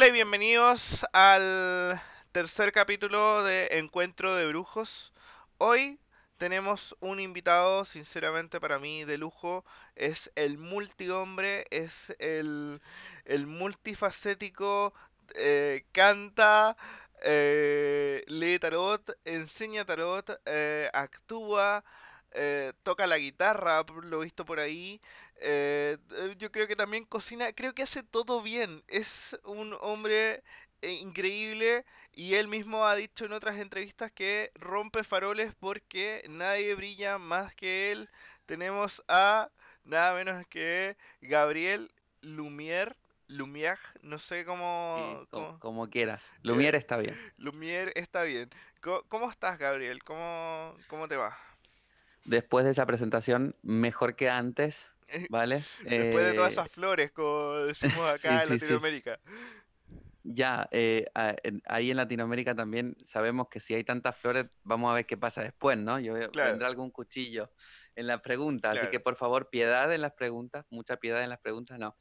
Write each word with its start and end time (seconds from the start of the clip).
Hola 0.00 0.08
y 0.08 0.12
bienvenidos 0.12 1.04
al 1.12 2.00
tercer 2.32 2.72
capítulo 2.72 3.44
de 3.44 3.68
Encuentro 3.72 4.34
de 4.34 4.46
Brujos. 4.46 5.12
Hoy 5.58 5.98
tenemos 6.38 6.96
un 7.00 7.20
invitado, 7.20 7.84
sinceramente 7.84 8.60
para 8.60 8.78
mí, 8.78 9.04
de 9.04 9.18
lujo. 9.18 9.62
Es 9.96 10.30
el 10.36 10.56
multihombre, 10.56 11.66
es 11.70 11.92
el, 12.18 12.80
multifacético, 13.46 14.94
eh, 15.34 15.84
canta, 15.92 16.78
eh, 17.22 18.24
lee 18.26 18.58
tarot, 18.58 19.02
enseña 19.26 19.84
tarot, 19.84 20.30
eh, 20.46 20.88
actúa, 20.94 21.84
toca 22.84 23.06
la 23.06 23.18
guitarra, 23.18 23.84
lo 24.04 24.20
visto 24.20 24.46
por 24.46 24.60
ahí. 24.60 24.98
Eh, 25.40 25.98
eh, 26.12 26.34
yo 26.38 26.50
creo 26.52 26.66
que 26.68 26.76
también 26.76 27.04
cocina, 27.04 27.52
creo 27.52 27.74
que 27.74 27.82
hace 27.82 28.02
todo 28.02 28.42
bien. 28.42 28.82
Es 28.88 29.08
un 29.44 29.76
hombre 29.80 30.42
eh, 30.82 30.92
increíble 30.92 31.84
y 32.12 32.34
él 32.34 32.48
mismo 32.48 32.86
ha 32.86 32.94
dicho 32.96 33.24
en 33.24 33.32
otras 33.32 33.58
entrevistas 33.58 34.10
que 34.12 34.50
rompe 34.54 35.04
faroles 35.04 35.54
porque 35.60 36.22
nadie 36.28 36.74
brilla 36.74 37.18
más 37.18 37.54
que 37.54 37.92
él. 37.92 38.08
Tenemos 38.46 39.02
a 39.08 39.50
nada 39.84 40.14
menos 40.14 40.46
que 40.48 40.96
Gabriel 41.20 41.90
Lumière. 42.22 42.94
Lumière, 43.28 43.78
no 44.02 44.18
sé 44.18 44.44
cómo, 44.44 45.24
cómo- 45.30 45.58
como 45.60 45.88
quieras. 45.88 46.20
Lumière 46.42 46.76
está 46.76 46.96
bien. 46.96 47.16
Lumière 47.38 47.92
está 47.94 48.22
bien. 48.24 48.50
Co- 48.80 49.04
¿Cómo, 49.08 49.30
estás, 49.30 49.56
Gabriel? 49.56 50.02
¿Cómo, 50.02 50.76
cómo 50.88 51.06
te 51.06 51.16
va? 51.16 51.38
Después 52.24 52.64
de 52.64 52.72
esa 52.72 52.86
presentación, 52.86 53.54
mejor 53.62 54.16
que 54.16 54.28
antes, 54.28 54.84
¿vale? 55.30 55.64
Después 55.84 56.26
de 56.26 56.34
todas 56.34 56.50
Eh, 56.50 56.52
esas 56.52 56.70
flores, 56.70 57.10
como 57.12 57.54
decimos 57.66 57.98
acá 58.14 58.42
en 58.42 58.48
sí. 58.48 58.54
Latinoamérica. 58.54 59.20
Ya, 60.22 60.68
eh, 60.70 61.06
ahí 61.64 61.90
en 61.90 61.96
Latinoamérica 61.96 62.54
también 62.54 62.94
sabemos 63.06 63.48
que 63.48 63.58
si 63.58 63.74
hay 63.74 63.84
tantas 63.84 64.16
flores, 64.18 64.46
vamos 64.64 64.90
a 64.90 64.94
ver 64.94 65.06
qué 65.06 65.16
pasa 65.16 65.42
después, 65.42 65.78
¿no? 65.78 65.98
Yo 65.98 66.14
Claro, 66.30 66.50
vendrá 66.50 66.68
algún 66.68 66.90
cuchillo 66.90 67.50
en 67.96 68.06
la 68.06 68.20
pregunta, 68.20 68.70
así 68.72 68.86
que 68.88 69.00
por 69.00 69.16
favor, 69.16 69.48
piedad 69.48 69.92
en 69.94 70.02
las 70.02 70.12
preguntas, 70.12 70.66
mucha 70.70 70.98
piedad 70.98 71.22
en 71.24 71.30
las 71.30 71.40
preguntas, 71.40 71.78
no. 71.78 71.96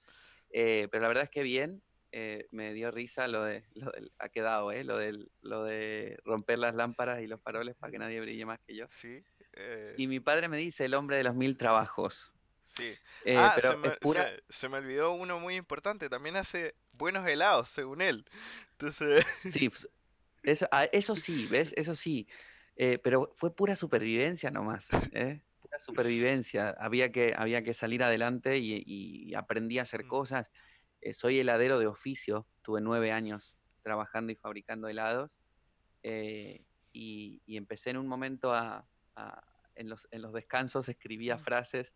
Eh, 0.52 0.89
pero 0.92 1.02
la 1.03 1.08
verdad 1.08 1.23
es 1.23 1.30
que 1.30 1.44
bien, 1.44 1.81
eh, 2.11 2.48
me 2.52 2.73
dio 2.73 2.92
risa 2.92 3.28
lo 3.30 3.44
de, 3.44 3.64
lo 3.76 3.89
del, 3.92 4.11
ha 4.20 4.28
quedado, 4.30 4.72
¿eh? 4.73 4.83
Lo 4.83 4.98
del, 4.98 5.31
lo 5.42 5.64
de 5.64 6.17
romper 6.26 6.59
las 6.59 6.76
lámparas 6.76 7.22
y 7.22 7.28
los 7.28 7.42
faroles 7.42 7.76
para 7.76 7.92
que 7.92 8.00
nadie 8.00 8.20
brille 8.20 8.45
más 8.45 8.59
que 8.67 8.76
yo. 8.76 8.88
Sí. 8.89 9.23
Y 9.98 10.08
mi 10.08 10.20
padre 10.20 10.48
me 10.50 10.58
dice 10.58 10.86
el 10.86 10.94
hombre 10.94 11.17
de 11.17 11.23
los 11.23 11.36
mil 11.36 11.58
trabajos. 11.58 12.33
Sí. 12.80 12.97
Eh, 13.25 13.35
Ah, 13.38 13.52
se 13.55 13.61
pero 13.61 13.73
es 13.73 13.77
me, 13.80 13.97
pura. 13.97 14.30
se, 14.30 14.44
se 14.49 14.69
me 14.69 14.77
olvidó 14.77 15.11
uno 15.13 15.39
muy 15.39 15.55
importante. 15.55 16.09
También 16.09 16.35
hace 16.38 16.75
buenos 16.91 17.27
helados, 17.27 17.69
según 17.69 18.02
él. 18.02 18.25
Entonces, 18.71 19.25
Sí, 19.45 19.66
f- 19.67 19.88
eso, 20.44 20.67
ah, 20.71 20.86
eso 20.91 21.16
sí, 21.16 21.47
¿ves? 21.47 21.73
Eso 21.75 21.95
sí. 21.95 22.27
Eh, 22.75 22.97
pero 22.99 23.31
fue 23.36 23.53
pura 23.55 23.75
supervivencia 23.75 24.52
nomás, 24.52 24.88
¿eh? 25.11 25.44
Pura 25.61 25.80
supervivencia. 25.80 26.69
Había 26.80 27.11
que, 27.11 27.33
había 27.36 27.63
que 27.63 27.73
salir 27.73 28.03
adelante 28.03 28.58
y, 28.58 28.83
y 28.86 29.33
aprendí 29.36 29.80
a 29.80 29.83
hacer 29.83 30.08
cosas. 30.08 30.52
Eh, 31.02 31.14
soy 31.14 31.39
heladero 31.39 31.80
de 31.80 31.88
oficio. 31.88 32.47
Tuve 32.61 32.81
nueve 32.81 33.11
años 33.11 33.59
trabajando 33.83 34.31
y 34.31 34.36
fabricando 34.36 34.88
helados. 34.88 35.38
y, 36.93 37.41
y 37.45 37.58
empecé 37.58 37.91
en 37.91 37.97
un 37.97 38.08
momento 38.08 38.53
a, 38.53 38.88
a- 39.16 39.43
en 39.75 39.89
los, 39.89 40.08
en 40.11 40.21
los 40.21 40.33
descansos 40.33 40.89
escribía 40.89 41.38
frases 41.38 41.93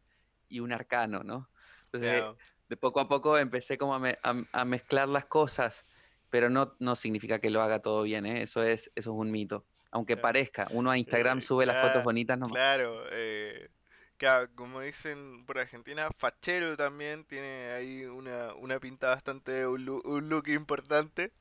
y 0.53 0.59
un 0.59 0.71
arcano, 0.73 1.23
¿no? 1.23 1.49
Entonces, 1.85 2.31
de 2.69 2.77
poco 2.77 2.99
a 2.99 3.07
poco 3.09 3.37
empecé 3.37 3.77
como 3.77 3.93
a, 3.95 3.99
me- 3.99 4.17
a- 4.23 4.43
a 4.53 4.65
mezclar 4.65 5.09
las 5.09 5.25
cosas, 5.25 5.85
pero 6.29 6.49
no, 6.49 6.75
no 6.79 6.95
significa 6.95 7.39
que 7.39 7.49
lo 7.49 7.61
haga 7.61 7.81
todo 7.81 8.03
bien, 8.03 8.25
¿eh? 8.25 8.41
Eso 8.43 8.63
es, 8.63 8.91
eso 8.95 9.11
es 9.11 9.17
un 9.17 9.31
mito. 9.31 9.67
Aunque 9.91 10.17
parezca, 10.17 10.67
uno 10.71 10.89
a 10.91 10.97
Instagram 10.97 11.39
eh, 11.39 11.41
sube 11.41 11.65
las 11.65 11.79
fotos 11.79 12.03
bonitas 12.03 12.37
nomás. 12.39 12.61
claro. 12.61 13.05
eh, 13.11 13.69
claro, 14.17 14.53
como 14.55 14.81
dicen 14.81 15.45
por 15.45 15.59
Argentina, 15.59 16.09
fachero 16.17 16.77
también 16.77 17.25
tiene 17.25 17.71
ahí 17.71 18.05
una, 18.05 18.53
una 18.55 18.79
pinta 18.79 19.09
bastante, 19.09 19.67
un, 19.67 19.85
lu- 19.85 20.01
un 20.05 20.29
look 20.29 20.47
importante. 20.49 21.33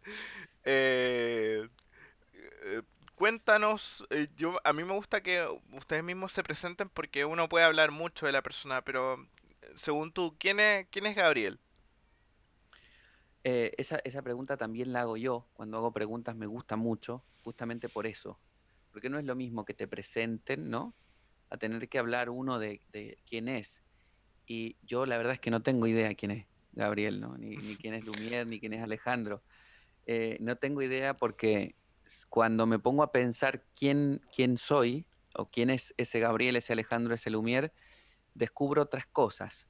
Eh, 0.64 1.68
eh, 2.64 2.82
cuéntanos, 3.22 4.04
eh, 4.10 4.26
yo 4.36 4.58
a 4.64 4.72
mí 4.72 4.82
me 4.82 4.94
gusta 4.94 5.20
que 5.22 5.46
ustedes 5.74 6.02
mismos 6.02 6.32
se 6.32 6.42
presenten 6.42 6.88
porque 6.88 7.24
uno 7.24 7.48
puede 7.48 7.64
hablar 7.64 7.92
mucho 7.92 8.26
de 8.26 8.32
la 8.32 8.42
persona, 8.42 8.82
pero 8.82 9.14
eh, 9.14 9.72
según 9.76 10.10
tú, 10.10 10.34
¿quién 10.40 10.58
es, 10.58 10.88
quién 10.90 11.06
es 11.06 11.14
Gabriel? 11.14 11.60
Eh, 13.44 13.74
esa, 13.78 14.00
esa 14.02 14.22
pregunta 14.22 14.56
también 14.56 14.92
la 14.92 15.02
hago 15.02 15.16
yo. 15.16 15.46
Cuando 15.52 15.76
hago 15.76 15.92
preguntas 15.92 16.34
me 16.34 16.46
gusta 16.46 16.74
mucho, 16.74 17.22
justamente 17.44 17.88
por 17.88 18.08
eso. 18.08 18.40
Porque 18.90 19.08
no 19.08 19.20
es 19.20 19.24
lo 19.24 19.36
mismo 19.36 19.64
que 19.64 19.74
te 19.74 19.86
presenten, 19.86 20.68
¿no? 20.68 20.92
A 21.48 21.58
tener 21.58 21.88
que 21.88 22.00
hablar 22.00 22.28
uno 22.28 22.58
de, 22.58 22.80
quién 23.24 23.46
es. 23.46 23.80
Y 24.48 24.74
yo 24.82 25.06
la 25.06 25.16
verdad 25.16 25.34
es 25.34 25.40
que 25.40 25.52
no 25.52 25.62
tengo 25.62 25.86
idea 25.86 26.12
quién 26.16 26.32
es 26.32 26.46
Gabriel, 26.72 27.20
¿no? 27.20 27.38
Ni, 27.38 27.76
quién 27.76 27.94
es 27.94 28.04
Lumière, 28.04 28.48
ni 28.48 28.58
quién 28.58 28.72
es 28.72 28.82
Alejandro. 28.82 29.44
Eh, 30.06 30.38
no 30.40 30.56
tengo 30.56 30.82
idea 30.82 31.14
porque 31.14 31.76
cuando 32.28 32.66
me 32.66 32.78
pongo 32.78 33.02
a 33.02 33.12
pensar 33.12 33.64
quién, 33.74 34.20
quién 34.34 34.58
soy, 34.58 35.06
o 35.34 35.48
quién 35.50 35.70
es 35.70 35.94
ese 35.96 36.20
Gabriel, 36.20 36.56
ese 36.56 36.72
Alejandro, 36.72 37.14
ese 37.14 37.30
Lumière, 37.30 37.72
descubro 38.34 38.82
otras 38.82 39.06
cosas. 39.06 39.68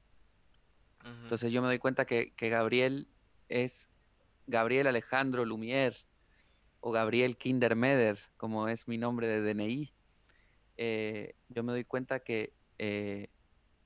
Entonces 1.05 1.51
yo 1.51 1.61
me 1.63 1.69
doy 1.69 1.79
cuenta 1.79 2.05
que, 2.05 2.33
que 2.35 2.49
Gabriel 2.49 3.09
es 3.49 3.89
Gabriel 4.47 4.87
Alejandro 4.87 5.45
Lumière 5.45 5.97
o 6.81 6.93
Gabriel 6.93 7.37
Kindermeder, 7.37 8.19
como 8.37 8.69
es 8.69 8.87
mi 8.87 8.99
nombre 8.99 9.27
de 9.27 9.41
DNI. 9.41 9.93
Eh, 10.77 11.35
yo 11.49 11.63
me 11.65 11.73
doy 11.73 11.85
cuenta 11.85 12.21
que 12.21 12.55
eh, 12.79 13.31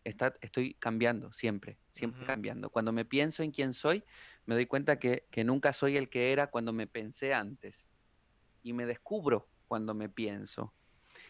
está, 0.05 0.35
estoy 0.41 0.75
cambiando 0.75 1.33
siempre, 1.33 1.79
siempre 1.93 2.27
cambiando. 2.27 2.71
Cuando 2.71 2.93
me 2.93 3.05
pienso 3.05 3.43
en 3.43 3.51
quién 3.51 3.73
soy, 3.73 4.05
me 4.45 4.55
doy 4.55 4.67
cuenta 4.67 4.99
que, 4.99 5.27
que 5.31 5.45
nunca 5.45 5.73
soy 5.73 5.97
el 5.97 6.09
que 6.09 6.33
era 6.33 6.49
cuando 6.49 6.73
me 6.73 6.87
pensé 6.87 7.33
antes. 7.33 7.86
Y 8.67 8.73
me 8.73 8.85
descubro 8.85 9.49
cuando 9.69 9.95
me 9.95 10.09
pienso. 10.09 10.75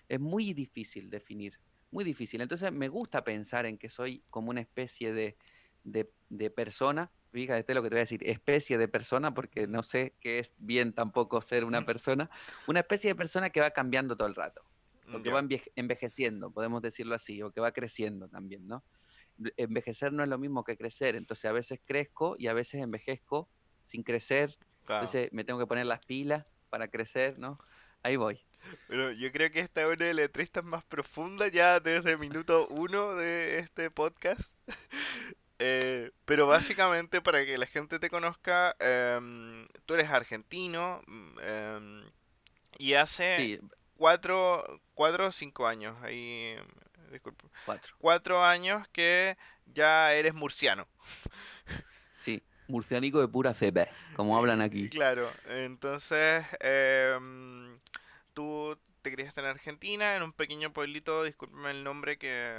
Es 0.09 0.19
muy 0.19 0.55
difícil 0.55 1.11
definir, 1.11 1.61
muy 1.91 2.03
difícil. 2.03 2.41
Entonces 2.41 2.73
me 2.73 2.89
gusta 2.89 3.25
pensar 3.25 3.67
en 3.67 3.77
que 3.77 3.91
soy 3.91 4.25
como 4.31 4.49
una 4.49 4.63
especie 4.63 5.13
de, 5.13 5.37
de, 5.85 6.11
de 6.31 6.51
persona. 6.51 7.13
Fíjate 7.33 7.75
lo 7.75 7.83
que 7.83 7.91
te 7.91 7.95
voy 7.97 8.01
a 8.01 8.05
decir, 8.05 8.27
especie 8.27 8.79
de 8.79 8.89
persona, 8.89 9.35
porque 9.35 9.67
no 9.67 9.83
sé 9.83 10.17
qué 10.19 10.39
es 10.39 10.55
bien 10.57 10.95
tampoco 10.95 11.43
ser 11.43 11.65
una 11.67 11.85
persona. 11.85 12.31
Una 12.67 12.81
especie 12.81 13.11
de 13.11 13.17
persona 13.17 13.51
que 13.51 13.61
va 13.61 13.71
cambiando 13.71 14.17
todo 14.17 14.29
el 14.29 14.35
rato, 14.35 14.63
o 15.13 15.23
que 15.23 15.29
va 15.31 15.41
enveje- 15.43 15.73
envejeciendo, 15.75 16.51
podemos 16.51 16.81
decirlo 16.81 17.15
así, 17.15 17.43
o 17.43 17.53
que 17.53 17.61
va 17.61 17.73
creciendo 17.73 18.31
también, 18.31 18.67
¿no? 18.67 18.83
Ve- 19.37 19.53
Envejecer 19.59 20.11
no 20.15 20.23
es 20.23 20.31
lo 20.31 20.39
mismo 20.39 20.65
que 20.65 20.79
crecer, 20.79 21.17
entonces 21.17 21.45
a 21.45 21.53
veces 21.53 21.81
crezco 21.85 22.37
y 22.39 22.47
a 22.47 22.55
veces 22.55 22.81
envejezco 22.81 23.51
sin 23.83 24.03
crecer, 24.03 24.57
claro. 24.87 25.05
entonces 25.05 25.31
me 25.33 25.45
tengo 25.45 25.59
que 25.61 25.67
poner 25.67 25.85
las 25.85 26.01
pilas 26.07 26.47
para 26.71 26.89
crecer, 26.89 27.39
¿no? 27.39 27.59
Ahí 28.03 28.17
voy. 28.17 28.41
Pero 28.87 29.13
yo 29.13 29.33
creo 29.33 29.51
que 29.51 29.61
esta 29.61 29.83
es 29.83 29.87
una 29.89 29.97
de 30.07 30.15
las 30.15 30.65
más 30.65 30.85
profundas 30.85 31.53
ya 31.53 31.81
desde 31.81 32.13
el 32.13 32.19
minuto 32.19 32.67
uno 32.69 33.15
de 33.15 33.59
este 33.61 33.91
podcast. 33.91 34.41
Eh, 35.59 36.13
pero 36.27 36.47
básicamente 36.47 37.23
para 37.23 37.45
que 37.47 37.57
la 37.57 37.67
gente 37.67 37.99
te 37.99 38.11
conozca, 38.11 38.77
em, 38.79 39.67
tú 39.87 39.95
eres 39.95 40.11
argentino 40.11 41.03
em, 41.43 42.13
y 42.79 42.95
hace 42.95 43.25
Sí, 43.25 43.61
cuatro, 43.97 44.83
cuatro 44.95 45.29
o 45.29 45.33
cinco 45.33 45.67
años, 45.67 45.97
ahí, 46.03 46.57
disculpe, 47.11 47.45
cuatro. 47.65 47.97
cuatro 47.99 48.45
años 48.45 48.87
que 48.89 49.37
ya 49.67 50.13
eres 50.15 50.35
murciano. 50.35 50.89
Sí, 52.17 52.43
murciánico 52.69 53.21
de 53.21 53.29
pura 53.29 53.55
cepa, 53.55 53.87
como 54.15 54.37
hablan 54.37 54.61
aquí. 54.61 54.89
claro, 54.89 55.31
entonces 55.47 56.45
em, 56.61 57.79
tú 58.35 58.77
te 59.03 59.13
criaste 59.13 59.41
en 59.41 59.47
Argentina, 59.47 60.17
en 60.17 60.23
un 60.23 60.33
pequeño 60.33 60.73
pueblito, 60.73 61.23
discúlpeme 61.25 61.71
el 61.71 61.85
nombre 61.85 62.19
que, 62.19 62.55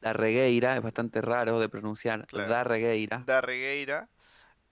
La 0.00 0.12
regueira 0.12 0.76
es 0.76 0.82
bastante 0.82 1.20
raro 1.20 1.60
de 1.60 1.68
pronunciar. 1.68 2.26
claro, 2.26 2.50
Da 2.50 2.64
regueira. 2.64 3.22
da 3.26 3.40
Regueira. 3.40 4.08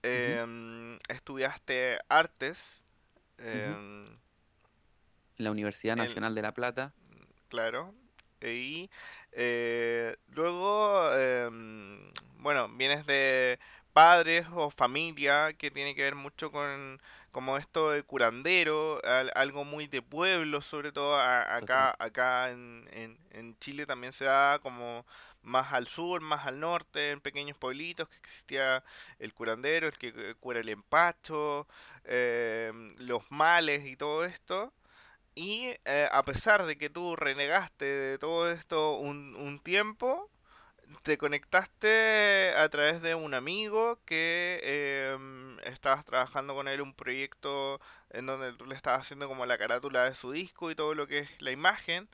Em, 0.03 0.97
estudiaste 1.09 1.99
artes, 2.09 2.57
em, 3.37 4.17
En 5.37 5.45
la 5.45 5.51
Universidad 5.51 5.93
en- 5.93 5.99
Nacional 5.99 6.35
de 6.35 6.41
La 6.41 6.53
Plata. 6.53 6.93
claro, 7.47 7.93
y 8.41 8.89
eh, 9.31 10.15
luego, 10.27 11.09
bueno, 12.39 12.69
vienes 12.69 13.05
de 13.05 13.59
padres 13.99 14.45
o 14.53 14.69
familia 14.71 15.53
que 15.59 15.71
tiene 15.71 15.95
que 15.95 16.03
ver 16.03 16.15
mucho 16.15 16.51
con 16.51 17.01
como 17.31 17.57
esto 17.57 17.91
de 17.91 18.03
curandero, 18.03 19.01
al- 19.05 19.31
algo 19.35 19.63
muy 19.65 19.87
de 19.87 20.01
pueblo, 20.01 20.61
sobre 20.61 20.91
todo 20.91 21.15
a- 21.15 21.55
acá 21.57 21.95
acá 21.99 22.49
en, 22.51 22.87
en, 22.91 23.17
en 23.31 23.57
Chile 23.59 23.85
también 23.85 24.13
se 24.13 24.25
da 24.25 24.59
como 24.59 25.05
más 25.43 25.71
al 25.73 25.87
sur, 25.87 26.21
más 26.21 26.45
al 26.47 26.59
norte, 26.59 27.11
en 27.11 27.21
pequeños 27.21 27.57
pueblitos 27.57 28.07
que 28.09 28.17
existía 28.17 28.83
el 29.19 29.33
curandero, 29.33 29.87
el 29.87 29.97
que 29.97 30.09
eh, 30.15 30.35
cura 30.39 30.59
el 30.59 30.69
empacho, 30.69 31.67
em, 32.05 32.95
los 32.99 33.23
males 33.31 33.85
y 33.85 33.95
todo 33.95 34.25
esto. 34.25 34.73
Y 35.35 35.69
eh, 35.85 36.07
a 36.11 36.23
pesar 36.23 36.65
de 36.65 36.77
que 36.77 36.89
tú 36.89 37.15
renegaste 37.15 37.85
de 37.85 38.17
todo 38.19 38.51
esto 38.51 38.97
un, 38.97 39.35
un 39.35 39.59
tiempo, 39.59 40.29
te 41.03 41.17
conectaste 41.17 42.53
a 42.55 42.67
través 42.69 43.01
de 43.01 43.15
un 43.15 43.33
amigo 43.33 43.99
que 44.05 44.59
em, 45.13 45.59
estabas 45.61 46.05
trabajando 46.05 46.53
con 46.55 46.67
él 46.67 46.81
un 46.81 46.93
proyecto 46.95 47.79
en 48.09 48.25
donde 48.25 48.53
tú 48.53 48.65
le 48.65 48.75
estabas 48.75 49.01
haciendo 49.01 49.27
como 49.27 49.45
la 49.45 49.57
carátula 49.57 50.05
de 50.05 50.15
su 50.15 50.31
disco 50.31 50.71
y 50.71 50.75
todo 50.75 50.93
lo 50.95 51.07
que 51.07 51.19
es 51.19 51.41
la 51.41 51.51
imagen. 51.51 52.09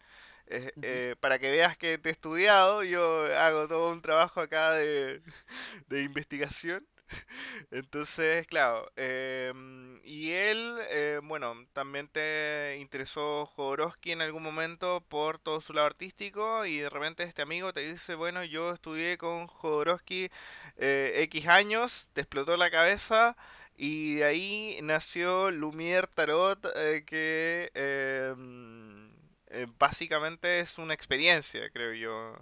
Eh, 0.48 0.74
eh, 0.81 1.16
para 1.19 1.39
que 1.39 1.50
veas 1.50 1.77
que 1.77 1.98
te 1.98 2.10
he 2.10 2.12
estudiado, 2.12 2.83
yo 2.83 3.25
hago 3.38 3.68
todo 3.68 3.92
un 3.92 4.01
trabajo 4.01 4.42
acá 4.42 4.74
de, 4.74 5.21
de 5.88 6.04
investigación. 6.04 6.86
Entonces, 7.72 8.48
claro, 8.48 8.92
em, 8.96 10.00
y 10.04 10.31
él, 10.31 10.78
eh, 10.90 11.19
bueno, 11.24 11.54
también 11.74 12.07
te 12.10 12.78
interesó 12.80 13.46
Jodorowsky 13.48 14.12
en 14.12 14.22
algún 14.22 14.44
momento 14.44 15.02
por 15.10 15.40
todo 15.40 15.62
su 15.62 15.74
lado 15.74 15.88
artístico 15.88 16.66
y 16.66 16.80
de 16.80 16.90
repente 16.90 17.24
este 17.24 17.42
amigo 17.42 17.74
te 17.74 17.81
dice, 17.81 18.16
bueno, 18.16 18.44
yo 18.44 18.72
estudié 18.74 19.18
con 19.18 19.48
Jodorowsky 19.48 20.30
eh, 20.78 21.13
X 21.24 21.48
años, 21.48 22.07
te 22.13 22.22
explotó 22.22 22.57
la 22.57 22.72
cabeza 22.72 23.36
y 23.78 24.16
de 24.16 24.25
ahí 24.25 24.80
nació 24.84 25.52
Lumière 25.52 26.07
Tarot, 26.13 26.66
eh, 26.75 27.04
que 27.06 27.72
em, 27.75 29.12
eh, 29.48 29.68
básicamente 29.78 30.60
es 30.62 30.78
una 30.78 30.94
experiencia, 30.94 31.69
creo 31.72 31.94
yo. 31.94 32.38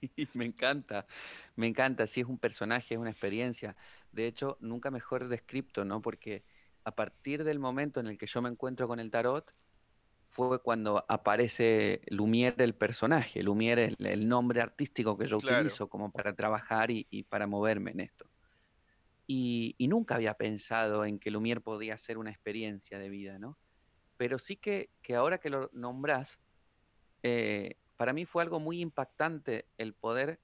Sí, 0.00 0.10
me 0.34 0.44
encanta, 0.46 1.06
me 1.56 1.66
encanta, 1.66 2.06
sí 2.06 2.20
es 2.20 2.26
un 2.26 2.38
personaje, 2.38 2.94
es 2.94 3.00
una 3.00 3.10
experiencia. 3.10 3.76
De 4.10 4.26
hecho, 4.26 4.56
nunca 4.60 4.90
mejor 4.90 5.28
descripto, 5.28 5.84
¿no? 5.84 6.00
Porque 6.02 6.44
a 6.84 6.94
partir 6.94 7.44
del 7.44 7.58
momento 7.58 8.00
en 8.00 8.06
el 8.08 8.18
que 8.18 8.26
yo 8.26 8.42
me 8.42 8.48
encuentro 8.50 8.88
con 8.88 9.00
el 9.00 9.10
tarot, 9.10 9.52
fue 10.28 10.62
cuando 10.62 11.04
aparece 11.08 12.02
Lumière 12.10 12.62
el 12.64 12.76
personaje, 12.76 13.42
Lumière 13.44 13.94
el, 13.98 14.06
el 14.06 14.28
nombre 14.28 14.60
artístico 14.62 15.18
que 15.18 15.26
yo 15.26 15.38
Claro. 15.38 15.38
utilizo 15.38 15.88
como 15.88 16.12
para 16.12 16.34
trabajar 16.36 16.90
y, 16.90 17.06
y 17.10 17.24
para 17.24 17.46
moverme 17.46 17.92
en 17.92 18.00
esto. 18.00 18.26
Y, 19.26 19.74
y 19.78 19.88
nunca 19.88 20.16
había 20.16 20.34
pensado 20.34 21.04
en 21.04 21.18
que 21.18 21.30
Lumière 21.30 21.62
podía 21.62 21.96
ser 21.98 22.18
una 22.18 22.30
experiencia 22.30 22.98
de 22.98 23.08
vida, 23.08 23.38
¿no? 23.38 23.58
Pero 24.18 24.38
sí 24.38 24.56
que, 24.58 24.92
que 25.02 25.16
ahora 25.16 25.38
que 25.38 25.50
lo 25.50 25.70
nombrás, 25.74 26.38
eh, 27.22 27.76
para 27.96 28.12
mí 28.12 28.24
fue 28.26 28.42
algo 28.42 28.60
muy 28.60 28.80
impactante 28.80 29.70
el 29.78 29.94
poder 29.94 30.40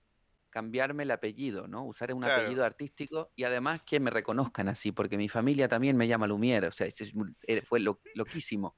cambiarme 0.51 1.05
el 1.05 1.11
apellido, 1.13 1.69
¿no? 1.69 1.85
Usar 1.87 2.13
un 2.15 2.25
Claro. 2.25 2.43
apellido 2.43 2.65
artístico 2.65 3.33
y 3.37 3.45
además 3.45 3.83
que 3.85 4.01
me 4.01 4.11
reconozcan 4.11 4.69
así, 4.69 4.93
porque 4.93 5.17
mi 5.17 5.29
familia 5.29 5.69
también 5.69 5.97
me 5.97 6.09
llama 6.09 6.27
Lumière, 6.27 6.69
o 6.69 6.73
sea, 6.73 6.89
eh, 7.47 7.63
fue 7.63 7.81
lo, 7.81 8.01
loquísimo. 8.15 8.77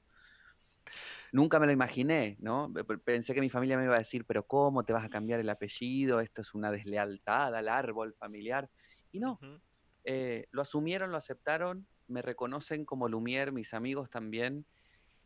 Nunca 1.31 1.59
me 1.59 1.65
lo 1.65 1.71
imaginé, 1.71 2.37
¿no? 2.39 2.71
Pe- 2.73 2.83
pe- 2.83 2.97
Pensé 2.99 3.33
que 3.33 3.41
mi 3.41 3.49
familia 3.49 3.77
me 3.77 3.85
iba 3.85 3.95
a 3.95 3.99
decir, 3.99 4.25
pero 4.25 4.45
¿cómo 4.45 4.83
te 4.85 4.93
vas 4.93 5.05
a 5.05 5.09
cambiar 5.09 5.39
el 5.39 5.49
apellido? 5.49 6.19
Esto 6.19 6.41
es 6.41 6.53
una 6.53 6.71
deslealtad 6.71 7.55
al 7.55 7.67
árbol 7.69 8.13
familiar. 8.13 8.69
Y 9.11 9.19
no, 9.19 9.43
eh, 10.05 10.47
lo 10.51 10.61
asumieron, 10.63 11.11
lo 11.11 11.17
aceptaron, 11.17 11.87
me 12.07 12.21
reconocen 12.21 12.85
como 12.85 13.09
Lumière, 13.09 13.51
mis 13.51 13.73
amigos 13.73 14.09
también, 14.09 14.67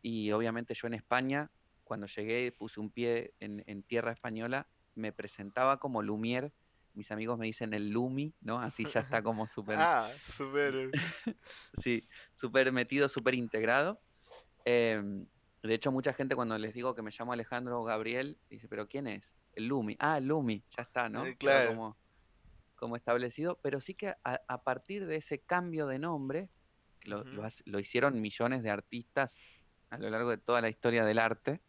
y 0.02 0.32
obviamente 0.32 0.74
yo 0.74 0.88
en 0.88 0.94
España, 0.94 1.50
cuando 1.88 2.06
llegué, 2.06 2.52
puse 2.52 2.80
un 2.80 2.90
pie 2.92 3.34
en, 3.40 3.64
en 3.66 3.82
tierra 3.82 4.12
española, 4.12 4.70
me 4.94 5.12
presentaba 5.12 5.78
como 5.78 6.02
Lumière, 6.02 6.52
mis 6.92 7.10
amigos 7.10 7.38
me 7.38 7.46
dicen 7.46 7.74
el 7.74 7.90
Lumi, 7.90 8.34
¿no? 8.40 8.60
Así 8.60 8.84
ya 8.84 9.00
está 9.00 9.22
como 9.22 9.46
súper, 9.54 9.78
Ah, 9.78 10.12
súper. 10.36 10.90
sí, 11.74 12.08
súper 12.34 12.72
metido, 12.72 13.08
súper 13.08 13.34
integrado. 13.34 14.00
Em, 14.64 15.26
de 15.62 15.74
hecho, 15.74 15.90
mucha 15.92 16.12
gente 16.12 16.34
cuando 16.36 16.58
les 16.58 16.74
digo 16.74 16.94
que 16.94 17.02
me 17.02 17.10
llamo 17.16 17.32
Alejandro 17.32 17.82
Gabriel, 17.84 18.38
dice, 18.50 18.68
¿pero 18.68 18.86
quién 18.88 19.06
es? 19.06 19.34
El 19.52 19.66
Lumi. 19.66 19.96
Ah, 19.98 20.18
el 20.18 20.26
Lumi, 20.26 20.64
ya 20.76 20.82
está, 20.82 21.06
eh, 21.06 21.10
¿no? 21.10 21.24
Quedó 21.24 21.36
claro. 21.38 21.68
como, 21.70 21.98
como 22.76 22.96
establecido, 22.96 23.60
pero 23.62 23.80
sí 23.80 23.94
que 23.94 24.08
a, 24.24 24.40
a 24.48 24.62
partir 24.64 25.06
de 25.06 25.16
ese 25.16 25.40
cambio 25.40 25.86
de 25.86 25.98
nombre, 25.98 26.50
que 27.00 27.10
lo, 27.10 27.24
hace- 27.44 27.62
lo 27.66 27.78
hicieron 27.78 28.20
millones 28.20 28.62
de 28.62 28.70
artistas 28.70 29.36
a 29.90 29.98
lo 29.98 30.10
largo 30.10 30.30
de 30.30 30.38
toda 30.38 30.60
la 30.60 30.68
historia 30.68 31.04
del 31.04 31.18
arte, 31.18 31.62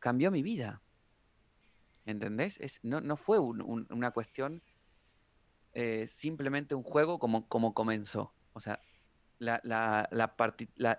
cambió 0.00 0.30
mi 0.30 0.42
vida, 0.42 0.82
¿entendés? 2.04 2.58
Es, 2.60 2.80
no, 2.82 3.00
no 3.00 3.16
fue 3.16 3.38
un- 3.38 3.62
un- 3.62 3.86
una 3.90 4.10
cuestión 4.10 4.62
eh, 5.72 6.06
simplemente 6.08 6.74
un 6.74 6.82
juego 6.82 7.18
como, 7.18 7.46
como 7.48 7.74
comenzó. 7.74 8.34
O 8.52 8.60
sea, 8.60 8.80
la, 9.38 9.60
la, 9.62 10.08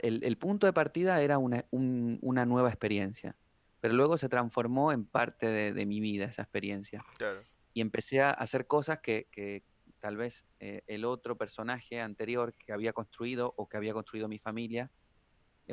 el, 0.02 0.24
el 0.24 0.38
punto 0.38 0.66
de 0.66 0.74
partida 0.74 1.22
era 1.22 1.38
una, 1.38 1.66
un- 1.72 2.20
una 2.22 2.46
nueva 2.46 2.70
experiencia, 2.70 3.36
pero 3.82 3.94
luego 3.94 4.18
se 4.18 4.30
transformó 4.30 4.92
en 4.92 5.06
parte 5.06 5.48
de, 5.48 5.74
de 5.74 5.86
mi 5.86 6.00
vida 6.00 6.26
esa 6.26 6.44
experiencia. 6.44 7.04
Claro. 7.18 7.44
Y 7.74 7.82
empecé 7.82 8.22
a 8.22 8.32
hacer 8.32 8.66
cosas 8.68 9.00
que, 9.02 9.28
que 9.32 9.64
tal 10.00 10.18
vez 10.18 10.46
eh, 10.60 10.84
el 10.88 11.06
otro 11.06 11.38
personaje 11.38 12.00
anterior 12.02 12.56
que 12.58 12.72
había 12.74 12.94
construido 12.94 13.54
o 13.58 13.68
que 13.68 13.78
había 13.78 13.94
construido 13.94 14.28
mi 14.28 14.40
familia 14.40 14.92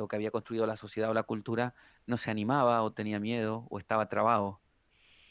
o 0.00 0.08
que 0.08 0.16
había 0.16 0.30
construido 0.30 0.66
la 0.66 0.76
sociedad 0.76 1.10
o 1.10 1.14
la 1.14 1.22
cultura 1.24 1.74
no 2.06 2.16
se 2.16 2.30
animaba 2.30 2.82
o 2.82 2.92
tenía 2.92 3.20
miedo 3.20 3.66
o 3.70 3.78
estaba 3.78 4.08
trabado. 4.08 4.62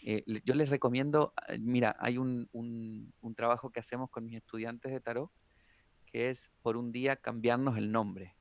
Eh, 0.02 0.24
yo 0.46 0.56
les 0.56 0.70
recomiendo, 0.70 1.34
eh, 1.48 1.58
mira, 1.60 1.96
hay 2.00 2.18
un, 2.18 2.50
un- 2.54 3.14
un 3.22 3.36
trabajo 3.36 3.72
que 3.72 3.80
hacemos 3.82 4.10
con 4.12 4.26
mis 4.26 4.36
estudiantes 4.38 4.92
de 4.92 5.02
tarot 5.02 5.32
que 6.08 6.30
es 6.30 6.52
por 6.62 6.78
un 6.78 6.92
día 6.92 7.18
cambiarnos 7.18 7.78
el 7.78 7.92
nombre 7.92 8.38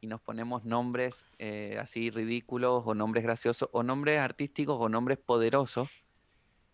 y 0.00 0.06
nos 0.06 0.20
ponemos 0.20 0.64
nombres 0.64 1.24
eh, 1.38 1.78
así 1.80 2.10
ridículos 2.10 2.82
o 2.86 2.94
nombres 2.94 3.24
graciosos 3.24 3.68
o 3.72 3.82
nombres 3.82 4.20
artísticos 4.20 4.76
o 4.78 4.88
nombres 4.88 5.18
poderosos 5.18 5.88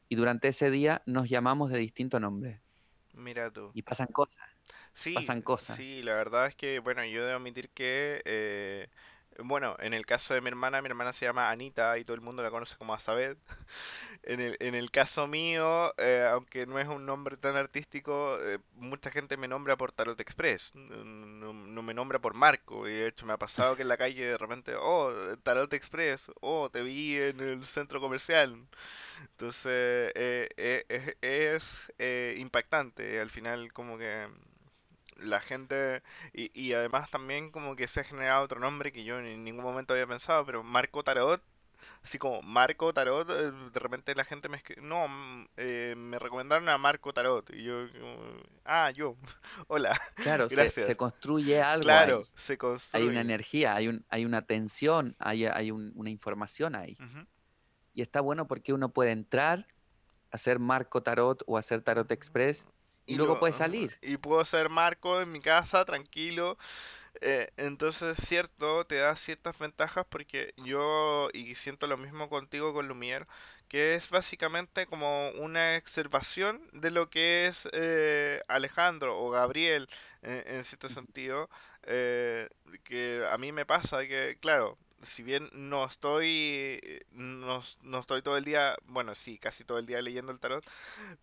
y 0.09 0.17
durante 0.17 0.49
ese 0.49 0.71
día 0.71 1.03
nos 1.07 1.29
llamamos 1.29 1.71
de 1.71 1.79
distintos 1.79 2.21
nombres 2.21 2.63
Mira 3.15 3.51
tú. 3.53 3.73
y 3.73 3.83
pasan 3.83 4.09
cosas, 4.09 4.45
Sí, 4.95 5.13
pasan 5.13 5.43
cosas. 5.43 5.85
sí, 5.87 6.03
la 6.03 6.15
verdad 6.15 6.47
es 6.47 6.55
que, 6.57 6.79
bueno, 6.81 7.05
yo 7.05 7.25
debo 7.25 7.39
admitir 7.39 7.71
que, 7.71 8.23
eh, 8.25 8.89
bueno, 9.45 9.77
en 9.81 9.95
el 9.95 10.07
caso 10.07 10.35
de 10.35 10.41
mi 10.41 10.49
hermana, 10.49 10.83
mi 10.83 10.89
hermana 10.89 11.13
se 11.13 11.25
llama 11.27 11.51
Anita 11.51 11.97
y 11.99 12.05
todo 12.05 12.15
el 12.15 12.21
mundo 12.21 12.43
la 12.43 12.51
conoce 12.51 12.77
como 12.77 12.95
Azabeth. 12.95 13.39
En 14.25 14.41
el, 14.41 14.57
en 14.61 14.75
el 14.75 14.91
caso 14.91 15.27
mío, 15.27 15.95
eh, 15.99 16.27
aunque 16.31 16.67
no 16.67 16.79
es 16.79 16.89
un 16.89 17.07
nombre 17.07 17.37
tan 17.39 17.57
artístico, 17.57 18.39
eh, 18.43 18.59
mucha 18.75 19.11
gente 19.11 19.37
me 19.37 19.49
nombra 19.49 19.77
por 19.77 19.93
Tarot 19.93 20.21
Express, 20.21 20.71
no, 20.75 21.53
no- 21.55 21.83
me 21.83 21.95
nombra 21.95 22.19
por 22.21 22.35
Marco, 22.35 22.89
y 22.89 22.93
de 22.93 23.09
hecho 23.09 23.27
me 23.27 23.33
ha 23.35 23.39
pasado 23.39 23.77
que 23.77 23.83
en 23.83 23.89
la 23.89 23.97
calle 23.97 24.25
de 24.27 24.39
repente, 24.39 24.75
oh, 24.79 25.13
Tarot 25.43 25.73
Express, 25.73 26.31
oh, 26.41 26.71
te 26.71 26.83
vi 26.83 27.17
en 27.19 27.41
el 27.41 27.67
centro 27.67 28.01
comercial. 28.01 28.67
Entonces, 29.33 30.13
eh, 30.15 31.17
es, 31.21 31.65
eh, 31.99 32.35
impactante, 32.39 33.21
al 33.21 33.31
final 33.31 33.73
como 33.73 33.99
que 33.99 34.29
la 35.23 35.41
gente, 35.41 36.03
y, 36.33 36.51
y 36.61 36.73
además 36.75 37.11
también 37.11 37.51
como 37.51 37.77
que 37.77 37.89
se 37.89 38.01
ha 38.01 38.05
generado 38.05 38.45
otro 38.45 38.61
nombre 38.61 38.93
que 38.93 39.05
yo 39.05 39.19
en 39.19 39.45
ningún 39.45 39.65
momento 39.65 39.95
había 39.95 40.07
pensado, 40.07 40.45
pero 40.47 40.63
Marco 40.63 41.03
Tarot 41.03 41.43
Así 42.03 42.19
como 42.19 42.41
Marco 42.43 42.93
Tarot, 42.95 43.29
eh, 43.29 43.53
de 43.73 43.81
repente 43.81 44.15
la 44.15 44.25
gente 44.25 44.49
me 44.49 44.57
escribe, 44.57 44.81
no, 44.83 45.07
mm, 45.07 45.49
eh, 45.59 45.95
me 45.97 46.19
recomendaron 46.19 46.69
a 46.71 46.79
Marco 46.79 47.13
Tarot. 47.13 47.49
Y 47.55 47.63
yo, 47.65 47.87
ah, 48.65 48.91
yo, 48.91 49.17
hola, 49.69 50.01
Claro, 50.15 50.49
se, 50.49 50.57
gracias. 50.57 50.87
se 50.87 50.97
construye 50.97 51.61
algo 51.61 51.85
Claro, 51.85 52.21
ahí, 52.21 52.25
se 52.37 52.53
hay 52.55 52.57
una 52.57 52.59
construye. 52.59 53.21
energía, 53.21 53.75
hay, 53.75 53.89
un, 53.89 54.05
hay 54.09 54.25
una 54.25 54.43
tensión, 54.43 55.15
hay, 55.19 55.45
hay 55.47 55.71
un- 55.71 55.93
una 55.95 56.11
información 56.11 56.75
ahí. 56.75 56.97
Y 57.93 58.03
está 58.03 58.21
bueno 58.21 58.47
porque 58.47 58.73
uno 58.73 58.91
puede 58.91 59.11
entrar, 59.11 59.67
hacer 60.31 60.59
Marco 60.59 61.03
Tarot 61.03 61.43
o 61.47 61.59
hacer 61.59 61.83
Tarot 61.83 62.11
Express 62.13 62.67
y 63.11 63.15
Y 63.15 63.19
luego 63.19 63.37
lo, 63.37 63.39
puede 63.39 63.53
salir. 63.53 63.99
y 64.03 64.17
puedo 64.19 64.45
ser 64.45 64.69
Marco 64.71 65.21
en 65.21 65.33
mi 65.33 65.41
casa, 65.41 65.85
tranquilo, 65.85 66.59
Eh, 67.23 67.51
entonces, 67.59 68.19
cierto, 68.29 68.85
te 68.87 68.97
da 68.97 69.17
ciertas 69.17 69.59
ventajas 69.59 70.07
porque 70.11 70.55
yo, 70.59 71.29
y 71.35 71.55
siento 71.57 71.87
lo 71.89 71.97
mismo 71.99 72.29
contigo 72.31 72.73
con 72.75 72.89
Lumière, 72.89 73.27
que 73.69 73.95
es 73.97 74.11
básicamente 74.11 74.87
como 74.87 75.31
una 75.33 75.77
exacerbación 75.77 76.63
de 76.73 76.91
lo 76.93 77.11
que 77.11 77.49
es 77.49 77.69
eh, 77.73 78.43
Alejandro 78.49 79.19
o 79.21 79.31
Gabriel, 79.31 79.89
en, 80.23 80.45
en 80.57 80.65
cierto 80.65 80.89
sentido, 80.91 81.51
eh, 81.85 82.49
que 82.85 83.25
a 83.31 83.39
mí 83.39 83.53
me 83.53 83.67
pasa 83.67 84.07
que, 84.07 84.39
claro, 84.41 84.79
si 85.03 85.23
bien 85.23 85.49
no 85.53 85.87
estoy, 85.87 87.03
no, 87.13 87.63
no 87.83 88.01
estoy 88.01 88.23
todo 88.23 88.37
el 88.37 88.45
día, 88.45 88.77
bueno, 88.87 89.15
sí, 89.15 89.39
casi 89.39 89.65
todo 89.65 89.79
el 89.79 89.87
día 89.87 90.03
leyendo 90.03 90.33
el 90.33 90.41
tarot, 90.41 90.65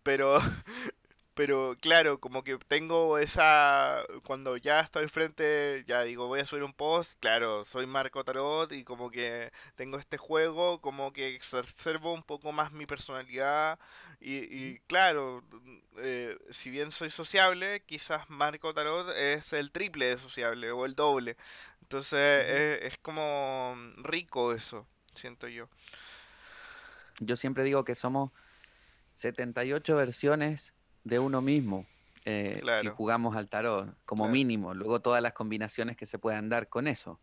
pero 0.03 0.39
Pero 1.37 1.77
claro, 1.79 2.19
como 2.19 2.43
que 2.43 2.57
tengo 2.67 3.19
esa, 3.19 4.03
cuando 4.25 4.57
ya 4.57 4.79
estoy 4.81 5.07
frente, 5.07 5.83
ya 5.87 6.01
digo, 6.01 6.25
voy 6.25 6.39
a 6.39 6.45
subir 6.47 6.63
un 6.63 6.73
post, 6.73 7.11
claro, 7.19 7.63
soy 7.65 7.85
Marco 7.85 8.23
Tarot 8.23 8.71
y 8.71 8.83
como 8.83 9.11
que 9.11 9.51
tengo 9.75 9.99
este 9.99 10.17
juego, 10.17 10.81
como 10.81 11.13
que 11.13 11.35
exacerbo 11.35 12.11
un 12.11 12.23
poco 12.23 12.51
más 12.51 12.71
mi 12.71 12.87
personalidad 12.87 13.77
y, 14.19 14.37
y 14.51 14.79
claro, 14.87 15.43
eh, 15.97 16.35
si 16.53 16.71
bien 16.71 16.91
soy 16.91 17.11
sociable, 17.11 17.83
quizás 17.85 18.27
Marco 18.31 18.73
Tarot 18.73 19.15
es 19.15 19.53
el 19.53 19.69
triple 19.71 20.07
de 20.07 20.17
sociable 20.17 20.71
o 20.71 20.85
el 20.87 20.95
doble. 20.95 21.37
Entonces 21.83 22.19
Ujú. 22.35 22.47
eh, 22.47 22.79
es 22.87 22.97
como 23.03 23.75
rico 23.97 24.53
eso, 24.53 24.87
siento 25.13 25.47
yo. 25.47 25.69
Yo 27.19 27.35
siempre 27.35 27.63
digo 27.63 27.83
que 27.85 27.93
somos 27.93 28.31
78 29.17 29.95
versiones 29.95 30.73
de 31.07 31.19
uno 31.19 31.41
mismo, 31.41 31.87
eh, 32.25 32.63
si 32.71 32.89
jugamos 32.89 33.35
al 33.35 33.49
tarot, 33.49 33.97
como 34.05 34.27
claro, 34.27 34.29
mínimo, 34.29 34.73
luego 34.73 35.01
todas 35.01 35.21
las 35.23 35.33
combinaciones 35.33 35.97
que 35.97 36.05
se 36.05 36.19
puedan 36.19 36.49
dar 36.49 36.69
con 36.69 36.87
eso. 36.87 37.21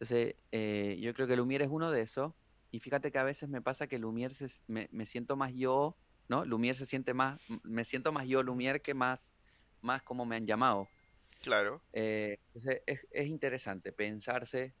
Entonces, 0.00 0.36
eh, 0.50 0.98
yo 1.00 1.14
creo 1.14 1.26
que 1.28 1.36
Lumière 1.36 1.62
es 1.64 1.70
uno 1.70 1.90
de 1.90 2.02
esos, 2.02 2.34
y 2.70 2.80
fíjate 2.80 3.12
que 3.12 3.18
a 3.18 3.24
veces 3.24 3.48
me 3.48 3.62
pasa 3.62 3.86
que 3.86 3.98
Lumière 3.98 4.34
se- 4.34 4.60
me, 4.66 4.88
me 4.92 5.06
siento 5.06 5.36
más 5.36 5.52
yo, 5.54 5.98
¿no? 6.28 6.44
Lumière 6.44 6.74
se 6.74 6.86
siente 6.86 7.14
más, 7.14 7.40
me 7.62 7.84
siento 7.84 8.12
más 8.12 8.26
yo 8.26 8.42
Lumière 8.42 8.82
que 8.82 8.94
más, 8.94 9.32
más 9.80 10.02
como 10.02 10.24
me 10.26 10.36
han 10.36 10.46
llamado. 10.46 10.92
claro, 11.40 11.84
Eh, 11.92 12.36
entonces, 12.54 12.82
es, 12.86 13.00
es 13.10 13.26
interesante 13.28 13.92
pensarse 13.92 14.76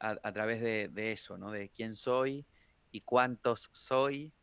a, 0.00 0.16
a 0.22 0.32
través 0.32 0.60
de, 0.60 0.88
de 0.90 1.12
eso, 1.12 1.38
¿no? 1.38 1.50
De 1.52 1.70
quién 1.70 1.94
soy 1.96 2.48
y 2.90 3.02
cuántos 3.02 3.68
soy 3.72 4.34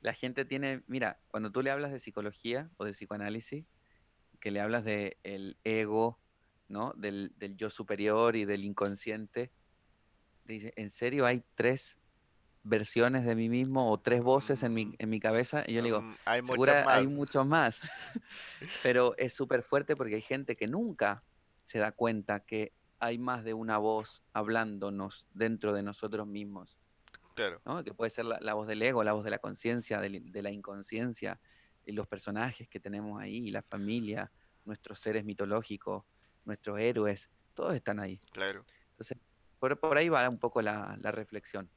la 0.00 0.14
gente 0.14 0.44
tiene, 0.44 0.82
mira, 0.86 1.20
cuando 1.28 1.52
tú 1.52 1.62
le 1.62 1.70
hablas 1.70 1.92
de 1.92 2.00
psicología 2.00 2.70
o 2.76 2.84
de 2.84 2.92
psicoanálisis, 2.92 3.66
que 4.40 4.50
le 4.50 4.60
hablas 4.60 4.84
de 4.84 5.18
el 5.22 5.58
ego, 5.64 6.18
¿no? 6.68 6.92
Del, 6.96 7.32
del 7.36 7.56
yo 7.56 7.68
superior 7.68 8.36
y 8.36 8.44
del 8.44 8.64
inconsciente, 8.64 9.52
te 10.46 10.52
dice, 10.54 10.72
¿en 10.76 10.90
serio 10.90 11.26
hay 11.26 11.44
tres 11.54 11.98
versiones 12.62 13.24
de 13.24 13.34
mí 13.34 13.48
mismo 13.48 13.90
o 13.90 14.00
tres 14.00 14.22
voces 14.22 14.62
en 14.62 14.74
mi, 14.74 14.86
Mm, 14.86 14.94
en 14.98 15.10
mi 15.10 15.20
cabeza? 15.20 15.64
Y 15.66 15.74
yo 15.74 15.82
le 15.82 15.88
digo, 15.88 16.02
mm, 16.02 16.16
hay 16.24 16.42
hay 16.86 17.06
muchos 17.06 17.46
más, 17.46 17.80
pero 18.82 19.14
es 19.18 19.34
súper 19.34 19.62
fuerte 19.62 19.96
porque 19.96 20.16
hay 20.16 20.22
gente 20.22 20.56
que 20.56 20.66
nunca 20.66 21.22
se 21.66 21.78
da 21.78 21.92
cuenta 21.92 22.40
que 22.40 22.72
hay 22.98 23.18
más 23.18 23.44
de 23.44 23.54
una 23.54 23.78
voz 23.78 24.22
hablándonos 24.32 25.28
dentro 25.32 25.72
de 25.72 25.82
nosotros 25.82 26.26
mismos. 26.26 26.78
Claro, 27.40 27.62
¿no? 27.64 27.84
Que 27.84 27.94
puede 27.94 28.10
ser 28.10 28.24
la, 28.26 28.38
la 28.40 28.54
voz 28.54 28.66
del 28.68 28.82
ego, 28.82 29.04
la 29.04 29.12
voz 29.12 29.24
de 29.24 29.30
la 29.30 29.38
conciencia, 29.38 30.00
de, 30.00 30.20
de 30.22 30.42
la 30.42 30.50
inconsciencia, 30.50 31.40
y 31.84 31.92
los 31.92 32.06
personajes 32.08 32.68
que 32.68 32.80
tenemos 32.80 33.20
ahí, 33.20 33.50
la 33.50 33.62
familia, 33.62 34.32
nuestros 34.64 35.00
seres 35.00 35.24
mitológicos, 35.24 36.04
nuestros 36.44 36.78
héroes, 36.80 37.30
todos 37.54 37.74
están 37.74 38.00
ahí. 38.00 38.22
claro, 38.32 38.64
Entonces, 38.90 39.18
por, 39.58 39.78
por 39.80 39.96
ahí 39.98 40.08
va 40.08 40.28
un 40.28 40.38
poco 40.38 40.62
la, 40.62 40.96
la 41.00 41.12
reflexión. 41.12 41.70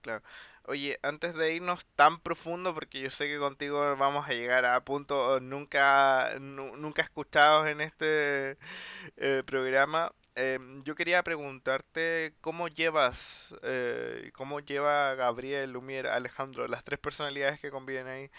claro. 0.00 0.22
Oye, 0.64 0.98
antes 1.02 1.34
de 1.34 1.54
irnos 1.54 1.86
tan 1.96 2.20
profundo, 2.20 2.74
porque 2.74 3.00
yo 3.00 3.10
sé 3.10 3.26
que 3.26 3.38
contigo 3.38 3.96
vamos 3.96 4.26
a 4.28 4.32
llegar 4.32 4.64
a 4.64 4.84
puntos 4.84 5.40
nunca, 5.42 6.36
nu- 6.40 6.76
nunca 6.76 7.02
escuchados 7.02 7.68
en 7.68 7.80
este 7.80 8.58
eh, 9.16 9.42
programa, 9.46 10.12
em, 10.38 10.82
yo 10.84 10.94
quería 10.94 11.22
preguntarte 11.22 12.34
cómo 12.40 12.68
llevas, 12.68 13.18
eh, 13.62 14.30
cómo 14.34 14.60
lleva 14.60 15.14
Gabriel, 15.14 15.72
Lumière, 15.72 16.08
Alejandro, 16.10 16.68
las 16.68 16.84
tres 16.84 16.98
personalidades 17.00 17.60
que 17.60 17.70
conviven 17.70 18.06
ahí. 18.08 18.30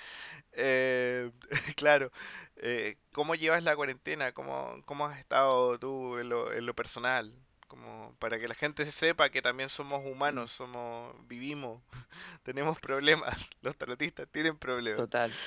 Eh, 0.53 1.31
claro, 1.77 2.11
eh, 2.57 2.97
¿cómo 3.13 3.35
llevas 3.35 3.63
la 3.63 3.75
cuarentena? 3.75 4.33
¿Cómo, 4.33 4.81
cómo 4.85 5.05
has 5.07 5.19
estado 5.19 5.79
tú 5.79 6.17
en 6.19 6.29
lo, 6.29 6.53
en 6.53 6.65
lo 6.65 6.73
personal? 6.75 7.33
Como 7.67 8.15
para 8.19 8.39
que 8.39 8.47
la 8.47 8.55
gente 8.55 8.91
sepa 8.91 9.29
que 9.29 9.41
también 9.41 9.69
somos 9.69 10.05
Mm, 10.27 10.39
humanos, 10.45 10.51
somos, 10.53 11.15
vivimos, 11.27 11.83
tenemos 12.43 12.79
problemas, 12.79 13.35
los 13.61 13.77
tarotistas 13.77 14.29
tienen 14.31 14.57
problemas. 14.57 15.09
Total. 15.09 15.39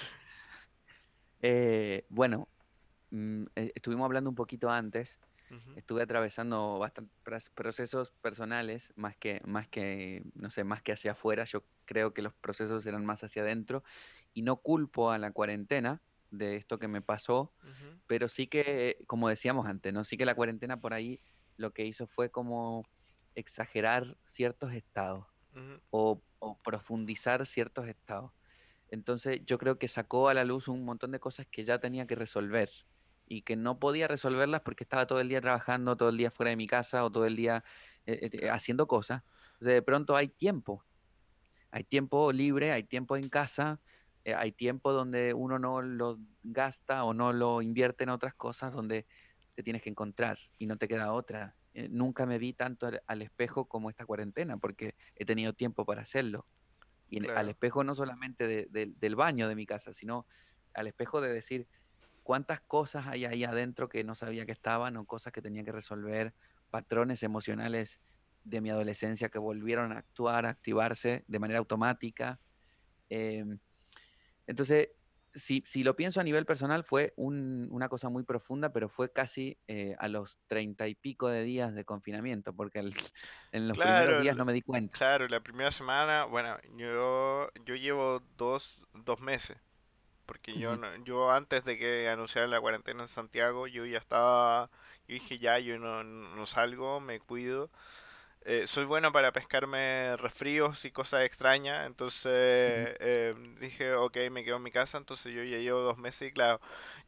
Eh, 1.41 2.05
bueno, 2.09 2.49
mm, 3.11 3.45
estuvimos 3.75 4.07
hablando 4.07 4.31
un 4.31 4.37
poquito 4.37 4.71
antes. 4.71 5.19
Estuve 5.75 6.03
atravesando 6.03 6.79
bastantes 6.79 7.51
procesos 7.51 8.13
personales, 8.21 8.93
más 8.97 9.17
que, 9.17 9.41
más 9.45 9.69
que, 9.69 10.23
no 10.35 10.51
sé, 10.51 10.65
más 10.65 10.83
que 10.83 10.93
hacia 10.93 11.13
afuera. 11.13 11.45
Yo 11.45 11.67
creo 11.87 12.13
que 12.13 12.23
los 12.23 12.35
procesos 12.35 12.85
eran 12.87 13.07
más 13.07 13.25
hacia 13.25 13.43
adentro. 13.43 13.83
Y 14.35 14.43
no 14.43 14.59
culpo 14.59 15.11
a 15.11 15.19
la 15.19 15.33
cuarentena 15.33 16.03
de 16.31 16.57
esto 16.57 16.79
que 16.79 16.89
me 16.89 17.01
pasó, 17.03 17.55
pero 18.07 18.29
sí 18.29 18.49
que, 18.49 18.99
como 19.07 19.29
decíamos 19.29 19.67
antes, 19.67 19.93
¿no? 19.95 20.05
Sí 20.05 20.17
que 20.19 20.27
la 20.27 20.35
cuarentena 20.35 20.81
por 20.81 20.95
ahí 20.95 21.21
lo 21.57 21.73
que 21.73 21.87
hizo 21.87 22.07
fue 22.07 22.31
como 22.31 22.85
exagerar 23.35 24.19
ciertos 24.25 24.73
estados 24.75 25.27
o, 25.91 26.23
o 26.39 26.61
profundizar 26.63 27.47
ciertos 27.47 27.89
estados. 27.89 28.33
Entonces 28.89 29.43
yo 29.47 29.59
creo 29.59 29.79
que 29.79 29.89
sacó 29.89 30.29
a 30.29 30.35
la 30.35 30.45
luz 30.45 30.69
un 30.69 30.85
montón 30.85 31.13
de 31.13 31.21
cosas 31.21 31.47
que 31.51 31.65
ya 31.65 31.81
tenía 31.81 32.07
que 32.07 32.15
resolver 32.17 32.71
y 33.33 33.43
que 33.43 33.57
no 33.57 33.79
podía 33.79 34.09
resolverlas 34.09 34.61
porque 34.63 34.85
estaba 34.85 35.07
todo 35.07 35.21
el 35.21 35.29
día 35.29 35.41
trabajando, 35.41 35.97
todo 35.97 36.11
el 36.11 36.19
día 36.19 36.31
fuera 36.31 36.51
de 36.51 36.57
mi 36.57 36.67
casa 36.67 37.05
o 37.05 37.11
todo 37.13 37.25
el 37.27 37.37
día 37.37 37.65
eh, 38.07 38.29
eh, 38.33 38.51
haciendo 38.51 38.87
cosas. 38.87 39.23
De 39.61 39.81
pronto 39.83 40.17
hay 40.17 40.29
tiempo, 40.29 40.85
hay 41.71 41.85
tiempo 41.85 42.33
libre, 42.33 42.73
hay 42.73 42.85
tiempo 42.85 43.17
en 43.17 43.29
casa, 43.29 43.81
eh, 44.25 44.35
hay 44.35 44.53
tiempo 44.53 44.93
donde 44.93 45.35
uno 45.35 45.59
no 45.59 45.83
lo 45.83 46.19
gasta 46.43 47.05
o 47.05 47.15
no 47.15 47.33
lo 47.33 47.63
invierte 47.63 48.05
en 48.05 48.11
otras 48.11 48.35
cosas 48.35 48.73
donde 48.73 49.07
te 49.55 49.63
tienes 49.63 49.83
que 49.83 49.91
encontrar 49.91 50.39
y 50.59 50.67
no 50.67 50.77
te 50.79 50.89
queda 50.89 51.13
otra. 51.13 51.57
Nunca 51.75 52.27
me 52.27 52.39
vi 52.39 52.53
tanto 52.55 52.87
al, 52.87 53.03
al 53.07 53.23
espejo 53.23 53.67
como 53.69 53.89
esta 53.91 54.05
cuarentena 54.07 54.59
porque 54.59 54.95
he 55.15 55.25
tenido 55.25 55.55
tiempo 55.55 55.87
para 55.87 56.03
hacerlo 56.03 56.47
y 57.09 57.21
al 57.35 57.49
espejo 57.49 57.85
no 57.85 57.95
solamente 57.95 58.47
de- 58.47 58.67
de- 58.71 58.93
del 58.97 59.17
baño 59.17 59.49
de 59.49 59.55
mi 59.57 59.67
casa, 59.67 59.93
sino 59.93 60.27
al 60.75 60.87
espejo 60.87 61.21
de 61.21 61.33
decir 61.33 61.69
cuántas 62.23 62.61
cosas 62.63 63.07
hay 63.07 63.25
ahí 63.25 63.45
adentro 63.45 63.89
que 63.89 64.05
no 64.05 64.15
sabía 64.15 64.47
que 64.47 64.53
estaban 64.53 64.97
o 64.97 65.07
cosas 65.07 65.33
que 65.33 65.43
tenía 65.43 65.65
que 65.65 65.73
resolver, 65.73 66.35
patrones 66.71 67.23
emocionales 67.23 68.01
de 68.45 68.61
mi 68.61 68.71
adolescencia 68.71 69.29
que 69.29 69.39
volvieron 69.39 69.93
a 69.93 69.99
actuar, 69.99 70.47
a 70.47 70.51
activarse 70.51 71.25
de 71.27 71.39
manera 71.39 71.61
automática. 71.61 72.41
Em, 73.09 73.59
entonces, 74.47 74.91
si, 75.35 75.63
si 75.67 75.83
lo 75.83 75.97
pienso 75.97 76.21
a 76.21 76.25
nivel 76.25 76.45
personal, 76.47 76.85
fue 76.85 77.15
un- 77.17 77.69
una 77.71 77.89
cosa 77.89 78.09
muy 78.11 78.25
profunda, 78.25 78.73
pero 78.73 78.89
fue 78.89 79.13
casi 79.13 79.59
eh, 79.67 79.97
a 79.99 80.09
los 80.09 80.39
treinta 80.47 80.89
y 80.89 80.95
pico 80.95 81.29
de 81.29 81.43
días 81.45 81.75
de 81.75 81.85
confinamiento, 81.85 82.55
porque 82.55 82.81
el- 82.81 82.95
en 83.53 83.69
los 83.69 83.79
primeros 83.79 84.17
claro, 84.17 84.21
días 84.23 84.37
el- 84.37 84.37
no 84.37 84.45
me 84.45 84.53
di 84.53 84.63
cuenta. 84.63 84.99
claro, 84.99 85.27
la 85.27 85.41
primera 85.43 85.71
semana, 85.71 86.25
bueno, 86.27 86.59
yo, 86.77 87.49
yo 87.65 87.75
llevo 87.77 88.21
dos, 88.37 88.83
dos 88.93 89.21
meses, 89.21 89.59
porque 90.33 90.57
yo, 90.59 90.77
no- 90.77 90.97
yo 91.05 91.31
antes 91.31 91.65
de 91.65 91.79
que 91.79 92.09
anunciaran 92.09 92.51
la 92.51 92.61
cuarentena 92.61 93.03
en 93.03 93.09
Santiago, 93.09 93.67
yo 93.67 93.87
ya 93.87 93.99
estaba, 93.99 94.71
yo 95.09 95.15
dije 95.15 95.39
ya, 95.39 95.59
yo 95.59 95.79
no, 95.79 96.05
no 96.05 96.47
salgo, 96.47 97.01
me 97.01 97.21
cuido, 97.21 97.71
Eh, 98.45 98.67
soy 98.67 98.85
bueno 98.87 99.13
para 99.13 99.33
pescarme 99.33 100.17
resfríos 100.17 100.85
y 100.85 100.91
cosas 100.91 101.23
extrañas, 101.25 101.87
entonces 101.87 102.23
eh, 103.01 103.35
dije, 103.61 103.95
ok, 103.95 104.17
me 104.33 104.43
quedo 104.45 104.57
en 104.57 104.63
mi 104.65 104.73
casa, 104.73 104.99
entonces 104.99 105.33
yo 105.35 105.45
ya 105.45 105.59
llevo 105.59 105.81
dos 105.81 105.97
meses 105.99 106.31
y 106.31 106.33
claro, 106.33 106.61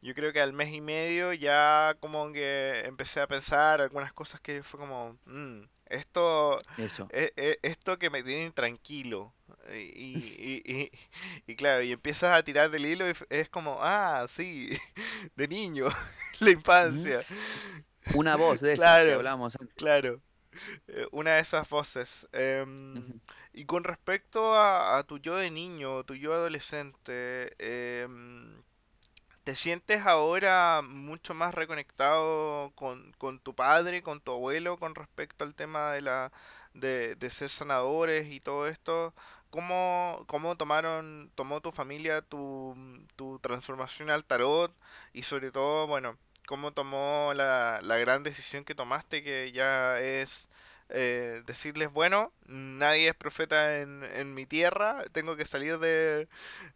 yo 0.03 0.15
creo 0.15 0.33
que 0.33 0.41
al 0.41 0.53
mes 0.53 0.73
y 0.73 0.81
medio 0.81 1.33
ya 1.33 1.97
como 2.01 2.33
que 2.33 2.81
empecé 2.87 3.21
a 3.21 3.27
pensar 3.27 3.81
algunas 3.81 4.13
cosas 4.13 4.41
que 4.41 4.63
fue 4.63 4.79
como, 4.81 5.19
"Mm, 5.27 5.63
esto, 5.87 6.65
Eso. 6.77 7.11
e- 7.11 7.33
e- 7.37 7.59
esto 7.63 7.99
que 7.99 8.11
me 8.11 8.23
tiene 8.23 8.45
intranquilo. 8.47 9.35
Y, 9.71 9.75
y, 9.75 10.63
y, 10.65 10.91
y 11.53 11.57
claro, 11.57 11.83
y 11.83 11.93
empiezas 11.93 12.37
a 12.37 12.43
tirar 12.45 12.71
del 12.71 12.87
hilo 12.87 13.09
y 13.11 13.15
es 13.31 13.49
como, 13.51 13.79
ah, 13.83 14.27
sí, 14.29 14.71
de 15.37 15.49
niño, 15.49 15.89
la 16.41 16.51
infancia. 16.51 17.25
Una 18.13 18.37
voz 18.37 18.61
de 18.61 18.73
esas 18.75 19.03
que 19.03 19.13
Claro, 19.13 19.15
hablábamos 19.15 19.57
antes. 19.61 19.77
claro. 19.77 20.23
Eh, 20.89 21.07
una 21.13 21.37
de 21.37 21.41
esas 21.43 21.69
voces. 21.69 22.29
Em, 22.33 23.21
y 23.53 23.67
con 23.67 23.85
respecto 23.85 24.55
a, 24.57 24.99
a 24.99 25.05
tu 25.05 25.19
yo 25.19 25.37
de 25.37 25.51
niño, 25.51 26.05
tu 26.05 26.15
yo 26.15 26.33
adolescente, 26.35 27.55
em, 27.59 28.63
¿te 29.45 29.55
sientes 29.57 30.05
ahora 30.07 30.83
mucho 30.83 31.35
más 31.35 31.55
reconectado 31.55 32.73
con, 32.75 33.13
con 33.19 33.41
tu 33.41 33.55
padre, 33.55 34.03
con 34.03 34.21
tu 34.21 34.33
abuelo, 34.33 34.79
con 34.79 34.95
respecto 34.95 35.45
al 35.45 35.55
tema 35.55 35.93
de 35.93 36.03
la 36.03 36.33
de, 36.75 37.15
de 37.17 37.31
ser 37.31 37.51
sanadores 37.51 38.29
y 38.31 38.41
todo 38.41 38.67
esto? 38.69 39.15
¿Cómo, 39.51 40.25
cómo 40.29 40.57
tomaron, 40.57 41.31
tomó 41.37 41.61
tu 41.61 41.71
familia 41.73 42.23
tu, 42.23 42.75
tu 43.17 43.39
transformación 43.41 44.11
al 44.11 44.25
tarot? 44.25 44.75
Y 45.13 45.23
sobre 45.23 45.53
todo, 45.53 45.87
bueno, 45.87 46.19
¿cómo 46.47 46.73
tomó 46.73 47.33
la, 47.35 47.81
la 47.83 47.97
gran 47.99 48.23
decisión 48.23 48.65
que 48.65 48.75
tomaste 48.75 49.23
que 49.23 49.53
ya 49.53 50.01
es 50.01 50.49
eh, 50.91 51.43
decirles, 51.47 51.93
bueno, 51.93 52.33
nadie 52.47 53.09
es 53.11 53.17
profeta 53.17 53.81
en, 53.81 54.05
en 54.05 54.35
mi 54.35 54.47
tierra, 54.47 55.05
tengo 55.13 55.37
que 55.37 55.47
salir 55.47 55.79
de, 55.79 56.29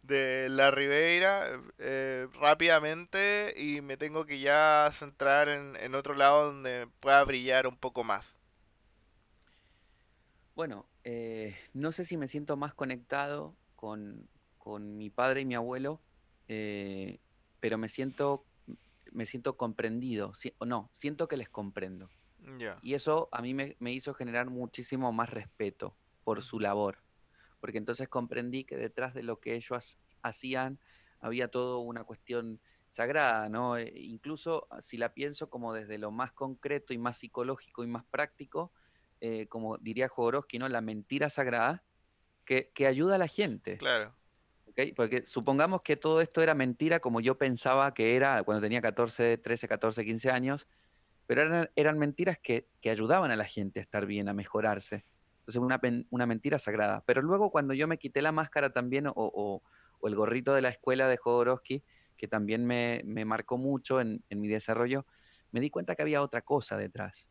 de 0.03 0.49
la 0.49 0.71
Ribeira 0.71 1.61
eh, 1.79 2.27
rápidamente 2.33 3.53
y 3.57 3.81
me 3.81 3.97
tengo 3.97 4.25
que 4.25 4.39
ya 4.39 4.91
centrar 4.99 5.49
en, 5.49 5.75
en 5.77 5.95
otro 5.95 6.15
lado 6.15 6.45
donde 6.47 6.87
pueda 6.99 7.23
brillar 7.23 7.67
un 7.67 7.77
poco 7.77 8.03
más. 8.03 8.37
Bueno, 10.55 10.89
eh, 11.03 11.55
no 11.73 11.91
sé 11.91 12.05
si 12.05 12.17
me 12.17 12.27
siento 12.27 12.57
más 12.57 12.73
conectado 12.73 13.57
con, 13.75 14.29
con 14.57 14.97
mi 14.97 15.09
padre 15.09 15.41
y 15.41 15.45
mi 15.45 15.55
abuelo, 15.55 16.03
eh, 16.47 17.19
pero 17.59 17.77
me 17.77 17.87
siento, 17.89 18.45
me 19.11 19.25
siento 19.25 19.57
comprendido, 19.57 20.33
si- 20.35 20.53
o 20.59 20.65
no, 20.65 20.89
siento 20.93 21.27
que 21.27 21.37
les 21.37 21.49
comprendo. 21.49 22.11
Y 22.81 22.93
eso 22.93 23.29
a 23.31 23.41
mí 23.41 23.53
me, 23.53 23.75
me 23.79 23.91
hizo 23.93 24.13
generar 24.13 24.49
muchísimo 24.49 25.11
más 25.11 25.29
respeto 25.29 25.97
por 26.23 26.43
su 26.43 26.59
labor, 26.59 27.03
porque 27.59 27.77
entonces 27.77 28.07
comprendí 28.09 28.63
que 28.63 28.77
detrás 28.77 29.13
de 29.13 29.23
lo 29.23 29.39
que 29.39 29.55
ellos 29.55 29.99
hacían 30.21 30.79
había 31.19 31.49
todo 31.49 31.79
una 31.79 32.03
cuestión 32.03 32.61
sagrada, 32.89 33.49
¿no? 33.49 33.77
E- 33.77 33.91
incluso 33.95 34.67
ah, 34.69 34.81
si 34.81 34.97
la 34.97 35.13
pienso 35.13 35.49
como 35.49 35.73
desde 35.73 35.97
lo 35.97 36.11
más 36.11 36.31
concreto 36.33 36.93
y 36.93 36.97
más 36.97 37.17
psicológico 37.17 37.83
y 37.83 37.87
más 37.87 38.05
práctico, 38.05 38.71
eh, 39.21 39.47
como 39.47 39.77
diría 39.77 40.07
Jodorowsky, 40.07 40.59
¿no? 40.59 40.69
La 40.69 40.81
mentira 40.81 41.29
sagrada 41.29 41.83
que, 42.45 42.71
que 42.73 42.87
ayuda 42.87 43.15
a 43.15 43.19
la 43.19 43.27
gente. 43.27 43.77
Claro. 43.77 44.15
Porque 44.95 45.25
supongamos 45.25 45.81
que 45.81 45.97
todo 45.97 46.21
esto 46.21 46.41
era 46.41 46.53
mentira 46.53 46.99
como 46.99 47.19
yo 47.19 47.37
pensaba 47.37 47.93
que 47.93 48.15
era 48.15 48.43
cuando 48.43 48.61
tenía 48.61 48.81
14, 48.81 49.37
13, 49.37 49.67
14, 49.67 50.05
15 50.05 50.31
años, 50.31 50.67
pero 51.29 51.69
eran, 51.75 51.99
mentiras 51.99 52.39
que, 52.39 52.65
ayudaban 52.85 53.29
a 53.29 53.35
la 53.35 53.45
gente 53.45 53.79
a 53.79 53.83
estar 53.83 54.07
bien, 54.07 54.29
a 54.29 54.33
mejorarse. 54.33 55.05
Entonces, 55.45 55.61
una, 56.09 56.25
mentira 56.25 56.57
sagrada. 56.57 57.03
Pero 57.05 57.21
luego, 57.21 57.51
cuando 57.51 57.75
yo 57.75 57.87
me 57.87 57.99
quité 57.99 58.23
la 58.23 58.31
máscara 58.31 58.71
también, 58.73 59.05
o, 59.13 59.61
el 60.01 60.15
gorrito 60.15 60.55
de 60.55 60.61
la 60.63 60.69
escuela 60.69 61.07
de 61.07 61.17
Jodorowsky, 61.17 61.83
que 62.17 62.27
también 62.27 62.65
me, 62.65 63.03
marcó 63.25 63.59
mucho 63.59 64.01
en, 64.01 64.23
mi 64.27 64.47
desarrollo, 64.47 65.05
me 65.51 65.59
di 65.59 65.69
cuenta 65.69 65.93
que 65.93 66.01
había 66.01 66.23
otra 66.23 66.41
cosa 66.41 66.77
detrás, 66.77 67.27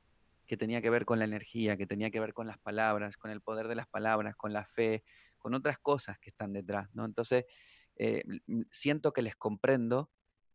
que 0.47 0.57
tenía 0.57 0.81
que 0.81 0.91
ver 0.91 1.05
con 1.05 1.19
la 1.19 1.25
energía, 1.25 1.77
que 1.77 1.89
tenía 1.89 2.13
que 2.13 2.21
ver 2.21 2.35
con 2.35 2.47
las 2.47 2.59
palabras, 2.59 3.17
con 3.17 3.33
el 3.33 3.41
poder 3.41 3.67
de 3.67 3.75
las 3.75 3.89
palabras, 3.89 4.37
con 4.37 4.53
la 4.53 4.65
fe, 4.65 5.03
con 5.39 5.55
otras 5.55 5.77
cosas 5.77 6.21
que 6.21 6.31
están 6.31 6.53
detrás, 6.53 6.89
¿no? 6.95 7.05
Entonces, 7.05 7.47
eh, 7.97 8.23
siento 8.71 9.13
que 9.13 9.23
les 9.23 9.35
comprendo 9.35 10.09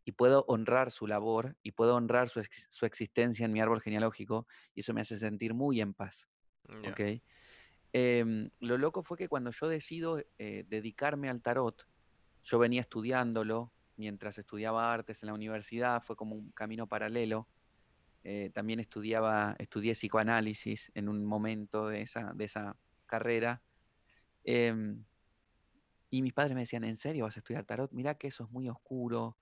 y 0.06 0.14
puedo 0.14 0.46
honrar 0.48 0.92
su 0.92 1.08
labor 1.08 1.58
y 1.64 1.72
puedo 1.74 1.96
honrar 1.96 2.30
su, 2.30 2.40
ex- 2.42 2.68
su 2.72 2.86
existencia 2.86 3.46
en 3.46 3.54
mi 3.54 3.62
árbol 3.62 3.82
genealógico 3.82 4.48
y 4.76 4.82
eso 4.82 4.94
me 4.94 5.02
hace 5.02 5.18
sentir 5.20 5.54
muy 5.54 5.82
en 5.82 5.94
paz, 5.94 6.30
ya. 6.84 6.90
¿ok? 6.90 7.02
Em, 7.94 8.50
lo 8.60 8.78
loco 8.78 9.04
fue 9.04 9.18
que 9.18 9.28
cuando 9.30 9.52
yo 9.52 9.68
decido 9.68 10.20
eh, 10.40 10.66
dedicarme 10.68 11.30
al 11.30 11.42
tarot, 11.42 11.84
yo 12.44 12.60
venía 12.60 12.82
estudiándolo 12.82 13.74
mientras 13.98 14.38
estudiaba 14.40 14.94
artes 14.94 15.24
en 15.24 15.28
la 15.28 15.34
universidad, 15.36 16.02
fue 16.02 16.16
como 16.16 16.36
un 16.36 16.52
camino 16.52 16.88
paralelo. 16.88 17.50
eh, 18.24 18.52
también 18.54 18.80
estudiaba, 18.82 19.56
estudié 19.60 19.94
psicoanálisis 19.96 20.92
en 20.96 21.10
un 21.10 21.26
momento 21.26 21.88
de 21.90 22.02
esa, 22.04 22.34
de 22.36 22.46
esa 22.46 22.78
carrera. 23.08 23.64
em, 24.46 25.06
y 26.10 26.22
mis 26.22 26.34
padres 26.34 26.54
me 26.56 26.62
decían, 26.62 26.84
¿en 26.84 26.98
serio 26.98 27.26
vas 27.26 27.36
a 27.38 27.40
estudiar 27.40 27.66
tarot? 27.66 27.92
Mirá 27.92 28.16
que 28.16 28.28
eso 28.28 28.44
es 28.44 28.52
muy 28.52 28.70
oscuro, 28.70 29.38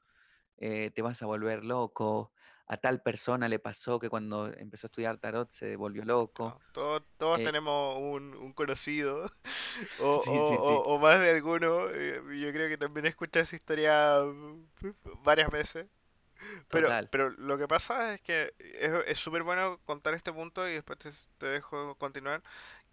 eh, 0.61 0.91
te 0.95 1.03
vas 1.03 1.21
a 1.23 1.27
volver 1.27 1.65
loco. 1.65 2.33
A 2.67 2.77
tal 2.77 3.03
persona 3.03 3.49
le 3.49 3.59
pasó 3.59 3.99
que 3.99 4.09
cuando 4.09 4.47
empezó 4.53 4.87
a 4.87 4.89
estudiar 4.89 5.19
tarot 5.19 5.51
se 5.51 5.77
volvió 5.77 6.05
loco. 6.05 6.63
Todos, 6.71 7.03
todos 7.17 7.41
Eh, 7.41 7.43
tenemos 7.43 7.97
un, 7.99 8.33
un 8.35 8.53
conocido 8.53 9.29
o, 9.97 10.05
sí, 10.09 10.27
o, 10.27 10.35
sí, 10.45 10.59
sí, 10.59 10.83
o, 10.85 10.95
o 10.95 10.99
más 10.99 11.19
de 11.19 11.31
alguno. 11.31 11.89
eh, 11.89 12.21
Yo 12.39 12.51
creo 12.53 12.69
que 12.69 12.77
también 12.77 13.05
he 13.05 13.09
escuchado 13.09 13.43
esa 13.43 13.55
historia 13.57 14.21
mm, 14.23 14.65
varias 15.23 15.49
veces. 15.51 15.87
Pero, 16.71 16.91
total. 16.91 17.11
pero 17.11 17.31
lo 17.31 17.57
que 17.57 17.67
pasa 17.67 18.15
es 18.15 18.21
que 18.21 18.53
es 18.59 18.91
es 19.07 19.19
súper 19.19 19.43
bueno 19.43 19.79
contar 19.85 20.13
este 20.15 20.33
punto 20.33 20.67
y 20.69 20.73
después 20.75 20.99
te, 20.99 21.11
te 21.39 21.47
dejo 21.47 21.95
continuar. 21.97 22.43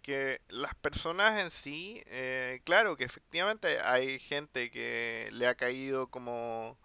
Que 0.01 0.41
las 0.49 0.75
personas 0.75 1.39
en 1.41 1.51
sí, 1.51 2.03
eh, 2.07 2.61
claro 2.65 2.97
que 2.97 3.05
efectivamente 3.05 3.79
hay 3.81 4.19
gente 4.19 4.71
que 4.71 5.29
le 5.33 5.47
ha 5.47 5.55
caído 5.55 6.07
como, 6.09 6.77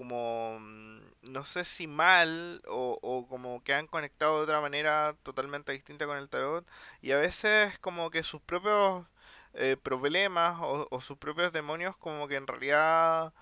como, 0.00 0.58
mm, 0.60 1.00
no 1.32 1.44
sé 1.46 1.64
si 1.64 1.86
mal 1.86 2.62
o, 2.68 2.98
o 3.02 3.28
como 3.28 3.62
que 3.64 3.74
han 3.74 3.86
conectado 3.88 4.38
de 4.38 4.44
otra 4.44 4.60
manera 4.62 5.16
totalmente 5.22 5.72
distinta 5.72 6.06
con 6.06 6.18
el 6.18 6.28
tarot 6.30 6.66
y 7.02 7.12
a 7.12 7.18
veces 7.18 7.78
como 7.80 8.10
que 8.10 8.22
sus 8.24 8.40
propios 8.42 9.06
eh, 9.54 9.76
problemas 9.82 10.58
o, 10.62 10.88
o 10.90 11.00
sus 11.02 11.18
propios 11.18 11.52
demonios 11.52 11.96
como 11.98 12.28
que 12.28 12.36
en 12.36 12.46
realidad 12.46 13.32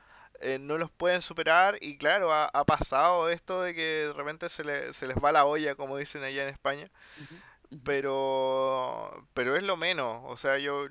eh, 0.41 0.59
no 0.61 0.79
los 0.79 0.91
pueden 0.91 1.23
superar 1.23 1.79
y 1.81 1.99
claro, 1.99 2.33
ha, 2.33 2.47
ha 2.47 2.65
pasado 2.65 3.29
esto 3.31 3.63
de 3.63 3.75
que 3.75 3.83
de 4.09 4.13
repente 4.13 4.49
se, 4.49 4.65
le- 4.65 4.93
se 4.95 5.07
les 5.07 5.17
va 5.19 5.33
la 5.33 5.45
olla, 5.47 5.75
como 5.77 5.97
dicen 5.99 6.23
allá 6.25 6.43
en 6.45 6.49
España, 6.51 6.91
pero, 7.85 9.27
pero 9.35 9.57
es 9.57 9.63
lo 9.63 9.77
menos, 9.77 10.23
o 10.27 10.37
sea, 10.37 10.59
yo, 10.59 10.87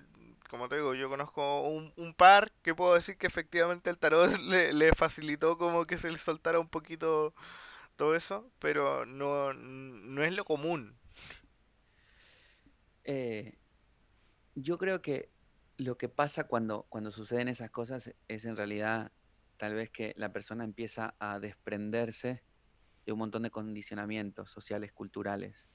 como 0.50 0.70
te 0.70 0.76
digo, 0.78 0.96
yo 0.96 1.10
conozco 1.10 1.62
un, 1.68 2.14
par 2.16 2.52
que 2.64 2.76
puedo 2.76 2.94
decir 2.96 3.18
que 3.18 3.28
efectivamente 3.28 3.90
el 3.90 3.98
tarot 3.98 4.32
le, 4.40 4.74
le 4.74 4.94
facilitó 4.94 5.58
como 5.58 5.86
que 5.86 5.98
se 5.98 6.12
le 6.12 6.18
soltara 6.18 6.60
un 6.60 6.70
poquito 6.70 7.34
todo 7.96 8.16
eso, 8.16 8.52
pero 8.60 9.06
no, 9.06 9.54
no 9.54 10.24
es 10.24 10.34
lo 10.34 10.46
común, 10.46 10.98
Eh, 13.08 13.58
yo 14.54 14.78
creo 14.78 15.02
que 15.02 15.32
lo 15.78 15.98
que 15.98 16.10
pasa 16.10 16.44
cuando, 16.44 16.86
cuando 16.90 17.12
suceden 17.12 17.48
esas 17.48 17.72
cosas 17.72 18.14
es 18.28 18.44
en 18.44 18.58
realidad 18.58 19.14
tal 19.56 19.76
vez 19.76 19.90
que 19.90 20.14
la 20.18 20.34
persona 20.34 20.66
empieza 20.66 21.16
a 21.18 21.40
desprenderse 21.40 22.44
de 23.06 23.14
un 23.14 23.20
montón 23.20 23.44
de 23.44 23.50
condicionamientos 23.50 24.52
sociales, 24.52 24.92
culturales, 24.92 25.66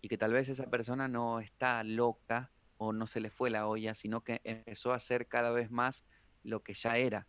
y 0.00 0.08
que 0.08 0.16
tal 0.16 0.32
vez 0.32 0.48
esa 0.48 0.70
persona 0.70 1.08
no 1.08 1.40
está 1.40 1.82
loca 1.82 2.52
o 2.82 2.94
no 2.94 3.06
se 3.06 3.20
le 3.20 3.28
fue 3.28 3.50
la 3.50 3.68
olla, 3.68 3.94
sino 3.94 4.24
que 4.24 4.40
empezó 4.42 4.92
a 4.92 4.96
hacer 4.96 5.28
cada 5.28 5.50
vez 5.50 5.70
más 5.70 6.06
lo 6.42 6.62
que 6.62 6.72
ya 6.72 6.96
era. 6.96 7.28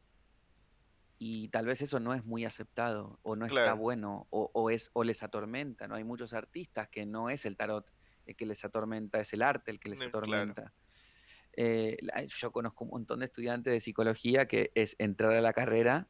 Y 1.19 1.49
tal 1.49 1.65
vez 1.65 1.81
eso 1.81 1.99
no 1.99 2.13
es 2.13 2.23
muy 2.23 2.45
aceptado 2.45 3.19
o 3.21 3.35
no 3.35 3.45
está 3.45 3.73
bueno 3.73 4.27
o, 4.29 4.49
o 4.53 4.69
es, 4.69 4.91
o 4.93 5.03
les 5.03 5.23
atormenta, 5.23 5.89
¿no? 5.89 5.95
Hay 5.95 6.05
muchos 6.05 6.31
artistas 6.31 6.87
que 6.87 7.05
no 7.05 7.29
es 7.29 7.45
el 7.45 7.57
tarot 7.57 7.91
el 8.25 8.37
que 8.37 8.45
les 8.45 8.63
atormenta, 8.63 9.19
es 9.19 9.33
el 9.33 9.41
arte 9.41 9.71
el 9.71 9.81
que 9.81 9.89
les 9.89 9.99
eh, 9.99 10.09
claro, 10.09 10.19
atormenta. 10.19 10.73
Eh, 11.57 11.97
yo 12.27 12.51
conozco 12.53 12.85
un 12.85 12.91
montón 12.91 13.19
de 13.19 13.25
estudiantes 13.25 13.73
de 13.73 13.81
psicología 13.81 14.47
que 14.47 14.71
es 14.73 14.95
entrar 14.99 15.33
a 15.33 15.41
la 15.41 15.51
carrera 15.51 16.07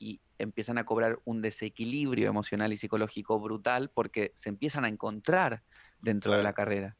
y 0.00 0.20
empiezan 0.36 0.78
a 0.78 0.84
cobrar 0.84 1.20
un 1.24 1.42
desequilibrio 1.42 2.28
emocional 2.28 2.72
y 2.72 2.76
psicológico 2.76 3.38
brutal 3.38 3.92
porque 3.94 4.32
se 4.34 4.48
empiezan 4.48 4.84
a 4.84 4.88
encontrar 4.88 5.62
dentro 6.00 6.32
de 6.32 6.42
la 6.42 6.54
carrera. 6.54 6.96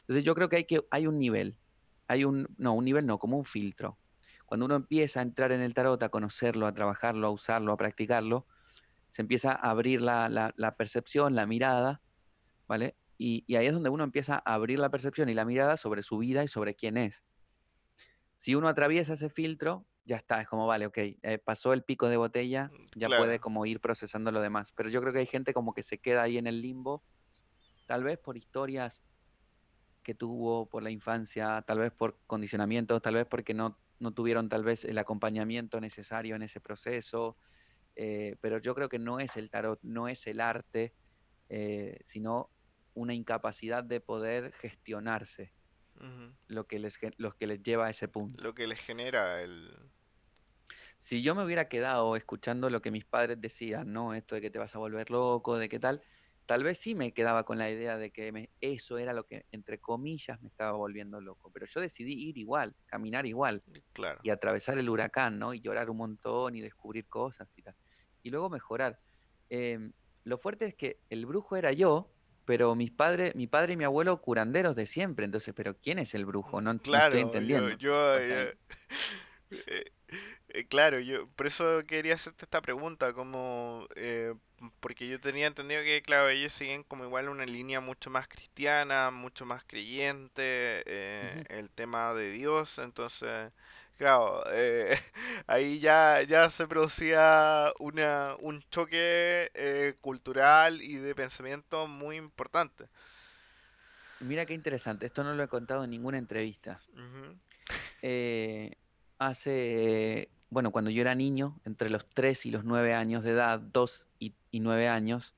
Entonces 0.00 0.24
yo 0.24 0.34
creo 0.34 0.48
que 0.48 0.56
hay, 0.56 0.64
que, 0.64 0.82
hay 0.90 1.06
un 1.06 1.18
nivel, 1.18 1.56
hay 2.08 2.24
un, 2.24 2.48
no, 2.58 2.74
un 2.74 2.84
nivel 2.84 3.06
no, 3.06 3.18
como 3.18 3.36
un 3.36 3.44
filtro. 3.44 3.98
Cuando 4.46 4.66
uno 4.66 4.76
empieza 4.76 5.20
a 5.20 5.22
entrar 5.22 5.52
en 5.52 5.60
el 5.60 5.74
tarot, 5.74 6.02
a 6.02 6.08
conocerlo, 6.08 6.66
a 6.66 6.74
trabajarlo, 6.74 7.26
a 7.26 7.30
usarlo, 7.30 7.72
a 7.72 7.76
practicarlo, 7.76 8.46
se 9.10 9.22
empieza 9.22 9.52
a 9.52 9.70
abrir 9.70 10.00
la, 10.00 10.28
la, 10.28 10.52
la 10.56 10.76
percepción, 10.76 11.34
la 11.34 11.46
mirada, 11.46 12.02
¿vale? 12.66 12.96
Y, 13.18 13.44
y 13.46 13.56
ahí 13.56 13.66
es 13.66 13.72
donde 13.72 13.90
uno 13.90 14.04
empieza 14.04 14.42
a 14.44 14.54
abrir 14.54 14.78
la 14.78 14.90
percepción 14.90 15.28
y 15.28 15.34
la 15.34 15.44
mirada 15.44 15.76
sobre 15.76 16.02
su 16.02 16.18
vida 16.18 16.44
y 16.44 16.48
sobre 16.48 16.74
quién 16.74 16.96
es. 16.96 17.22
Si 18.36 18.54
uno 18.54 18.68
atraviesa 18.68 19.14
ese 19.14 19.28
filtro, 19.28 19.86
ya 20.04 20.16
está, 20.16 20.40
es 20.40 20.48
como, 20.48 20.66
vale, 20.66 20.86
ok, 20.86 20.98
eh, 20.98 21.38
pasó 21.38 21.72
el 21.72 21.84
pico 21.84 22.08
de 22.08 22.16
botella, 22.16 22.70
ya 22.96 23.08
puede 23.08 23.38
como 23.38 23.64
ir 23.66 23.80
procesando 23.80 24.32
lo 24.32 24.40
demás. 24.40 24.72
Pero 24.72 24.88
yo 24.88 25.00
creo 25.00 25.12
que 25.12 25.20
hay 25.20 25.26
gente 25.26 25.54
como 25.54 25.72
que 25.74 25.82
se 25.82 25.98
queda 25.98 26.22
ahí 26.22 26.38
en 26.38 26.46
el 26.46 26.60
limbo, 26.60 27.04
tal 27.86 28.02
vez 28.04 28.18
por 28.18 28.36
historias 28.36 29.02
que 30.02 30.14
tuvo, 30.14 30.68
por 30.68 30.82
la 30.82 30.90
infancia, 30.90 31.62
tal 31.66 31.78
vez 31.78 31.92
por 31.92 32.18
condicionamientos, 32.26 33.00
tal 33.02 33.14
vez 33.14 33.26
porque 33.26 33.54
no, 33.54 33.78
no 33.98 34.12
tuvieron 34.12 34.48
tal 34.48 34.64
vez 34.64 34.84
el 34.84 34.98
acompañamiento 34.98 35.80
necesario 35.80 36.36
en 36.36 36.42
ese 36.42 36.60
proceso. 36.60 37.36
eh, 37.94 38.36
pero 38.40 38.58
yo 38.58 38.74
creo 38.74 38.88
que 38.88 38.98
no 38.98 39.20
es 39.20 39.36
el 39.36 39.50
tarot, 39.50 39.78
no 39.82 40.08
es 40.08 40.26
el 40.26 40.40
arte, 40.40 40.94
eh, 41.48 41.98
sino 42.04 42.50
una 42.94 43.14
incapacidad 43.14 43.84
de 43.84 44.00
poder 44.00 44.52
gestionarse 44.52 45.52
lo 46.48 46.66
que 46.66 46.78
les, 46.78 46.98
lo 47.18 47.36
que 47.36 47.46
les 47.46 47.62
lleva 47.62 47.86
a 47.86 47.90
ese 47.90 48.08
punto. 48.08 48.42
Lo 48.42 48.54
que 48.54 48.66
les 48.66 48.80
genera 48.80 49.40
el... 49.40 49.72
Si 50.96 51.22
yo 51.22 51.34
me 51.34 51.44
hubiera 51.44 51.68
quedado 51.68 52.16
escuchando 52.16 52.70
lo 52.70 52.80
que 52.82 52.90
mis 52.90 53.04
padres 53.04 53.40
decían, 53.40 53.92
¿no? 53.92 54.14
Esto 54.14 54.34
de 54.34 54.40
que 54.40 54.50
te 54.50 54.58
vas 54.58 54.74
a 54.74 54.78
volver 54.78 55.10
loco, 55.10 55.58
de 55.58 55.68
qué 55.68 55.78
tal, 55.78 56.02
tal 56.52 56.64
vez 56.64 56.76
sí 56.80 56.94
me 56.94 57.14
quedaba 57.14 57.44
con 57.44 57.56
la 57.56 57.70
idea 57.70 57.96
de 57.96 58.10
que 58.10 58.30
me- 58.30 58.50
eso 58.60 58.98
era 58.98 59.14
lo 59.14 59.24
que, 59.24 59.46
entre 59.52 59.78
comillas, 59.78 60.38
me 60.42 60.48
estaba 60.48 60.72
volviendo 60.72 61.18
loco. 61.18 61.50
Pero 61.50 61.64
yo 61.64 61.80
decidí 61.80 62.12
ir 62.28 62.36
igual, 62.36 62.76
caminar 62.84 63.24
igual 63.24 63.62
Claro, 63.94 64.20
y 64.22 64.28
atravesar 64.28 64.76
el 64.76 64.90
huracán, 64.90 65.38
¿no? 65.38 65.54
Y 65.54 65.62
llorar 65.62 65.88
un 65.88 65.96
montón 65.96 66.54
y 66.54 66.60
descubrir 66.60 67.08
cosas 67.08 67.48
y 67.56 67.62
tal. 67.62 67.74
Y 68.22 68.28
luego 68.28 68.50
mejorar. 68.50 69.00
Em, 69.48 69.94
lo 70.24 70.36
fuerte 70.36 70.66
es 70.66 70.74
que 70.74 71.00
el 71.08 71.24
brujo 71.24 71.56
era 71.56 71.72
yo, 71.72 72.12
pero 72.44 72.74
mis 72.74 72.90
padres, 72.90 73.34
mi 73.34 73.46
padre 73.46 73.72
y 73.72 73.76
mi 73.78 73.84
abuelo 73.84 74.20
curanderos 74.20 74.76
de 74.76 74.84
siempre, 74.84 75.24
entonces, 75.24 75.54
pero 75.56 75.78
¿quién 75.78 76.00
es 76.00 76.14
el 76.14 76.26
brujo? 76.26 76.60
No, 76.60 76.74
no 76.74 76.80
estoy 76.80 76.92
yo, 76.92 77.18
entendiendo. 77.20 77.78
yo, 77.78 78.10
O 78.12 78.14
sea, 78.16 78.52
eh, 79.50 79.84
eh, 80.54 80.66
claro, 80.66 81.00
yo 81.00 81.28
por 81.28 81.46
eso 81.46 81.82
quería 81.86 82.14
hacerte 82.14 82.44
esta 82.44 82.60
pregunta, 82.60 83.14
como, 83.14 83.86
eh, 83.96 84.34
porque 84.80 85.08
yo 85.08 85.18
tenía 85.18 85.46
entendido 85.46 85.82
que, 85.82 86.02
claro, 86.02 86.28
ellos 86.28 86.52
siguen 86.52 86.82
como 86.82 87.04
igual 87.04 87.30
una 87.30 87.46
línea 87.46 87.80
mucho 87.80 88.10
más 88.10 88.28
cristiana, 88.28 89.10
mucho 89.10 89.46
más 89.46 89.64
creyente, 89.64 90.42
eh, 90.44 91.44
el 91.48 91.70
tema 91.70 92.12
de 92.12 92.32
Dios, 92.32 92.78
entonces, 92.78 93.50
claro, 93.96 94.44
eh, 94.52 95.00
ahí 95.46 95.80
ya, 95.80 96.20
ya 96.22 96.50
se 96.50 96.66
producía 96.66 97.72
una, 97.78 98.36
un 98.40 98.62
choque 98.70 99.96
cultural 100.02 100.82
y 100.82 100.96
de 100.96 101.14
pensamiento 101.14 101.86
muy 101.86 102.16
importante. 102.16 102.88
mira 104.20 104.44
qué 104.44 104.52
interesante, 104.52 105.06
esto 105.06 105.24
no 105.24 105.34
lo 105.34 105.42
he 105.42 105.48
contado 105.48 105.84
en 105.84 105.90
ninguna 105.90 106.18
entrevista. 106.18 106.82
Hace, 109.18 110.28
bueno, 110.52 110.70
cuando 110.70 110.90
yo 110.90 111.00
era 111.00 111.14
niño, 111.14 111.58
entre 111.64 111.88
los 111.88 112.06
3 112.10 112.44
y 112.44 112.50
los 112.50 112.62
9 112.62 112.92
años 112.92 113.24
de 113.24 113.30
edad, 113.30 113.58
2 113.58 114.06
y, 114.18 114.34
y 114.50 114.60
9 114.60 114.86
años, 114.86 115.34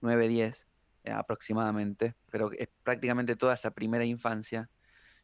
9 0.00 0.26
10 0.26 0.66
eh, 1.04 1.10
aproximadamente, 1.10 2.14
pero 2.30 2.50
es 2.52 2.70
prácticamente 2.82 3.36
toda 3.36 3.52
esa 3.52 3.72
primera 3.72 4.06
infancia, 4.06 4.70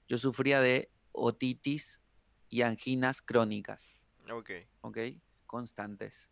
yo 0.08 0.18
sufría 0.18 0.60
de 0.60 0.90
otitis 1.12 2.02
y 2.50 2.60
anginas 2.62 3.22
crónicas, 3.22 3.94
Ok, 4.30 4.50
¿ok? 4.82 4.98
Constantes. 5.46 6.28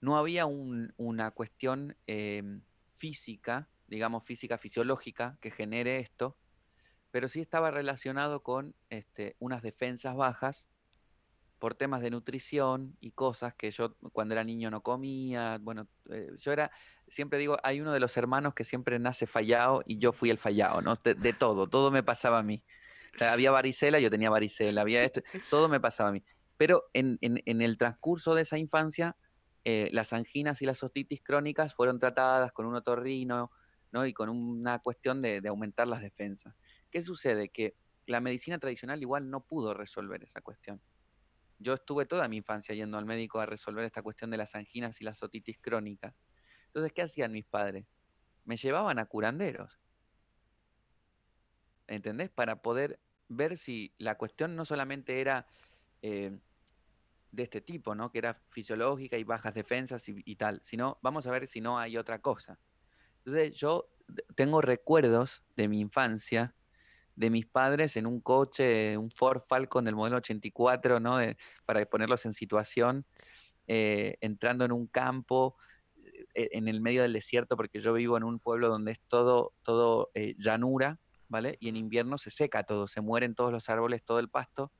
No 0.00 0.16
había 0.16 0.46
un- 0.46 0.94
una 0.96 1.32
cuestión 1.32 1.96
em, 2.06 2.62
física, 2.96 3.68
digamos 3.88 4.22
física 4.22 4.56
fisiológica, 4.56 5.36
que 5.40 5.50
genere 5.50 5.98
esto, 5.98 6.36
pero 7.10 7.26
sí 7.28 7.40
estaba 7.40 7.72
relacionado 7.72 8.44
con 8.44 8.76
este, 8.88 9.34
unas 9.40 9.62
defensas 9.62 10.14
bajas 10.14 10.68
por 11.60 11.76
temas 11.76 12.00
de 12.00 12.10
nutrición 12.10 12.96
y 13.00 13.12
cosas 13.12 13.54
que 13.54 13.70
yo 13.70 13.94
cuando 14.12 14.34
era 14.34 14.42
niño 14.42 14.70
no 14.70 14.82
comía. 14.82 15.58
Bueno, 15.60 15.86
eh, 16.10 16.30
yo 16.38 16.52
era, 16.52 16.72
siempre 17.06 17.38
digo, 17.38 17.56
hay 17.62 17.80
uno 17.80 17.92
de 17.92 18.00
los 18.00 18.16
hermanos 18.16 18.54
que 18.54 18.64
siempre 18.64 18.98
nace 18.98 19.26
fallado 19.26 19.82
y 19.86 19.98
yo 19.98 20.12
fui 20.12 20.30
el 20.30 20.38
fallado, 20.38 20.80
¿no? 20.82 20.94
De, 21.04 21.14
de 21.14 21.32
todo, 21.34 21.68
todo 21.68 21.90
me 21.92 22.02
pasaba 22.02 22.38
a 22.40 22.42
mí. 22.42 22.64
O 23.14 23.18
sea, 23.18 23.32
había 23.32 23.50
varicela, 23.50 24.00
yo 24.00 24.10
tenía 24.10 24.30
varicela, 24.30 24.80
había 24.80 25.04
esto, 25.04 25.20
todo 25.50 25.68
me 25.68 25.78
pasaba 25.80 26.08
a 26.08 26.12
mí. 26.12 26.24
Pero 26.56 26.84
en, 26.94 27.18
en- 27.20 27.42
en 27.44 27.62
el 27.62 27.76
transcurso 27.78 28.34
de 28.34 28.42
esa 28.42 28.58
infancia, 28.58 29.16
eh, 29.64 29.90
las 29.92 30.12
anginas 30.14 30.62
y 30.62 30.66
las 30.66 30.82
otitis 30.82 31.22
crónicas 31.22 31.74
fueron 31.74 31.98
tratadas 32.00 32.52
con 32.52 32.64
un 32.66 32.74
otorrino, 32.74 33.50
¿no? 33.92 34.06
Y 34.06 34.14
con 34.14 34.30
una 34.30 34.78
cuestión 34.78 35.20
de, 35.20 35.42
de 35.42 35.48
aumentar 35.50 35.86
las 35.86 36.00
defensas. 36.00 36.54
¿Qué 36.90 37.02
sucede? 37.02 37.50
Que 37.50 37.74
la 38.06 38.20
medicina 38.20 38.58
tradicional 38.58 39.00
igual 39.02 39.28
no 39.28 39.44
pudo 39.44 39.74
resolver 39.74 40.22
esa 40.24 40.40
cuestión. 40.40 40.80
Yo 41.60 41.74
estuve 41.74 42.06
toda 42.06 42.26
mi 42.26 42.38
infancia 42.38 42.74
yendo 42.74 42.96
al 42.96 43.04
médico 43.04 43.38
a 43.38 43.46
resolver 43.46 43.84
esta 43.84 44.02
cuestión 44.02 44.30
de 44.30 44.38
las 44.38 44.54
anginas 44.54 45.00
y 45.00 45.04
las 45.04 45.22
otitis 45.22 45.58
crónicas. 45.60 46.14
Entonces, 46.68 46.92
¿qué 46.92 47.02
hacían 47.02 47.32
mis 47.32 47.44
padres? 47.44 47.86
Me 48.44 48.56
llevaban 48.56 48.98
a 48.98 49.04
curanderos, 49.04 49.78
¿entendés? 51.86 52.30
Para 52.30 52.62
poder 52.62 52.98
ver 53.28 53.58
si 53.58 53.94
la 53.98 54.16
cuestión 54.16 54.56
no 54.56 54.64
solamente 54.64 55.20
era 55.20 55.46
eh, 56.00 56.40
de 57.30 57.42
este 57.42 57.60
tipo, 57.60 57.94
¿no? 57.94 58.10
Que 58.10 58.18
era 58.18 58.42
fisiológica 58.48 59.18
y 59.18 59.24
bajas 59.24 59.52
defensas 59.52 60.08
y, 60.08 60.22
y 60.24 60.36
tal, 60.36 60.62
sino 60.64 60.98
vamos 61.02 61.26
a 61.26 61.30
ver 61.30 61.46
si 61.46 61.60
no 61.60 61.78
hay 61.78 61.98
otra 61.98 62.20
cosa. 62.20 62.58
Entonces, 63.18 63.54
yo 63.54 63.90
tengo 64.34 64.62
recuerdos 64.62 65.44
de 65.56 65.68
mi 65.68 65.78
infancia 65.80 66.54
de 67.20 67.28
mis 67.28 67.46
padres 67.46 67.98
en 67.98 68.06
un 68.06 68.18
coche, 68.22 68.96
un 68.96 69.10
Ford 69.10 69.42
Falcon 69.46 69.84
del 69.84 69.94
modelo 69.94 70.16
84, 70.16 71.00
¿no? 71.00 71.18
Para 71.66 71.84
ponerlos 71.84 72.24
en 72.24 72.32
situación, 72.32 73.04
eh, 73.66 74.16
entrando 74.22 74.64
en 74.64 74.72
un 74.72 74.86
campo, 74.86 75.58
eh, 76.34 76.48
en 76.52 76.66
el 76.66 76.80
medio 76.80 77.02
del 77.02 77.12
desierto, 77.12 77.58
porque 77.58 77.78
yo 77.80 77.92
vivo 77.92 78.16
en 78.16 78.24
un 78.24 78.40
pueblo 78.40 78.68
donde 78.68 78.92
es 78.92 79.00
todo, 79.06 79.52
todo 79.62 80.10
eh, 80.14 80.34
llanura, 80.38 80.98
¿vale? 81.28 81.58
Y 81.60 81.68
en 81.68 81.76
invierno 81.76 82.16
se 82.16 82.30
seca 82.30 82.62
todo, 82.62 82.88
se 82.88 83.02
mueren 83.02 83.34
todos 83.34 83.52
los 83.52 83.68
árboles, 83.68 84.02
todo 84.02 84.18
el 84.18 84.30
pasto. 84.30 84.72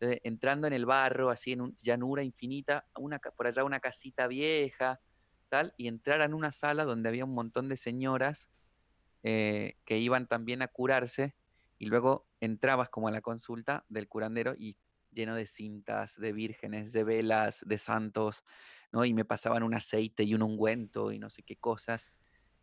Entonces, 0.00 0.20
entrando 0.24 0.66
en 0.66 0.72
el 0.72 0.86
barro, 0.86 1.28
así 1.28 1.52
en 1.52 1.60
un, 1.60 1.76
llanura 1.76 2.22
infinita, 2.22 2.86
una, 2.98 3.18
por 3.18 3.48
allá 3.48 3.64
una 3.64 3.80
casita 3.80 4.28
vieja, 4.28 4.98
tal, 5.50 5.74
y 5.76 5.88
entrar 5.88 6.22
en 6.22 6.32
una 6.32 6.52
sala 6.52 6.84
donde 6.84 7.10
había 7.10 7.26
un 7.26 7.34
montón 7.34 7.68
de 7.68 7.76
señoras 7.76 8.48
que 9.22 9.98
iban 9.98 10.28
también 10.28 10.62
a 10.62 10.68
curarse 10.68 11.34
y 11.78 11.86
luego 11.86 12.26
entrabas 12.40 12.88
como 12.88 13.08
a 13.08 13.10
la 13.10 13.20
consulta 13.20 13.84
del 13.88 14.08
curandero 14.08 14.54
y 14.56 14.76
lleno 15.10 15.34
de 15.34 15.46
cintas, 15.46 16.16
de 16.16 16.32
vírgenes, 16.32 16.92
de 16.92 17.04
velas, 17.04 17.64
de 17.66 17.78
santos, 17.78 18.44
¿no? 18.92 19.04
Y 19.04 19.14
me 19.14 19.24
pasaban 19.24 19.62
un 19.62 19.74
aceite 19.74 20.24
y 20.24 20.34
un 20.34 20.42
ungüento 20.42 21.12
y 21.12 21.18
no 21.18 21.30
sé 21.30 21.42
qué 21.42 21.56
cosas. 21.56 22.12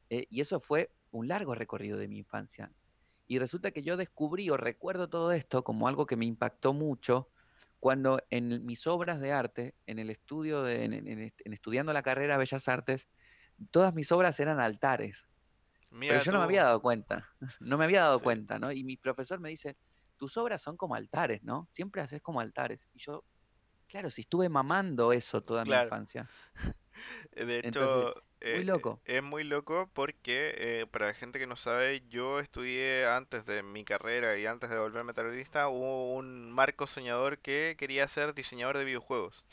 eh, 0.10 0.28
y 0.30 0.42
eso 0.42 0.60
fue 0.60 0.92
un 1.12 1.28
largo 1.28 1.56
recorrido 1.56 1.98
de 1.98 2.08
mi 2.08 2.18
infancia. 2.20 2.72
Y 3.28 3.40
resulta 3.40 3.72
que 3.72 3.84
yo 3.84 3.98
descubrí 3.98 4.50
o 4.50 4.58
recuerdo 4.58 5.10
todo 5.10 5.32
esto 5.32 5.64
como 5.64 5.88
algo 5.88 6.06
que 6.06 6.18
me 6.18 6.26
impactó 6.26 6.74
mucho 6.74 7.30
cuando 7.80 8.22
en 8.30 8.66
mis 8.66 8.88
obras 8.88 9.20
de 9.20 9.32
arte, 9.32 9.76
en 9.88 10.00
el 10.00 10.10
estudio, 10.10 10.64
de, 10.64 10.86
en, 10.86 11.34
estudiando 11.54 11.94
la 11.94 12.04
carrera 12.04 12.34
de 12.34 12.40
Bellas 12.40 12.68
Artes, 12.68 13.08
todas 13.72 13.94
mis 13.94 14.12
obras 14.12 14.40
eran 14.40 14.60
altares. 14.60 15.28
Pero 16.06 16.20
yo 16.20 16.32
no 16.32 16.40
me 16.40 16.46
había 16.46 16.64
dado 16.64 16.82
cuenta, 16.82 17.30
no 17.60 17.78
me 17.78 17.86
había 17.86 18.02
dado 18.02 18.22
sí, 18.22 18.24
cuenta, 18.24 18.60
¿no? 18.60 18.72
Y 18.72 18.84
mi 18.84 18.98
profesor 18.98 19.40
me 19.40 19.50
dice, 19.50 19.78
tus 20.18 20.38
obras 20.38 20.62
son 20.62 20.78
como 20.78 20.96
altares, 20.96 21.44
¿no? 21.44 21.70
Siempre 21.72 22.02
haces 22.02 22.22
como 22.22 22.40
altares. 22.42 22.88
Y 22.94 23.00
yo, 23.00 23.26
claro, 23.88 24.12
si 24.12 24.22
estuve 24.22 24.50
mamando 24.50 25.14
eso 25.14 25.44
toda 25.44 25.66
mi 25.66 25.76
infancia. 25.76 26.32
De 27.32 27.60
Entonces, 27.62 28.08
hecho, 28.08 28.24
muy 28.52 28.64
eh, 28.64 28.64
loco. 28.64 29.04
es 29.06 29.24
muy 29.24 29.44
loco 29.44 29.90
porque, 29.94 30.54
eh, 30.82 30.88
para 30.88 31.08
la 31.08 31.14
gente 31.14 31.40
que 31.40 31.48
no 31.48 31.56
sabe, 31.56 32.04
yo 32.10 32.40
estudié 32.40 33.06
antes 33.08 33.46
de 33.46 33.64
mi 33.64 33.84
carrera 33.86 34.38
y 34.38 34.46
antes 34.46 34.70
de 34.70 34.78
volverme 34.80 35.14
periodista, 35.14 35.68
hubo 35.70 36.14
un 36.14 36.52
Marco 36.52 36.88
soñador 36.88 37.40
que 37.40 37.76
quería 37.78 38.08
ser 38.08 38.34
diseñador 38.34 38.78
de 38.78 38.86
videojuegos. 38.86 39.44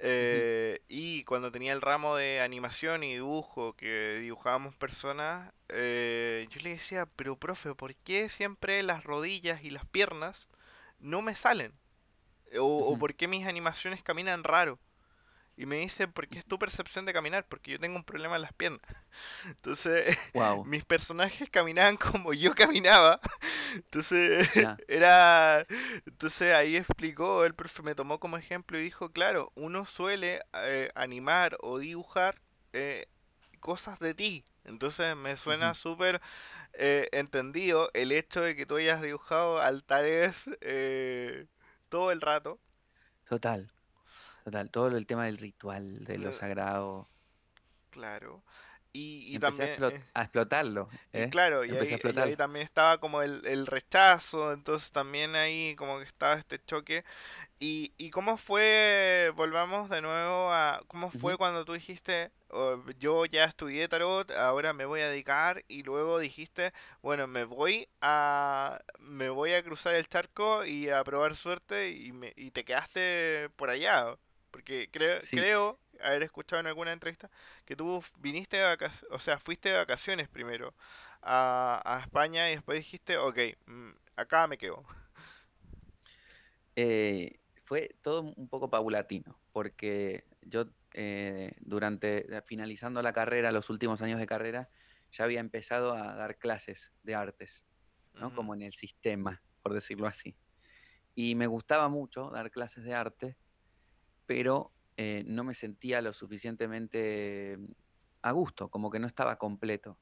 Eh, 0.00 0.80
y 0.88 1.24
cuando 1.24 1.50
tenía 1.50 1.72
el 1.72 1.80
ramo 1.80 2.16
de 2.16 2.40
animación 2.40 3.02
y 3.02 3.14
dibujo, 3.14 3.74
que 3.74 4.18
dibujábamos 4.20 4.74
personas, 4.76 5.52
eh, 5.68 6.46
yo 6.50 6.60
le 6.60 6.70
decía, 6.70 7.06
pero 7.16 7.36
profe, 7.36 7.74
¿por 7.74 7.94
qué 7.96 8.28
siempre 8.28 8.82
las 8.82 9.02
rodillas 9.04 9.64
y 9.64 9.70
las 9.70 9.84
piernas 9.86 10.48
no 11.00 11.22
me 11.22 11.34
salen? 11.34 11.72
O. 12.58 12.96
¿por 12.98 13.14
qué 13.14 13.28
mis 13.28 13.46
animaciones 13.46 14.02
caminan 14.02 14.44
raro? 14.44 14.78
Y 15.58 15.66
me 15.66 15.78
dice, 15.78 16.08
porque 16.08 16.40
es 16.40 16.46
tu 16.46 16.58
percepción 16.58 17.04
de 17.06 17.12
caminar, 17.14 17.46
porque 17.48 17.72
yo 17.72 17.80
tengo 17.80 17.96
un 17.98 18.04
problema 18.04 18.36
en 18.36 18.42
las 18.42 18.54
piernas. 18.54 18.82
Entonces, 19.46 20.16
Wow, 20.34 20.66
mis 20.66 20.84
personajes 20.84 21.50
caminaban 21.50 21.96
como 21.98 22.34
yo 22.34 22.54
caminaba. 22.54 23.20
Entonces, 23.74 24.48
era... 24.88 25.66
Entonces 26.06 26.54
ahí 26.54 26.76
explicó, 26.76 27.44
el 27.44 27.54
profe 27.54 27.82
me 27.82 27.94
tomó 27.94 28.20
como 28.20 28.36
ejemplo 28.38 28.78
y 28.78 28.84
dijo, 28.84 29.10
claro, 29.12 29.52
uno 29.56 29.86
suele 29.86 30.42
eh, 30.54 30.90
animar 30.94 31.56
o 31.60 31.78
dibujar 31.78 32.40
eh, 32.72 33.06
cosas 33.60 33.98
de 34.00 34.14
ti. 34.14 34.44
Entonces 34.64 35.16
me 35.16 35.36
suena 35.36 35.72
ujú. 35.72 35.76
súper 35.76 36.20
eh, 36.74 37.08
entendido 37.12 37.90
el 37.94 38.12
hecho 38.12 38.42
de 38.42 38.56
que 38.56 38.66
tú 38.66 38.76
hayas 38.76 39.02
dibujado 39.02 39.60
altares 39.60 40.36
eh, 40.62 41.46
todo 41.90 42.12
el 42.12 42.20
rato. 42.22 42.60
Total, 43.28 43.70
total. 44.50 44.70
Todo 44.70 44.96
el 44.96 45.06
tema 45.06 45.26
del 45.26 45.38
ritual, 45.38 46.04
de 46.04 46.18
lo 46.18 46.32
Eh, 46.32 46.32
sagrado. 46.32 47.08
Claro. 47.90 48.42
Y, 48.92 49.24
y 49.34 49.38
Empecé 49.38 49.62
a, 49.62 49.66
también, 49.66 49.70
explot- 49.70 49.96
eh, 49.96 50.02
a 50.14 50.22
explotarlo, 50.24 50.88
y 51.12 51.24
¿eh? 51.24 51.28
claro, 51.28 51.64
y 51.64 51.76
ahí, 51.76 52.00
y 52.02 52.18
ahí 52.20 52.36
explotarlo. 52.36 52.36
también 52.36 52.64
estaba 52.64 52.98
como 52.98 53.22
el, 53.22 53.44
el 53.46 53.66
rechazo, 53.66 54.52
entonces 54.52 54.90
también 54.92 55.34
ahí 55.36 55.74
como 55.76 55.98
que 55.98 56.04
estaba 56.04 56.34
este 56.34 56.62
choque. 56.64 57.04
Y, 57.60 57.92
y 57.98 58.10
cómo 58.10 58.38
fue, 58.38 59.32
volvamos 59.36 59.90
de 59.90 60.02
nuevo 60.02 60.52
a, 60.52 60.82
cómo 60.88 61.10
fue 61.12 61.38
cuando 61.38 61.64
tú 61.64 61.74
dijiste, 61.74 62.32
"Oh, 62.50 62.78
yo 62.98 63.26
ya 63.26 63.44
estudié 63.46 63.88
tarot, 63.88 64.30
ahora 64.32 64.72
me 64.74 64.86
voy 64.86 65.00
a 65.02 65.10
dedicar, 65.10 65.64
y 65.68 65.82
luego 65.84 66.18
dijiste, 66.20 66.72
bueno, 67.02 67.26
me 67.28 67.44
voy 67.44 67.88
a, 68.02 68.80
me 69.00 69.30
voy 69.30 69.54
a 69.54 69.62
cruzar 69.64 69.94
el 69.96 70.08
charco 70.08 70.64
y 70.66 70.90
a 70.90 71.04
probar 71.04 71.36
suerte, 71.36 71.90
y, 71.90 72.12
me, 72.12 72.32
y 72.36 72.50
te 72.52 72.64
quedaste 72.64 73.50
por 73.56 73.70
allá. 73.70 74.16
Porque 74.50 74.88
creo, 74.90 75.20
Sí, 75.20 75.36
creo 75.36 75.78
haber 76.00 76.22
escuchado 76.22 76.60
en 76.60 76.66
alguna 76.68 76.92
entrevista 76.92 77.30
que 77.66 77.76
tú 77.76 78.02
viniste 78.18 78.56
de 78.58 78.64
vacaciones, 78.64 79.06
o 79.12 79.20
sea, 79.20 79.38
fuiste 79.38 79.70
de 79.70 79.76
vacaciones 79.76 80.28
primero 80.28 80.74
a, 81.22 81.82
a 81.84 82.00
España 82.00 82.50
y 82.50 82.54
después 82.56 82.78
dijiste, 82.78 83.18
ok, 83.18 83.38
mm, 83.66 83.90
acá 84.16 84.46
me 84.46 84.58
quedo. 84.58 84.84
eh, 86.76 87.40
fue 87.64 87.96
todo 88.02 88.22
un 88.22 88.48
poco 88.48 88.70
paulatino, 88.70 89.40
porque 89.52 90.24
yo 90.42 90.66
eh, 90.94 91.52
durante, 91.60 92.26
finalizando 92.46 93.02
la 93.02 93.12
carrera, 93.12 93.52
los 93.52 93.70
últimos 93.70 94.00
años 94.02 94.18
de 94.20 94.26
carrera, 94.26 94.70
ya 95.12 95.24
había 95.24 95.40
empezado 95.40 95.92
a 95.92 96.14
dar 96.14 96.38
clases 96.38 96.92
de 97.02 97.14
artes, 97.14 97.64
¿no? 98.14 98.32
Como 98.34 98.54
en 98.54 98.62
el 98.62 98.72
sistema, 98.72 99.42
por 99.62 99.74
decirlo 99.74 100.06
así. 100.06 100.36
Y 101.14 101.34
me 101.34 101.46
gustaba 101.46 101.88
mucho 101.88 102.30
dar 102.30 102.50
clases 102.50 102.84
de 102.84 102.94
arte, 102.94 103.36
pero 104.28 104.74
eh, 104.98 105.24
no 105.26 105.42
me 105.42 105.54
sentía 105.54 106.02
lo 106.02 106.12
suficientemente 106.12 107.56
mm, 107.58 107.72
a 108.22 108.32
gusto, 108.32 108.68
como 108.68 108.90
que 108.90 108.98
no 109.00 109.06
estaba 109.06 109.36
completo. 109.38 109.98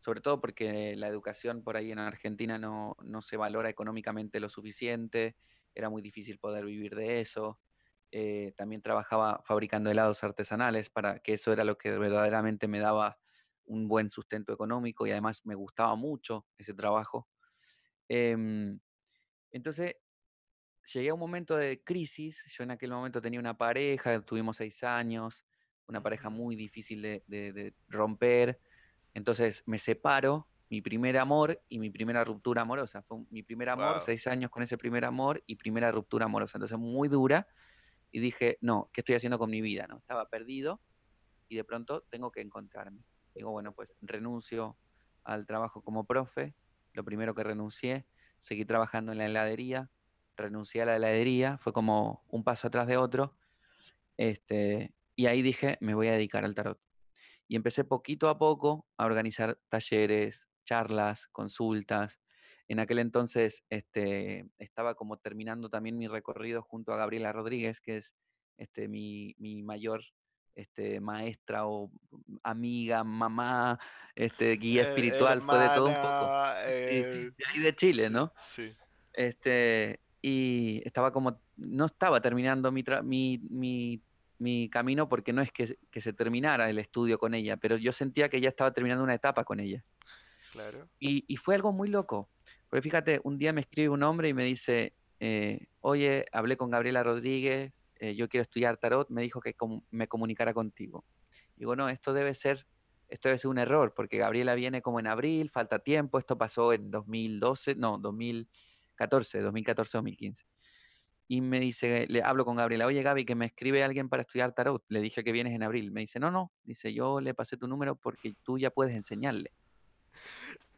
Sobre 0.00 0.20
todo 0.20 0.40
porque 0.40 0.96
la 0.96 1.06
educación 1.06 1.62
por 1.62 1.76
ahí 1.76 1.92
en 1.92 2.00
Argentina 2.00 2.58
no, 2.58 2.96
no 3.04 3.22
se 3.22 3.36
valora 3.36 3.70
económicamente 3.70 4.40
lo 4.40 4.48
suficiente, 4.48 5.36
era 5.76 5.90
muy 5.90 6.02
difícil 6.02 6.40
poder 6.40 6.64
vivir 6.64 6.96
de 6.96 7.20
eso. 7.20 7.60
Eh, 8.10 8.52
también 8.56 8.82
trabajaba 8.82 9.40
fabricando 9.44 9.90
helados 9.90 10.24
artesanales 10.24 10.90
para 10.90 11.20
que 11.20 11.34
eso 11.34 11.52
era 11.52 11.62
lo 11.62 11.78
que 11.78 11.92
verdaderamente 11.92 12.66
me 12.66 12.80
daba 12.80 13.20
un 13.64 13.86
buen 13.86 14.10
sustento 14.10 14.52
económico 14.52 15.06
y 15.06 15.12
además 15.12 15.46
me 15.46 15.54
gustaba 15.54 15.94
mucho 15.94 16.48
ese 16.58 16.74
trabajo. 16.74 17.28
Em, 18.08 18.80
entonces 19.52 19.96
llegué 20.92 21.10
a 21.10 21.14
un 21.14 21.20
momento 21.20 21.56
de 21.56 21.82
crisis. 21.82 22.42
Yo 22.56 22.64
en 22.64 22.70
aquel 22.72 22.90
momento 22.90 23.20
tenía 23.22 23.40
una 23.40 23.56
pareja, 23.56 24.20
tuvimos 24.22 24.56
seis 24.58 24.82
años, 24.84 25.44
una 25.86 26.02
pareja 26.02 26.30
muy 26.30 26.56
difícil 26.56 27.02
de, 27.02 27.24
de- 27.26 27.52
de 27.52 27.74
romper. 27.88 28.60
Entonces 29.14 29.62
me 29.66 29.78
separo, 29.78 30.48
mi 30.70 30.80
primer 30.82 31.18
amor 31.18 31.62
y 31.68 31.78
mi 31.78 31.90
primera 31.90 32.24
ruptura 32.24 32.62
amorosa. 32.62 33.02
Fue 33.02 33.18
mi 33.30 33.42
primer 33.42 33.68
amor, 33.70 33.98
Wow. 33.98 34.06
seis 34.06 34.26
años 34.26 34.50
con 34.50 34.62
ese 34.62 34.78
primer 34.78 35.04
amor 35.04 35.42
y 35.46 35.56
primera 35.56 35.90
ruptura 35.92 36.26
amorosa. 36.26 36.58
Entonces 36.58 36.78
muy 36.78 37.08
dura. 37.08 37.46
Y 38.12 38.20
dije, 38.20 38.58
no, 38.60 38.90
¿qué 38.92 39.00
estoy 39.02 39.14
haciendo 39.16 39.38
con 39.38 39.50
mi 39.50 39.60
vida? 39.62 39.86
¿no? 39.88 39.98
Estaba 39.98 40.28
perdido 40.28 40.82
y 41.48 41.56
de 41.56 41.64
pronto 41.64 42.04
tengo 42.10 42.30
que 42.32 42.40
encontrarme. 42.40 43.04
Digo, 43.34 43.50
bueno, 43.50 43.74
pues 43.74 43.94
renuncio 44.00 44.78
al 45.24 45.46
trabajo 45.46 45.82
como 45.82 46.06
profe, 46.06 46.56
lo 46.92 47.04
primero 47.04 47.34
que 47.34 47.44
renuncié, 47.44 48.06
seguí 48.40 48.64
trabajando 48.64 49.12
en 49.12 49.18
la 49.18 49.26
heladería, 49.26 49.90
renuncié 50.36 50.82
a 50.82 50.86
la 50.86 50.96
heladería, 50.96 51.58
fue 51.58 51.72
como 51.72 52.24
un 52.28 52.44
paso 52.44 52.68
atrás 52.68 52.86
de 52.86 52.96
otro, 52.96 53.36
este, 54.16 54.94
y 55.16 55.26
ahí 55.26 55.42
dije, 55.42 55.78
me 55.80 55.94
voy 55.94 56.08
a 56.08 56.12
dedicar 56.12 56.44
al 56.44 56.54
tarot. 56.54 56.80
Y 57.48 57.56
empecé 57.56 57.84
poquito 57.84 58.28
a 58.28 58.38
poco 58.38 58.86
a 58.96 59.04
organizar 59.04 59.58
talleres, 59.68 60.48
charlas, 60.64 61.26
consultas. 61.28 62.20
En 62.68 62.78
aquel 62.78 62.98
entonces 63.00 63.64
este, 63.68 64.46
estaba 64.58 64.94
como 64.94 65.18
terminando 65.18 65.68
también 65.68 65.98
mi 65.98 66.08
recorrido 66.08 66.62
junto 66.62 66.92
a 66.92 66.96
Gabriela 66.96 67.32
Rodríguez, 67.32 67.80
que 67.80 67.98
es 67.98 68.14
este, 68.56 68.88
mi, 68.88 69.34
mi 69.38 69.62
mayor 69.62 70.02
este, 70.54 71.00
maestra 71.00 71.66
o 71.66 71.90
amiga, 72.42 73.04
mamá, 73.04 73.78
este, 74.14 74.52
guía 74.56 74.82
Eh, 74.82 74.88
espiritual, 74.88 75.42
fue 75.42 75.58
de 75.58 75.68
todo 75.70 75.88
un 75.88 75.94
poco. 75.94 76.08
hermana, 76.08 76.60
Sí, 76.66 76.72
eh, 76.72 77.30
de 77.36 77.44
ahí 77.48 77.60
de 77.60 77.74
Chile, 77.74 78.10
¿no? 78.10 78.32
sí, 78.54 78.72
Este, 79.12 80.00
y 80.22 80.80
estaba 80.84 81.12
como, 81.12 81.40
no 81.56 81.86
estaba 81.86 82.20
terminando 82.22 82.70
mi, 82.70 82.84
tra- 82.84 83.02
mi, 83.02 83.38
mi, 83.50 84.00
mi 84.38 84.70
camino 84.70 85.08
porque 85.08 85.32
no 85.32 85.42
es 85.42 85.50
que, 85.50 85.76
que 85.90 86.00
se 86.00 86.12
terminara 86.12 86.70
el 86.70 86.78
estudio 86.78 87.18
con 87.18 87.34
ella, 87.34 87.56
pero 87.56 87.76
yo 87.76 87.90
sentía 87.92 88.28
que 88.28 88.40
ya 88.40 88.48
estaba 88.48 88.72
terminando 88.72 89.02
una 89.02 89.14
etapa 89.14 89.42
con 89.44 89.58
ella. 89.60 89.84
claro. 90.52 90.88
Y, 91.00 91.24
y 91.26 91.36
fue 91.36 91.56
algo 91.56 91.72
muy 91.72 91.88
loco, 91.88 92.30
porque 92.70 92.82
fíjate, 92.82 93.20
un 93.24 93.36
día 93.36 93.52
me 93.52 93.62
escribe 93.62 93.88
un 93.88 94.02
hombre 94.04 94.28
y 94.28 94.34
me 94.34 94.44
dice, 94.44 94.94
eh, 95.18 95.66
oye, 95.80 96.26
hablé 96.32 96.56
con 96.56 96.70
Gabriela 96.70 97.02
Rodríguez, 97.02 97.72
eh, 97.96 98.14
yo 98.14 98.28
quiero 98.28 98.42
estudiar 98.42 98.76
tarot, 98.76 99.10
me 99.10 99.22
dijo 99.22 99.40
que 99.40 99.54
com- 99.54 99.82
me 99.90 100.06
comunicara 100.06 100.54
contigo. 100.54 101.04
Digo, 101.56 101.74
no, 101.76 101.88
esto 101.88 102.12
debe 102.12 102.34
ser, 102.34 102.66
esto 103.08 103.28
debe 103.28 103.38
ser 103.38 103.50
un 103.50 103.58
error, 103.58 103.92
porque 103.94 104.18
Gabriela 104.18 104.54
viene 104.54 104.82
como 104.82 105.00
en 105.00 105.06
abril, 105.08 105.50
falta 105.50 105.80
tiempo, 105.80 106.18
esto 106.18 106.38
pasó 106.38 106.72
en 106.72 106.90
2012, 106.90 107.74
no, 107.74 107.98
2014, 107.98 108.71
2014, 109.08 109.40
2015. 109.40 110.44
Y 111.28 111.40
me 111.40 111.60
dice, 111.60 112.06
le 112.08 112.22
hablo 112.22 112.44
con 112.44 112.56
Gabriela, 112.56 112.86
oye 112.86 113.02
Gaby, 113.02 113.24
que 113.24 113.34
me 113.34 113.46
escribe 113.46 113.82
alguien 113.82 114.08
para 114.08 114.22
estudiar 114.22 114.52
tarot. 114.54 114.84
Le 114.88 115.00
dije 115.00 115.24
que 115.24 115.32
vienes 115.32 115.54
en 115.54 115.62
abril. 115.62 115.90
Me 115.90 116.00
dice, 116.02 116.18
no, 116.18 116.30
no, 116.30 116.52
dice, 116.64 116.92
yo 116.92 117.20
le 117.20 117.32
pasé 117.32 117.56
tu 117.56 117.68
número 117.68 117.96
porque 117.96 118.34
tú 118.42 118.58
ya 118.58 118.70
puedes 118.70 118.94
enseñarle. 118.94 119.52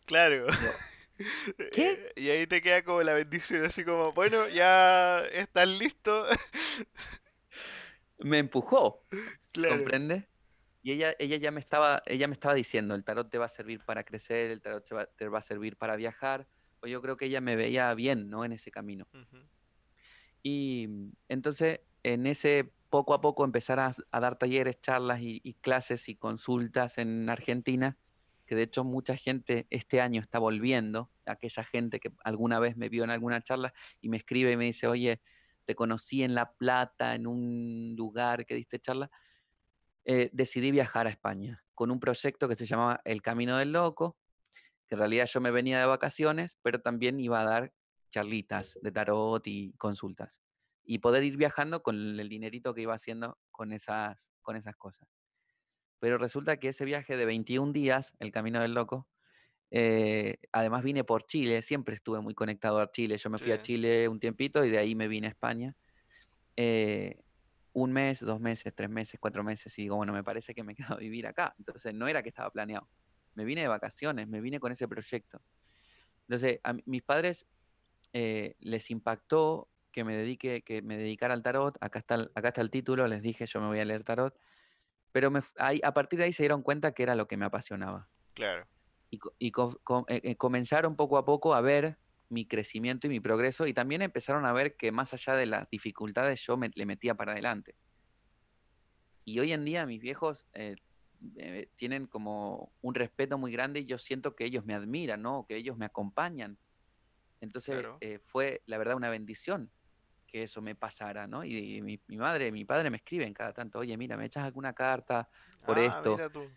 Claro. 0.06 0.46
Digo, 0.46 0.72
¿qué? 1.72 1.90
Eh, 1.92 2.12
Y 2.16 2.28
ahí 2.30 2.46
te 2.46 2.62
queda 2.62 2.84
como 2.84 3.02
la 3.02 3.14
bendición, 3.14 3.64
así 3.64 3.84
como, 3.84 4.12
bueno, 4.12 4.48
ya 4.48 5.20
estás 5.32 5.66
listo. 5.68 6.26
Me 8.18 8.38
empujó, 8.38 9.02
Claro. 9.52 9.76
¿comprende? 9.78 10.28
Y 10.82 10.92
ella, 10.92 11.14
ella 11.18 11.37
ya 11.38 11.50
me 11.50 11.60
estaba, 11.60 12.02
ella 12.04 12.28
me 12.28 12.34
estaba 12.34 12.54
diciendo, 12.54 12.94
el 12.94 13.04
tarot 13.04 13.30
te 13.30 13.38
va 13.38 13.46
a 13.46 13.48
servir 13.48 13.80
para 13.84 14.04
crecer, 14.04 14.50
el 14.50 14.60
tarot 14.60 14.84
te 14.87 14.94
va, 14.94 15.06
te 15.06 15.28
va 15.28 15.38
a 15.38 15.42
servir 15.42 15.76
para 15.76 15.96
viajar. 15.96 16.46
Pues 16.85 16.92
yo 16.92 17.01
creo 17.01 17.16
que 17.16 17.25
ella 17.25 17.40
me 17.40 17.57
veía 17.57 17.94
bien, 17.94 18.29
¿no? 18.29 18.44
En 18.44 18.53
ese 18.53 18.70
camino. 18.70 19.09
Y 20.42 20.85
mm, 20.87 21.12
entonces, 21.31 21.81
en 22.03 22.27
ese 22.27 22.75
poco 22.90 23.14
a 23.14 23.23
poco 23.23 23.42
empezar 23.42 23.81
a, 23.81 23.92
a 24.11 24.20
dar 24.20 24.38
talleres, 24.38 24.83
charlas 24.83 25.23
y, 25.23 25.40
y 25.42 25.55
clases 25.55 26.11
y 26.11 26.16
consultas 26.16 26.99
en 26.99 27.31
Argentina, 27.31 27.97
que 28.44 28.55
de 28.55 28.64
hecho 28.64 28.85
mucha 28.85 29.16
gente 29.16 29.66
este 29.70 30.03
año 30.03 30.20
está 30.20 30.38
volviendo, 30.38 31.11
aquella 31.25 31.64
gente 31.64 32.01
que 32.01 32.12
alguna 32.23 32.59
vez 32.61 32.77
me 32.77 32.90
vio 32.90 33.03
en 33.03 33.09
alguna 33.09 33.40
charla 33.40 33.73
y 34.03 34.11
me 34.11 34.18
escribe 34.18 34.53
y 34.53 34.59
me 34.59 34.66
dice, 34.66 34.87
oye, 34.87 35.23
te 35.64 35.75
conocí 35.75 36.23
en 36.23 36.35
La 36.35 36.53
Plata, 36.53 37.14
en 37.14 37.27
un 37.27 37.94
lugar 37.97 38.44
que 38.44 38.57
diste 38.57 38.79
charla, 38.79 39.11
eh, 40.05 40.29
decidí 40.35 40.70
viajar 40.70 41.07
a 41.07 41.11
España 41.11 41.64
con 41.73 41.90
un 41.90 41.99
proyecto 41.99 42.47
que 42.47 42.57
se 42.57 42.66
llamaba 42.66 43.01
El 43.07 43.23
Camino 43.23 43.57
del 43.57 43.73
Loco, 43.73 44.18
que 44.87 44.94
en 44.94 44.99
realidad 44.99 45.27
yo 45.27 45.40
me 45.40 45.51
venía 45.51 45.79
de 45.81 45.87
vacaciones, 45.87 46.59
pero 46.62 46.81
también 46.81 47.20
iba 47.20 47.40
a 47.40 47.44
dar 47.44 47.73
charlitas 48.11 48.79
de 48.81 48.92
tarot 48.92 49.47
y 49.47 49.73
consultas. 49.75 50.40
Y 50.85 50.99
poder 50.99 51.25
ir 51.25 51.37
viajando 51.37 51.83
con 51.83 51.97
el 52.20 52.29
dinerito 52.29 52.75
que 52.75 52.83
iba 52.83 52.94
haciendo 52.94 53.38
con 53.51 53.73
esas, 53.73 54.31
con 54.42 54.57
esas 54.57 54.77
cosas. 54.77 55.09
Pero 55.99 56.18
resulta 56.18 56.59
que 56.59 56.68
ese 56.68 56.85
viaje 56.85 57.16
de 57.16 57.25
21 57.25 57.73
días, 57.73 58.12
el 58.18 58.31
Camino 58.31 58.61
del 58.61 58.75
Loco, 58.75 59.09
eh, 59.70 60.38
además 60.53 60.85
vine 60.85 61.03
por 61.03 61.25
Chile, 61.27 61.62
siempre 61.62 61.94
estuve 61.94 62.20
muy 62.20 62.35
conectado 62.35 62.81
a 62.81 62.90
Chile. 62.92 63.16
Yo 63.16 63.31
me 63.31 63.38
Sí. 63.38 63.44
fui 63.44 63.53
a 63.53 63.61
Chile 63.61 64.09
un 64.09 64.20
tiempito 64.20 64.64
y 64.64 64.70
de 64.70 64.79
ahí 64.79 64.94
me 64.94 65.09
vine 65.09 65.27
a 65.29 65.31
España. 65.31 65.75
Eh, 66.57 67.18
un 67.73 67.90
mes, 67.92 68.20
dos 68.20 68.38
meses, 68.38 68.73
tres 68.77 68.88
meses, 68.90 69.18
cuatro 69.18 69.42
meses, 69.42 69.77
y 69.79 69.83
digo, 69.83 69.97
bueno, 69.97 70.12
me 70.12 70.23
parece 70.23 70.55
que 70.55 70.62
me 70.62 70.75
quedo 70.92 70.94
a 70.94 70.99
vivir 70.99 71.27
acá. 71.27 71.55
Entonces 71.59 71.92
no 71.94 72.07
era 72.07 72.23
que 72.23 72.29
estaba 72.29 72.51
planeado. 72.51 72.88
Me 73.35 73.44
vine 73.44 73.62
de 73.62 73.68
vacaciones, 73.68 74.29
me 74.29 74.40
vine 74.40 74.61
con 74.61 74.73
ese 74.73 74.87
proyecto. 74.88 75.40
Entonces, 76.29 76.61
a 76.62 76.73
mi- 76.73 76.83
mis 76.87 77.03
padres 77.03 77.47
eh, 78.12 78.55
les 78.61 78.90
impactó 78.90 79.68
que 79.90 80.05
me 80.05 80.16
dedique, 80.16 80.62
que 80.62 80.83
me 80.83 80.97
dedicara 80.97 81.35
al 81.35 81.42
tarot. 81.42 81.77
Acá 81.81 81.99
está, 81.99 82.14
el- 82.16 82.31
acá 82.35 82.49
está 82.49 82.61
el 82.61 82.70
título, 82.70 83.07
les 83.07 83.23
dije, 83.23 83.47
yo 83.47 83.61
me 83.61 83.66
voy 83.66 83.81
a 83.81 83.85
leer 83.85 84.05
tarot. 84.05 84.37
Pero 85.12 85.31
me, 85.31 85.40
ahí, 85.59 85.81
a 85.85 85.92
partir 85.94 86.18
de 86.18 86.27
ahí 86.27 86.33
se 86.33 86.42
dieron 86.42 86.62
cuenta 86.62 86.92
que 86.92 87.03
era 87.03 87.14
lo 87.14 87.27
que 87.29 87.37
me 87.37 87.44
apasionaba. 87.44 88.09
Claro. 88.35 88.66
Y, 89.38 89.51
com- 89.53 90.05
eh, 90.09 90.20
eh, 90.25 90.37
comenzaron 90.37 90.97
poco 90.97 91.18
a 91.18 91.25
poco 91.25 91.55
a 91.55 91.61
ver 91.61 91.99
mi 92.29 92.47
crecimiento 92.49 93.07
y 93.07 93.11
mi 93.11 93.20
progreso 93.20 93.66
y 93.66 93.73
también 93.75 94.03
empezaron 94.03 94.44
a 94.44 94.53
ver 94.53 94.77
que 94.77 94.90
más 94.90 95.12
allá 95.14 95.35
de 95.35 95.47
las 95.47 95.70
dificultades 95.70 96.40
yo 96.44 96.57
me, 96.57 96.70
le 96.75 96.85
metía 96.87 97.14
para 97.14 97.33
adelante. 97.33 97.77
Y 99.25 99.38
hoy 99.38 99.53
en 99.53 99.64
día 99.64 99.87
mis 99.87 100.01
viejos 100.01 100.49
eh, 100.55 100.75
eh, 101.38 101.70
tienen 101.77 102.07
como 102.07 102.74
un 102.81 102.94
respeto 102.94 103.38
muy 103.38 103.53
grande 103.53 103.81
y 103.81 103.87
yo 103.87 103.98
siento 103.98 104.35
que 104.37 104.44
ellos 104.46 104.64
me 104.64 104.74
admiran, 104.74 105.22
¿no? 105.22 105.46
Que 105.48 105.57
ellos 105.57 105.77
me 105.77 105.87
acompañan. 105.87 106.59
Entonces 107.40 107.85
Claro. 107.85 108.00
eh, 108.00 108.20
fue, 108.24 108.62
la 108.66 108.79
verdad, 108.79 108.96
una 108.96 109.11
bendición 109.11 109.72
que 110.29 110.44
eso 110.44 110.62
me 110.62 110.77
pasara, 110.77 111.27
¿no? 111.29 111.44
Y, 111.44 111.77
y 111.79 111.83
mi, 111.83 112.03
mi 112.09 112.18
madre, 112.18 112.53
mi 112.53 112.64
padre 112.66 112.90
me 112.90 112.98
escriben 112.98 113.35
cada 113.35 113.53
tanto, 113.55 113.81
oye, 113.81 113.96
mira, 113.98 114.16
¿me 114.16 114.27
echas 114.27 114.44
alguna 114.44 114.74
carta 114.74 115.29
por 115.64 115.79
Ah, 115.79 116.00
esto? 116.00 116.24
mira 116.24 116.31
tú. 116.31 116.57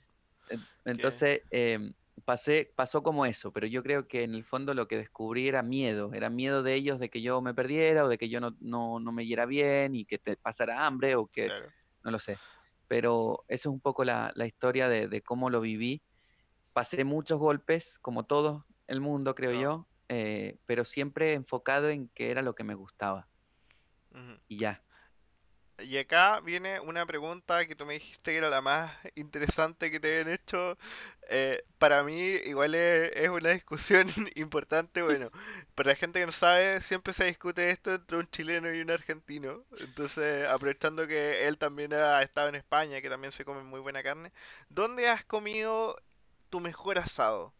Entonces, 0.85 1.41
em, 1.49 1.93
pasé, 2.25 2.73
pasó 2.75 3.03
como 3.03 3.25
eso, 3.25 3.51
pero 3.53 3.67
yo 3.67 3.83
creo 3.83 4.07
que 4.07 4.23
en 4.23 4.33
el 4.35 4.43
fondo 4.43 4.73
lo 4.73 4.87
que 4.87 4.97
descubrí 4.97 5.47
era 5.47 5.63
miedo, 5.63 6.13
era 6.13 6.29
miedo 6.29 6.63
de 6.63 6.73
ellos 6.75 6.99
de 6.99 7.09
que 7.09 7.21
yo 7.21 7.41
me 7.41 7.53
perdiera 7.53 8.05
o 8.05 8.07
de 8.09 8.17
que 8.17 8.29
yo 8.29 8.39
no, 8.39 8.55
no, 8.59 8.99
no 8.99 9.11
me 9.11 9.25
yera 9.25 9.45
bien 9.45 9.95
y 9.95 10.05
que 10.05 10.17
te 10.19 10.37
pasara 10.37 10.85
hambre 10.85 11.15
o 11.15 11.27
que, 11.27 11.53
claro. 11.53 11.73
no 12.03 12.11
lo 12.11 12.19
sé. 12.19 12.41
Pero 12.87 13.43
eso 13.47 13.69
es 13.69 13.73
un 13.73 13.79
poco 13.79 14.03
la, 14.03 14.31
la 14.35 14.45
historia 14.45 14.87
de, 14.87 15.07
de 15.07 15.21
cómo 15.21 15.49
lo 15.49 15.61
viví. 15.61 16.01
Pasé 16.73 17.03
muchos 17.03 17.39
golpes, 17.39 17.99
como 17.99 18.25
todo 18.25 18.65
el 18.87 19.01
mundo, 19.01 19.35
creo 19.35 19.51
No. 19.53 19.61
yo, 19.61 19.87
eh, 20.09 20.57
pero 20.65 20.85
siempre 20.85 21.33
enfocado 21.33 21.89
en 21.89 22.09
que 22.09 22.31
era 22.31 22.41
lo 22.41 22.55
que 22.55 22.63
me 22.63 22.75
gustaba 22.75 23.27
y 24.47 24.59
ya. 24.59 24.83
Y 25.79 25.97
acá 25.97 26.39
viene 26.39 26.79
una 26.79 27.05
pregunta 27.05 27.67
que 27.67 27.75
tú 27.75 27.85
me 27.85 27.93
dijiste 27.95 28.31
que 28.31 28.37
era 28.37 28.49
la 28.49 28.61
más 28.61 28.91
interesante 29.15 29.91
que 29.91 29.99
te 29.99 30.11
habían 30.19 30.33
hecho. 30.33 30.77
Eh, 31.29 31.63
para 31.77 32.03
mí 32.03 32.19
igual 32.19 32.73
es, 32.73 33.11
es 33.15 33.29
una 33.29 33.49
discusión 33.49 34.07
importante. 34.35 35.03
Bueno, 35.03 35.29
para 35.75 35.91
la 35.91 35.95
gente 35.95 36.19
que 36.19 36.25
no 36.25 36.31
sabe, 36.31 36.81
siempre 36.81 37.13
se 37.13 37.25
discute 37.25 37.69
esto 37.69 37.93
entre 37.93 38.17
un 38.17 38.27
chileno 38.29 38.73
y 38.73 38.81
un 38.81 38.89
argentino. 38.89 39.63
Entonces, 39.79 40.47
aprovechando 40.47 41.05
que 41.07 41.47
él 41.47 41.59
también 41.59 41.93
ha 41.93 42.23
estado 42.23 42.49
en 42.49 42.55
España, 42.55 43.01
que 43.01 43.09
también 43.09 43.31
se 43.31 43.45
come 43.45 43.61
muy 43.61 43.79
buena 43.79 44.01
carne, 44.01 44.31
¿dónde 44.69 45.07
has 45.09 45.25
comido 45.25 46.01
tu 46.49 46.59
mejor 46.59 46.97
asado? 46.97 47.53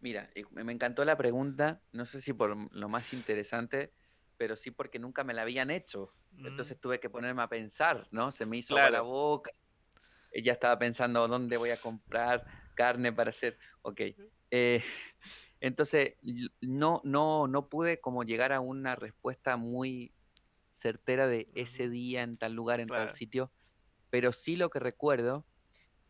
Mira, 0.00 0.30
me 0.50 0.72
encantó 0.72 1.04
la 1.04 1.16
pregunta, 1.16 1.80
no 1.92 2.06
sé 2.06 2.20
si 2.22 2.32
por 2.32 2.56
lo 2.56 2.88
más 2.88 3.12
interesante, 3.12 3.92
pero 4.36 4.56
sí 4.56 4.70
porque 4.70 4.98
nunca 4.98 5.24
me 5.24 5.34
la 5.34 5.42
habían 5.42 5.70
hecho. 5.70 6.14
Mm, 6.32 6.46
Entonces 6.48 6.80
tuve 6.80 7.00
que 7.00 7.10
ponerme 7.10 7.42
a 7.42 7.48
pensar, 7.48 8.08
¿no? 8.10 8.32
Se 8.32 8.46
me 8.46 8.58
hizo 8.58 8.74
agua 8.74 8.90
la 8.90 9.00
claro. 9.00 9.08
boca, 9.08 9.50
ella 10.30 10.52
estaba 10.52 10.78
pensando 10.78 11.28
dónde 11.28 11.56
voy 11.56 11.70
a 11.70 11.76
comprar 11.80 12.44
carne 12.74 13.12
para 13.12 13.30
hacer. 13.30 13.58
Ok. 13.82 14.00
eh, 14.50 14.82
entonces, 15.60 16.16
no, 16.60 17.00
no, 17.04 17.46
no 17.46 17.68
pude 17.68 18.00
como 18.00 18.24
llegar 18.24 18.52
a 18.52 18.60
una 18.60 18.96
respuesta 18.96 19.56
muy 19.56 20.14
certera 20.72 21.26
de 21.28 21.50
ese 21.54 21.88
día 21.88 22.22
en 22.22 22.38
tal 22.38 22.54
lugar, 22.54 22.80
en 22.80 22.88
tal 22.88 22.96
claro. 22.96 23.12
sitio, 23.12 23.52
pero 24.10 24.32
sí 24.32 24.56
lo 24.56 24.70
que 24.70 24.80
recuerdo 24.80 25.46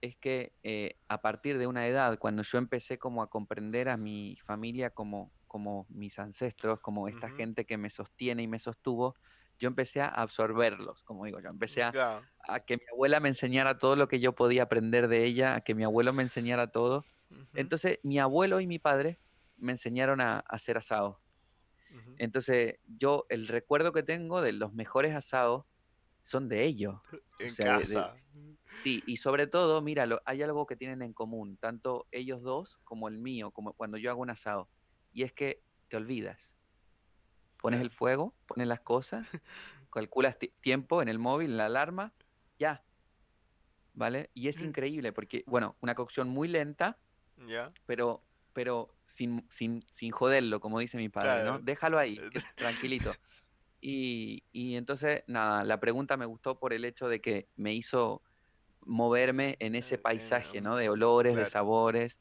es 0.00 0.16
que 0.16 0.56
eh, 0.64 0.98
a 1.08 1.22
partir 1.22 1.58
de 1.58 1.66
una 1.66 1.86
edad, 1.88 2.18
cuando 2.18 2.42
yo 2.42 2.58
empecé 2.58 2.98
como 2.98 3.22
a 3.22 3.30
comprender 3.30 3.88
a 3.88 3.96
mi 3.96 4.36
familia 4.44 4.90
como, 4.90 5.32
como 5.52 5.86
mis 5.90 6.18
ancestros, 6.18 6.80
como 6.80 7.08
esta 7.08 7.30
gente 7.30 7.66
que 7.66 7.76
me 7.78 7.90
sostiene 7.90 8.42
y 8.42 8.48
me 8.48 8.58
sostuvo, 8.58 9.16
yo 9.58 9.68
empecé 9.68 10.00
a 10.02 10.08
absorberlos, 10.08 11.04
como 11.04 11.26
digo, 11.26 11.40
yo 11.40 11.50
empecé 11.50 11.82
a, 11.84 11.96
que 12.66 12.76
mi 12.76 12.82
abuela 12.92 13.20
me 13.20 13.28
enseñara 13.28 13.78
todo 13.78 13.96
lo 13.96 14.08
que 14.08 14.20
yo 14.20 14.34
podía 14.34 14.64
aprender 14.64 15.08
de 15.08 15.24
ella, 15.24 15.54
a 15.56 15.60
que 15.62 15.74
mi 15.74 15.84
abuelo 15.84 16.12
me 16.14 16.22
enseñara 16.24 16.70
todo. 16.72 17.08
Entonces, 17.54 18.00
mi 18.02 18.18
abuelo 18.18 18.60
y 18.60 18.66
mi 18.66 18.78
padre 18.78 19.20
me 19.56 19.72
enseñaron 19.72 20.20
a, 20.20 20.36
a 20.38 20.40
hacer 20.40 20.78
asado. 20.78 21.22
Entonces, 22.16 22.76
yo 22.84 23.26
el 23.28 23.48
recuerdo 23.48 23.92
que 23.92 24.02
tengo 24.02 24.42
de 24.42 24.52
los 24.52 24.72
mejores 24.74 25.14
asados 25.14 25.66
son 26.22 26.48
de 26.48 26.64
ellos. 26.64 26.96
O 27.42 27.48
En 27.48 27.54
sea, 27.54 27.66
de, 27.66 27.86
de- 27.86 28.02
casa. 28.02 28.22
Sí, 28.84 29.02
y 29.06 29.18
sobre 29.18 29.46
todo, 29.46 29.82
mira, 29.82 30.06
hay 30.26 30.42
algo 30.42 30.66
que 30.66 30.76
tienen 30.76 31.02
en 31.02 31.14
común, 31.14 31.56
tanto 31.58 32.08
ellos 32.12 32.42
dos 32.42 32.80
como 32.84 33.08
el 33.08 33.18
mío, 33.18 33.52
como 33.52 33.74
cuando 33.74 33.98
yo 33.98 34.10
hago 34.10 34.22
un 34.22 34.30
asado, 34.30 34.70
y 35.12 35.22
es 35.24 35.32
que 35.32 35.64
te 35.88 35.96
olvidas. 35.96 36.54
Pones 37.60 37.80
el 37.80 37.90
fuego, 37.90 38.36
pones 38.46 38.66
las 38.66 38.80
cosas, 38.80 39.26
calculas 39.90 40.38
ti- 40.38 40.54
tiempo 40.60 41.00
en 41.02 41.08
el 41.08 41.18
móvil, 41.18 41.52
en 41.52 41.56
la 41.58 41.66
alarma, 41.66 42.14
ya, 42.58 42.84
¿vale? 43.92 44.30
Y 44.34 44.48
es 44.48 44.62
increíble 44.62 45.12
porque, 45.12 45.44
bueno, 45.46 45.76
una 45.80 45.94
cocción 45.94 46.28
muy 46.28 46.48
lenta, 46.48 47.00
¿Ya? 47.36 47.74
pero, 47.86 48.26
pero 48.52 48.96
sin, 49.06 49.46
sin, 49.50 49.84
sin 49.92 50.12
joderlo, 50.12 50.60
como 50.60 50.80
dice 50.80 50.98
mi 50.98 51.08
padre, 51.08 51.42
¿no? 51.42 51.58
Déjalo 51.60 51.98
ahí, 51.98 52.26
que, 52.30 52.40
tranquilito. 52.56 53.20
Y, 53.80 54.44
y 54.52 54.76
entonces, 54.76 55.24
nada, 55.28 55.64
la 55.64 55.80
pregunta 55.80 56.16
me 56.16 56.26
gustó 56.26 56.58
por 56.58 56.72
el 56.72 56.84
hecho 56.84 57.08
de 57.08 57.20
que 57.20 57.48
me 57.56 57.74
hizo 57.74 58.24
moverme 58.80 59.56
en 59.60 59.74
ese 59.76 59.96
en, 59.96 60.02
paisaje, 60.02 60.60
¿no? 60.62 60.72
um, 60.72 60.76
De 60.76 60.88
olores, 60.90 61.36
de 61.36 61.46
sabores. 61.46 62.18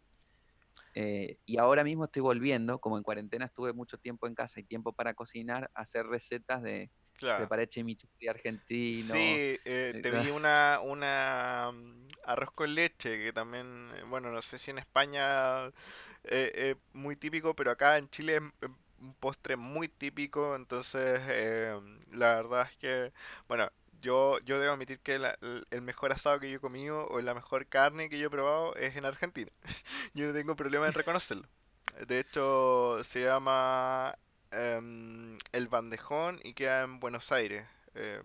Eh, 0.93 1.38
y 1.45 1.58
ahora 1.58 1.84
mismo 1.84 2.06
estoy 2.06 2.21
volviendo, 2.21 2.80
como 2.80 2.97
en 2.97 3.04
cuarentena 3.04 3.45
estuve 3.45 3.73
mucho 3.73 3.97
tiempo 3.97 4.27
en 4.27 4.36
casa 4.36 4.60
y 4.60 4.63
tiempo 4.65 4.93
para 4.93 5.13
cocinar, 5.13 5.69
a 5.75 5.82
hacer 5.82 6.06
recetas 6.08 6.62
de 6.63 6.91
Claro. 7.17 7.51
preparé 7.51 7.67
chimichurri 7.67 8.27
argentino. 8.27 9.10
Sí, 9.12 9.60
eh, 9.65 9.93
eh, 9.93 9.95
te 9.99 10.12
vi 10.12 10.30
una, 10.30 10.80
una 10.80 11.71
mm, 11.73 12.08
arroz 12.25 12.51
con 12.54 12.73
leche, 12.75 13.17
que 13.17 13.34
también, 13.34 13.91
eh, 13.95 14.04
bueno, 14.04 14.32
no 14.32 14.41
sé 14.41 14.60
si 14.60 14.71
en 14.71 14.77
España 14.77 15.67
eh, 16.23 16.51
es 16.54 16.77
muy 16.93 17.15
típico, 17.15 17.56
pero 17.56 17.71
acá 17.71 17.97
en 17.97 18.10
Chile 18.10 18.38
es 18.38 18.69
es 18.69 18.69
un 19.08 19.15
postre 19.15 19.56
muy 19.58 19.88
típico, 19.89 20.56
entonces 20.56 21.19
eh, 21.27 21.75
la 22.12 22.36
verdad 22.36 22.67
es 22.69 22.77
que, 22.77 23.13
bueno, 23.47 23.71
yo, 24.01 24.39
yo 24.39 24.59
debo 24.59 24.73
admitir 24.73 24.99
que 24.99 25.19
la- 25.19 25.37
el 25.71 25.81
mejor 25.81 26.11
asado 26.13 26.39
que 26.39 26.49
yo 26.49 26.57
he 26.57 26.59
comido 26.59 27.07
o 27.07 27.21
la 27.21 27.33
mejor 27.33 27.67
carne 27.67 28.09
que 28.09 28.19
yo 28.19 28.27
he 28.27 28.29
probado 28.29 28.75
es 28.75 28.95
en 28.95 29.05
Argentina. 29.05 29.51
Yo 30.13 30.27
no 30.27 30.33
tengo 30.33 30.55
problema 30.55 30.87
en 30.87 30.93
reconocerlo. 30.93 31.47
De 32.07 32.19
hecho, 32.19 33.03
se 33.05 33.23
llama 33.23 34.17
em, 34.51 35.37
El 35.51 35.67
Bandejón 35.67 36.39
y 36.43 36.53
queda 36.53 36.83
en 36.83 36.99
Buenos 36.99 37.31
Aires. 37.31 37.65
Em, 37.95 38.23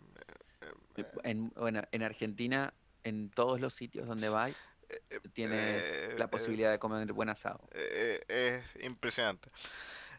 En, 1.24 1.50
bueno, 1.50 1.82
en 1.92 2.02
Argentina, 2.02 2.72
en 3.04 3.30
todos 3.30 3.60
los 3.60 3.74
sitios 3.74 4.06
donde 4.06 4.28
vais, 4.28 4.56
eh, 4.88 5.00
eh, 5.10 5.20
tienes 5.32 5.84
eh, 5.84 6.14
la 6.16 6.24
eh, 6.24 6.28
posibilidad 6.28 6.70
de 6.70 6.78
comer 6.78 7.12
buen 7.12 7.28
asado. 7.28 7.60
es 8.28 8.64
impresionante. 8.82 9.50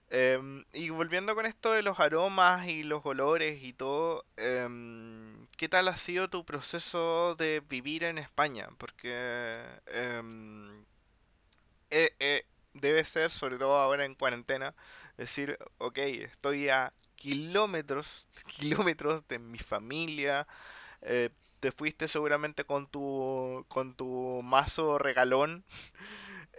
Em, 0.09 0.63
y 0.73 0.89
volviendo 0.89 1.35
con 1.35 1.45
esto 1.45 1.71
de 1.73 1.81
los 1.81 1.99
aromas 1.99 2.67
y 2.67 2.83
los 2.83 3.05
olores 3.05 3.61
y 3.63 3.73
todo, 3.73 4.25
em, 4.37 5.47
¿qué 5.57 5.67
tal 5.69 5.87
ha 5.89 5.97
sido 5.97 6.29
tu 6.29 6.45
proceso 6.45 7.35
de 7.35 7.61
vivir 7.67 8.03
en 8.03 8.17
España? 8.17 8.69
Porque 8.77 9.63
em, 9.87 10.85
eh, 11.89 12.13
eh, 12.19 12.45
debe 12.73 13.03
ser, 13.05 13.31
sobre 13.31 13.57
todo 13.57 13.77
ahora 13.77 14.05
en 14.05 14.15
cuarentena, 14.15 14.75
decir, 15.17 15.57
ok, 15.77 15.97
estoy 15.99 16.69
a 16.69 16.93
kilómetros, 17.15 18.27
kilómetros 18.47 19.27
de 19.27 19.39
mi 19.39 19.59
familia, 19.59 20.47
eh, 21.01 21.29
te 21.59 21.71
fuiste 21.71 22.07
seguramente 22.07 22.65
con 22.65 22.87
tu, 22.87 23.65
con 23.69 23.95
tu 23.95 24.41
mazo 24.43 24.97
regalón, 24.99 25.65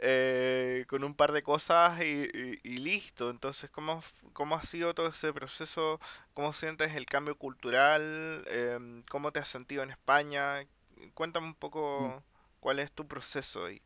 eh, 0.00 0.84
con 0.88 1.04
un 1.04 1.14
par 1.16 1.32
de 1.32 1.42
cosas 1.42 2.00
y, 2.02 2.04
y- 2.32 2.60
y 2.62 2.78
listo. 2.78 3.30
Entonces, 3.30 3.70
¿cómo, 3.70 4.02
cómo 4.32 4.56
ha 4.56 4.62
sido 4.64 4.94
todo 4.94 5.08
ese 5.08 5.32
proceso? 5.32 6.00
¿Cómo 6.34 6.52
sientes 6.52 6.94
el 6.94 7.06
cambio 7.06 7.36
cultural? 7.38 8.44
Em, 8.48 9.02
¿cómo 9.10 9.32
te 9.32 9.40
has 9.40 9.48
sentido 9.48 9.82
en 9.82 9.90
España? 9.90 10.66
Cuéntame 11.14 11.46
un 11.48 11.54
Mm. 11.96 12.12
poco 12.14 12.24
cuál 12.60 12.78
es 12.80 12.92
tu 12.92 13.06
proceso 13.08 13.64
ahí. 13.66 13.82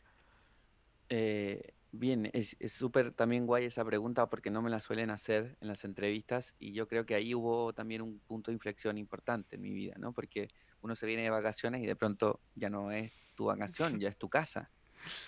Eh, 1.09 1.75
bien, 1.91 2.31
es 2.33 2.57
es 2.59 2.73
súper 2.73 3.13
también 3.13 3.47
guay 3.47 3.67
esa 3.67 3.85
pregunta 3.85 4.29
porque 4.31 4.51
no 4.51 4.63
me 4.63 4.71
la 4.71 4.81
suelen 4.81 5.11
hacer 5.11 5.59
en 5.61 5.69
las 5.69 5.85
entrevistas 5.85 6.55
y 6.59 6.73
yo 6.73 6.89
creo 6.89 7.05
que 7.07 7.15
ahí 7.15 7.35
hubo 7.35 7.73
también 7.75 8.01
un 8.03 8.21
punto 8.21 8.51
de 8.51 8.55
inflexión 8.55 8.97
importante 8.99 9.57
en 9.57 9.63
mi 9.63 9.73
vida, 9.73 9.95
¿no? 9.99 10.13
Porque 10.15 10.49
uno 10.81 10.97
se 10.97 11.07
viene 11.07 11.23
de 11.25 11.31
vacaciones 11.31 11.83
y 11.83 11.87
de 11.87 11.97
pronto 11.97 12.41
ya 12.55 12.71
no 12.71 12.91
es 12.93 13.13
tu 13.35 13.45
vacación, 13.47 14.01
ya 14.01 14.09
es 14.09 14.17
tu 14.19 14.29
casa. 14.31 14.73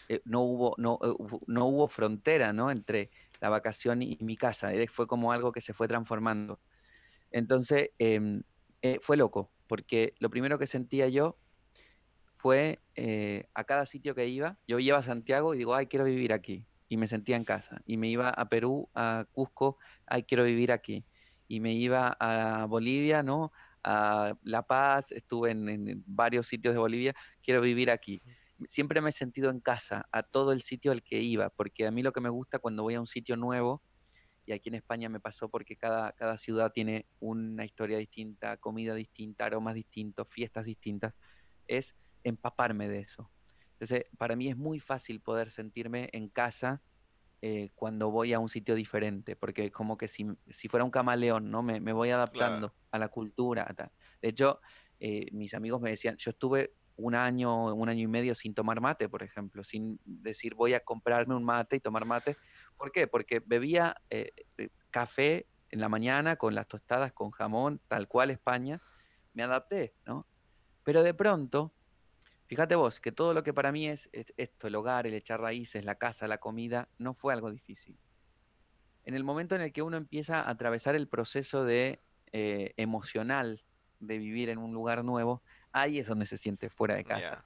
Eh, 0.09 0.21
no 0.25 0.43
hubo, 0.43 0.75
no, 0.79 0.99
eh, 1.03 1.15
no 1.47 1.67
hubo 1.67 1.89
frontera, 1.89 2.53
¿no? 2.53 2.71
Entre 2.71 3.11
la 3.41 3.49
vacación 3.49 4.03
y 4.03 4.19
mi 4.21 4.37
casa. 4.37 4.75
Eh, 4.75 4.87
Fue 4.89 5.07
como 5.07 5.33
algo 5.33 5.53
que 5.53 5.61
se 5.61 5.73
fue 5.73 5.89
transformando. 5.89 6.61
Entonces, 7.31 7.91
em, 7.99 8.43
fue 9.01 9.17
loco, 9.17 9.51
porque 9.67 10.15
lo 10.19 10.29
primero 10.29 10.59
que 10.59 10.67
sentía 10.67 11.09
yo 11.09 11.39
fue 12.37 12.81
a 13.55 13.65
cada 13.65 13.87
sitio 13.87 14.15
que 14.15 14.29
iba, 14.29 14.59
yo 14.69 14.79
iba 14.79 14.99
a 14.99 15.03
Santiago 15.03 15.55
y 15.55 15.59
digo, 15.59 15.75
ay, 15.75 15.87
quiero 15.87 16.05
vivir 16.05 16.33
aquí. 16.35 16.67
Y 16.89 16.99
me 16.99 17.09
sentía 17.09 17.37
en 17.37 17.45
casa. 17.45 17.81
Y 17.87 17.97
me 17.97 18.09
iba 18.09 18.29
a 18.29 18.49
Perú, 18.51 18.91
a 18.95 19.25
Cusco, 19.33 19.79
ay, 20.07 20.25
quiero 20.25 20.45
vivir 20.45 20.71
aquí. 20.71 21.07
Y 21.49 21.61
me 21.61 21.73
iba 21.73 22.15
a 22.21 22.67
Bolivia, 22.67 23.23
¿no? 23.23 23.53
A 23.83 24.35
La 24.43 24.63
Paz, 24.63 25.11
estuve 25.13 25.53
en 25.53 26.05
varios 26.07 26.47
sitios 26.47 26.75
de 26.75 26.81
Bolivia, 26.81 27.15
quiero 27.43 27.63
vivir 27.63 27.91
aquí. 27.91 28.21
Siempre 28.69 29.01
me 29.01 29.11
he 29.11 29.13
sentido 29.13 29.51
en 29.51 29.61
casa, 29.61 30.09
a 30.13 30.23
todo 30.23 30.53
el 30.53 30.63
sitio 30.63 30.93
al 30.93 31.03
que 31.03 31.21
iba, 31.21 31.51
porque 31.51 31.87
a 31.87 31.91
mí 31.91 32.03
lo 32.03 32.13
que 32.13 32.21
me 32.21 32.29
gusta 32.31 32.59
cuando 32.59 32.83
voy 32.83 32.95
a 32.95 33.01
un 33.01 33.07
sitio 33.07 33.37
nuevo, 33.37 33.83
y 34.47 34.53
aquí 34.53 34.69
en 34.69 34.77
España 34.77 35.09
me 35.09 35.21
pasó 35.21 35.49
porque 35.51 35.77
cada, 35.77 36.13
cada 36.13 36.37
ciudad 36.39 36.71
tiene 36.73 37.09
una 37.21 37.65
historia 37.65 37.99
distinta, 37.99 38.57
comida 38.59 38.95
distinta, 38.95 39.47
aromas 39.47 39.75
distintos, 39.75 40.29
fiestas 40.31 40.65
distintas, 40.67 41.15
es 41.69 41.95
empaparme 42.25 42.89
de 42.89 43.01
eso. 43.01 43.33
Entonces, 43.81 44.07
para 44.19 44.37
mí 44.37 44.49
es 44.51 44.57
muy 44.57 44.81
fácil 44.81 45.21
poder 45.23 45.51
sentirme 45.51 46.11
en 46.13 46.29
casa 46.31 46.83
eh, 47.43 47.71
cuando 47.75 48.11
voy 48.11 48.33
a 48.33 48.39
un 48.41 48.49
sitio 48.49 48.75
diferente, 48.75 49.37
porque 49.37 49.67
es 49.67 49.73
como 49.73 49.97
que 49.99 50.09
si, 50.09 50.27
si 50.49 50.69
fuera 50.69 50.85
un 50.85 50.91
camaleón, 50.91 51.51
¿no? 51.51 51.63
Me, 51.63 51.81
me 51.81 51.93
voy 51.93 52.11
Claro. 52.31 52.61
adaptando 52.61 52.77
a 52.91 52.99
la 52.99 53.09
cultura. 53.09 53.67
a 53.69 53.75
tal. 53.75 53.91
De 54.23 54.31
hecho, 54.31 54.61
eh, 55.01 55.27
mis 55.33 55.53
amigos 55.55 55.81
me 55.81 55.91
decían, 55.91 56.17
yo 56.19 56.31
estuve 56.31 56.75
un 56.97 57.15
año, 57.15 57.75
un 57.75 57.89
año 57.89 58.03
y 58.03 58.07
medio 58.07 58.35
sin 58.35 58.55
tomar 58.55 58.81
mate, 58.81 59.09
por 59.09 59.23
ejemplo, 59.23 59.65
sin 59.65 59.99
decir 60.05 60.55
voy 60.55 60.75
a 60.75 60.81
comprarme 60.81 61.35
un 61.35 61.45
mate 61.45 61.77
y 61.77 61.81
tomar 61.81 62.05
mate. 62.05 62.37
¿Por 62.77 62.93
qué? 62.93 63.07
Porque 63.07 63.41
bebía 63.45 63.97
eh, 64.11 64.31
eh, 64.59 64.69
café 64.91 65.47
en 65.71 65.81
la 65.81 65.89
mañana 65.89 66.37
con 66.37 66.55
las 66.55 66.69
tostadas 66.69 67.13
con 67.13 67.31
jamón, 67.31 67.81
tal 67.89 68.07
cual 68.07 68.31
España, 68.31 68.81
me 69.33 69.43
adapté, 69.43 69.95
¿no? 70.07 70.27
Pero 70.85 71.03
de 71.03 71.15
pronto 71.15 71.75
Fíjate 72.47 72.75
vos 72.75 73.01
que 73.01 73.11
todo 73.11 73.33
lo 73.33 73.43
que 73.43 73.55
para 73.55 73.73
mí 73.73 73.89
es 73.89 74.09
es 74.13 74.33
esto, 74.37 74.67
el 74.67 74.75
hogar, 74.75 75.07
el 75.07 75.15
echar 75.15 75.41
raíces, 75.41 75.85
la 75.85 75.95
casa, 75.97 76.29
la 76.29 76.39
comida, 76.39 76.89
no 76.99 77.15
fue 77.15 77.33
algo 77.33 77.51
difícil. 77.51 77.99
En 79.05 79.15
el 79.15 79.25
momento 79.25 79.55
en 79.55 79.63
el 79.63 79.73
que 79.73 79.83
uno 79.83 79.97
empieza 79.97 80.41
a 80.41 80.51
atravesar 80.51 80.95
el 80.95 81.09
proceso 81.09 81.65
de 81.65 82.01
eh, 82.33 82.73
emocional 82.77 83.65
de 83.99 84.19
vivir 84.19 84.51
en 84.51 84.59
un 84.59 84.73
lugar 84.75 85.05
nuevo, 85.05 85.43
ahí 85.75 85.99
es 85.99 86.07
donde 86.07 86.25
se 86.25 86.39
siente 86.39 86.71
fuera 86.71 86.95
de 86.95 87.05
casa. 87.05 87.45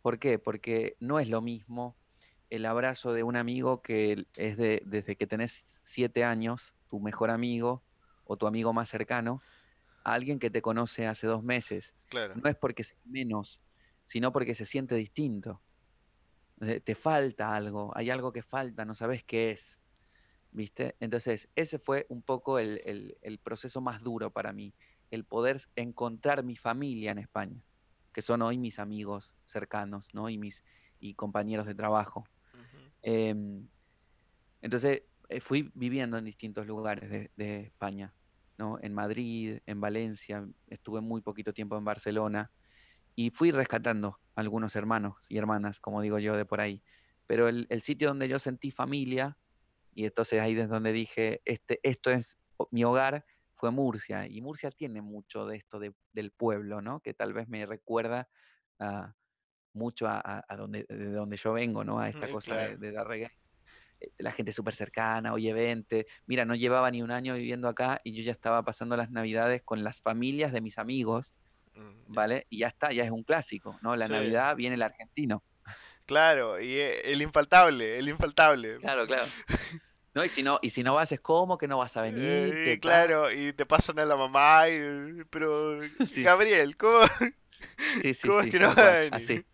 ¿Por 0.00 0.18
qué? 0.18 0.38
Porque 0.38 0.96
no 1.00 1.18
es 1.18 1.28
lo 1.28 1.42
mismo 1.42 1.98
el 2.48 2.64
abrazo 2.64 3.12
de 3.12 3.22
un 3.22 3.36
amigo 3.36 3.82
que 3.82 4.26
es 4.34 4.56
de 4.56 4.82
desde 4.86 5.16
que 5.16 5.26
tenés 5.26 5.78
siete 5.82 6.24
años, 6.24 6.74
tu 6.88 7.00
mejor 7.00 7.30
amigo 7.30 7.84
o 8.24 8.36
tu 8.36 8.46
amigo 8.46 8.72
más 8.72 8.88
cercano, 8.88 9.42
a 10.04 10.14
alguien 10.14 10.38
que 10.38 10.50
te 10.50 10.62
conoce 10.62 11.06
hace 11.06 11.26
dos 11.26 11.42
meses. 11.42 11.94
Claro. 12.08 12.34
No 12.36 12.48
es 12.48 12.56
porque 12.56 12.84
sea 12.84 12.98
menos, 13.04 13.60
sino 14.06 14.32
porque 14.32 14.54
se 14.54 14.64
siente 14.64 14.94
distinto. 14.94 15.60
te 16.58 16.94
falta 16.94 17.54
algo, 17.54 17.92
hay 17.96 18.10
algo 18.10 18.32
que 18.32 18.42
falta, 18.42 18.84
no 18.84 18.94
sabes 18.94 19.24
qué 19.24 19.50
es, 19.50 19.80
¿viste? 20.52 20.96
Entonces, 21.00 21.48
ese 21.56 21.78
fue 21.78 22.06
un 22.08 22.22
poco 22.22 22.58
el, 22.58 23.16
el 23.20 23.38
proceso 23.38 23.80
más 23.80 24.02
duro 24.02 24.30
para 24.30 24.52
mí, 24.52 24.74
el 25.10 25.24
poder 25.24 25.60
encontrar 25.76 26.42
mi 26.42 26.56
familia 26.56 27.10
en 27.12 27.18
España, 27.18 27.62
que 28.12 28.22
son 28.22 28.42
hoy 28.42 28.58
mis 28.58 28.78
amigos 28.78 29.32
cercanos, 29.46 30.08
¿no? 30.12 30.28
Y 30.28 30.38
mis 30.38 30.62
y 31.00 31.14
compañeros 31.14 31.66
de 31.66 31.74
trabajo. 31.74 32.24
Em, 33.02 33.66
entonces, 34.60 35.02
eh, 35.30 35.40
fui 35.40 35.70
viviendo 35.74 36.18
en 36.18 36.26
distintos 36.26 36.66
lugares 36.66 37.30
de, 37.34 37.60
España, 37.62 38.12
¿no? 38.58 38.78
En 38.82 38.92
Madrid, 38.92 39.60
en 39.66 39.80
Valencia, 39.80 40.46
estuve 40.66 41.00
muy 41.00 41.22
poquito 41.22 41.52
tiempo 41.52 41.78
en 41.78 41.84
Barcelona 41.84 42.50
y 43.16 43.30
fui 43.30 43.50
rescatando 43.50 44.18
algunos 44.34 44.76
hermanos 44.76 45.16
y 45.28 45.38
hermanas, 45.38 45.80
como 45.80 46.02
digo 46.02 46.18
yo, 46.18 46.36
de 46.36 46.44
por 46.44 46.60
ahí. 46.60 46.82
Pero 47.26 47.48
el, 47.48 47.80
sitio 47.80 48.08
donde 48.08 48.28
yo 48.28 48.38
sentí 48.38 48.70
familia, 48.70 49.38
y 49.94 50.04
entonces 50.04 50.40
ahí 50.40 50.58
es 50.58 50.68
donde 50.68 50.92
dije, 50.92 51.40
este, 51.44 51.80
esto 51.82 52.10
es 52.10 52.36
mi 52.70 52.84
hogar, 52.84 53.24
fue 53.60 53.70
Murcia. 53.70 54.26
Y 54.26 54.40
Murcia 54.40 54.70
tiene 54.70 55.02
mucho 55.02 55.46
de 55.46 55.58
esto 55.58 55.78
del 55.78 56.30
pueblo, 56.32 56.80
¿no? 56.80 57.00
Que 57.00 57.12
tal 57.12 57.34
vez 57.34 57.46
me 57.46 57.66
recuerda 57.66 58.28
mucho 59.74 60.06
a, 60.08 60.42
donde, 60.56 60.86
de 60.88 61.12
donde 61.12 61.36
yo 61.36 61.52
vengo, 61.52 61.84
¿no? 61.84 62.00
A 62.00 62.08
esta 62.08 62.30
cosa 62.30 62.56
de, 62.56 62.76
de 62.78 62.92
dar 62.92 63.06
reggae. 63.06 63.30
Eh, 64.00 64.10
la 64.18 64.32
gente 64.32 64.52
súper 64.52 64.74
cercana, 64.74 65.34
oye, 65.34 65.52
vente. 65.52 66.06
Mira, 66.26 66.46
no 66.46 66.54
llevaba 66.54 66.90
ni 66.90 67.02
un 67.02 67.10
año 67.10 67.34
viviendo 67.34 67.68
acá 67.68 68.00
y 68.02 68.14
yo 68.14 68.22
ya 68.22 68.32
estaba 68.32 68.64
pasando 68.64 68.96
las 68.96 69.10
navidades 69.10 69.62
con 69.62 69.84
las 69.84 70.00
familias 70.00 70.52
de 70.52 70.62
mis 70.62 70.78
amigos, 70.78 71.34
mm, 71.74 72.14
¿vale? 72.14 72.46
Y 72.48 72.60
ya 72.60 72.68
está, 72.68 72.92
ya 72.92 73.04
es 73.04 73.10
un 73.10 73.24
clásico, 73.24 73.78
¿no? 73.82 73.94
La 73.94 74.08
Navidad 74.08 74.56
viene 74.56 74.76
el 74.76 74.82
argentino. 74.82 75.44
Claro, 76.06 76.58
y 76.60 76.72
e, 76.72 77.12
el 77.12 77.20
infaltable, 77.20 77.98
el 77.98 78.08
infaltable. 78.08 78.78
Claro, 78.78 79.06
claro. 79.06 79.26
No, 80.12 80.24
y 80.24 80.28
si 80.28 80.42
no, 80.42 80.58
y 80.60 80.70
si 80.70 80.82
no 80.82 80.94
vas, 80.94 81.12
es 81.12 81.20
como 81.20 81.56
que 81.56 81.68
no 81.68 81.78
vas 81.78 81.96
a 81.96 82.02
venir. 82.02 82.68
Eh, 82.68 82.80
claro, 82.80 83.30
y 83.30 83.52
te 83.52 83.64
pasan 83.64 83.98
a 84.00 84.04
la 84.04 84.16
mamá, 84.16 84.68
y, 84.68 85.24
pero 85.30 85.78
Gabriel, 86.16 86.76
¿cómo, 86.76 87.02
sí, 88.02 88.14
sí, 88.14 88.28
¿cómo 88.28 88.40
es 88.40 88.50
que 88.50 88.58
no 88.58 88.70
a 88.70 88.74
venir? 88.74 89.14
Así. 89.14 89.44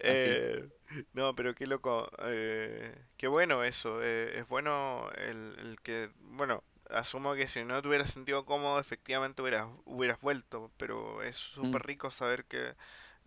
Eh, 0.00 0.68
no, 1.12 1.34
pero 1.34 1.54
qué 1.54 1.66
loco. 1.66 2.08
Eh, 2.20 2.94
qué 3.16 3.26
bueno 3.26 3.64
eso. 3.64 4.02
Eh, 4.02 4.38
es 4.38 4.48
bueno 4.48 5.10
el, 5.16 5.78
que, 5.82 6.10
bueno, 6.20 6.62
asumo 6.90 7.34
que 7.34 7.48
si 7.48 7.64
no 7.64 7.82
te 7.82 7.88
hubieras 7.88 8.12
sentido 8.12 8.44
cómodo, 8.44 8.78
efectivamente 8.78 9.42
hubieras, 9.42 9.66
hubieras 9.84 10.20
vuelto. 10.20 10.70
Pero 10.76 11.22
es 11.22 11.36
mm. 11.36 11.64
súper 11.64 11.82
rico 11.82 12.10
saber 12.10 12.44
que 12.44 12.74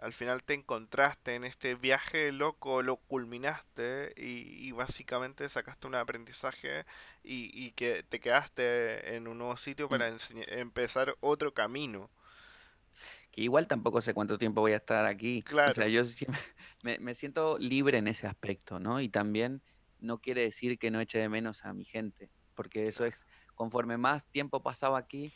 al 0.01 0.13
final 0.13 0.43
te 0.43 0.53
encontraste 0.53 1.35
en 1.35 1.43
este 1.43 1.75
viaje 1.75 2.31
loco, 2.31 2.81
lo 2.81 2.97
culminaste 2.97 4.13
y, 4.15 4.71
básicamente 4.71 5.49
sacaste 5.49 5.87
un 5.87 5.95
aprendizaje 5.95 6.85
y, 7.23 7.71
que 7.71 8.03
te 8.03 8.19
quedaste 8.19 9.15
en 9.15 9.27
un 9.27 9.39
nuevo 9.39 9.57
sitio 9.57 9.87
mm. 9.87 9.89
para 9.89 10.17
empezar 10.47 11.15
otro 11.19 11.53
camino 11.53 12.09
que 13.31 13.41
igual 13.41 13.67
tampoco 13.67 14.01
sé 14.01 14.13
cuánto 14.13 14.37
tiempo 14.37 14.61
voy 14.61 14.71
a 14.71 14.77
estar 14.77 15.05
aquí. 15.05 15.43
O 15.51 15.73
sea, 15.73 15.87
yo 15.87 16.01
me, 16.83 17.15
siento 17.15 17.57
libre 17.57 17.97
en 17.97 18.07
ese 18.07 18.25
aspecto, 18.25 18.79
¿no? 18.79 19.01
Y 19.01 19.09
también 19.09 19.61
no 19.99 20.19
quiere 20.19 20.41
decir 20.41 20.79
que 20.79 20.91
no 20.91 20.99
eche 20.99 21.19
de 21.19 21.29
menos 21.29 21.65
a 21.65 21.73
mi 21.73 21.85
gente, 21.85 22.31
porque 22.55 22.87
eso 22.87 23.05
es, 23.05 23.27
conforme 23.53 23.97
más 23.97 24.25
tiempo 24.31 24.63
pasaba 24.63 24.97
aquí, 24.97 25.33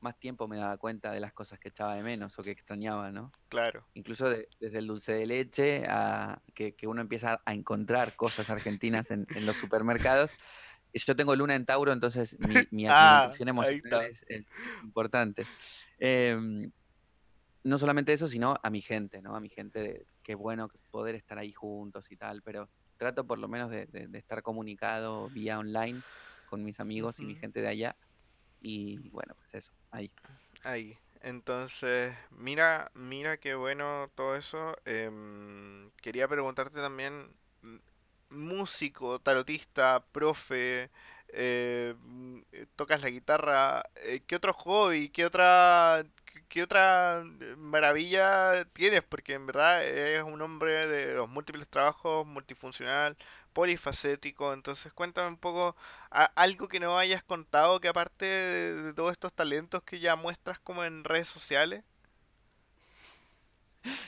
más 0.00 0.18
tiempo 0.18 0.48
me 0.48 0.56
daba 0.56 0.76
cuenta 0.78 1.12
de 1.12 1.20
las 1.20 1.32
cosas 1.32 1.58
que 1.58 1.68
echaba 1.68 1.94
de 1.94 2.02
menos 2.02 2.38
o 2.38 2.42
que 2.42 2.50
extrañaba, 2.50 3.10
¿no? 3.10 3.32
Claro. 3.48 3.84
Incluso 3.94 4.28
desde 4.28 4.78
el 4.78 4.86
dulce 4.86 5.12
de 5.12 5.26
leche 5.26 5.84
a 5.88 6.40
que, 6.54 6.74
uno 6.84 7.00
empieza 7.00 7.40
a 7.44 7.54
encontrar 7.54 8.16
cosas 8.16 8.50
argentinas 8.50 9.10
en, 9.10 9.26
los 9.46 9.56
supermercados. 9.56 10.30
Yo 10.92 11.14
tengo 11.14 11.36
luna 11.36 11.54
en 11.54 11.66
Tauro, 11.66 11.92
entonces 11.92 12.38
mi, 12.40 12.54
mi 12.70 12.86
ah, 12.88 13.30
emocional 13.38 14.06
es, 14.06 14.24
es, 14.28 14.46
importante. 14.82 15.46
Eh, 15.98 16.70
no 17.62 17.78
solamente 17.78 18.12
eso, 18.12 18.28
sino 18.28 18.56
a 18.62 18.70
mi 18.70 18.80
gente, 18.80 19.20
¿no? 19.20 19.36
A 19.36 19.40
mi 19.40 19.48
gente, 19.48 19.80
de, 19.80 20.06
qué 20.22 20.34
bueno 20.34 20.70
poder 20.90 21.14
estar 21.14 21.38
ahí 21.38 21.52
juntos 21.52 22.10
y 22.10 22.16
tal, 22.16 22.42
pero 22.42 22.68
trato 22.96 23.26
por 23.26 23.38
lo 23.38 23.48
menos 23.48 23.70
de, 23.70 23.88
estar 24.14 24.42
comunicado 24.42 25.28
vía 25.30 25.58
online 25.58 26.02
con 26.48 26.64
mis 26.64 26.80
amigos 26.80 27.20
y 27.20 27.24
mi 27.24 27.36
gente 27.36 27.60
de 27.60 27.68
allá. 27.68 27.96
Y 28.60 29.08
bueno, 29.10 29.34
pues 29.34 29.54
eso, 29.54 29.72
ahí. 29.90 30.10
Ahí. 30.62 30.98
Entonces, 31.22 32.14
mira, 32.30 32.90
mira 32.94 33.36
qué 33.38 33.54
bueno 33.54 34.10
todo 34.14 34.36
eso. 34.36 34.76
Em, 34.84 35.90
quería 36.02 36.28
preguntarte 36.28 36.80
también, 36.80 37.28
músico, 38.30 39.20
tarotista, 39.20 40.04
profe, 40.12 40.90
eh, 41.28 41.94
tocas 42.76 43.00
la 43.02 43.10
guitarra, 43.10 43.84
eh, 43.96 44.22
¿qué 44.26 44.36
otro 44.36 44.52
hobby, 44.54 45.10
qué 45.10 45.26
otra, 45.26 46.04
¿qué 46.48 46.62
otra 46.62 47.22
eh, 47.40 47.56
maravilla 47.56 48.64
tienes? 48.72 49.02
Porque 49.02 49.34
en 49.34 49.46
verdad 49.46 49.84
es 49.86 50.22
un 50.22 50.40
hombre 50.42 50.86
de 50.86 51.14
los 51.14 51.28
múltiples 51.28 51.68
trabajos, 51.68 52.26
multifuncional, 52.26 53.16
polifacético. 53.52 54.52
Entonces 54.52 54.92
cuéntame 54.92 55.28
un 55.28 55.36
poco 55.36 55.76
algo 56.10 56.68
que 56.68 56.80
no 56.80 56.98
hayas 56.98 57.22
contado 57.22 57.80
que 57.80 57.88
aparte 57.88 58.24
de, 58.24 58.94
todos 58.94 59.12
estos 59.12 59.32
talentos 59.32 59.82
que 59.82 60.00
ya 60.00 60.16
muestras 60.16 60.58
como 60.58 60.84
en 60.84 61.04
redes 61.04 61.28
sociales. 61.28 61.84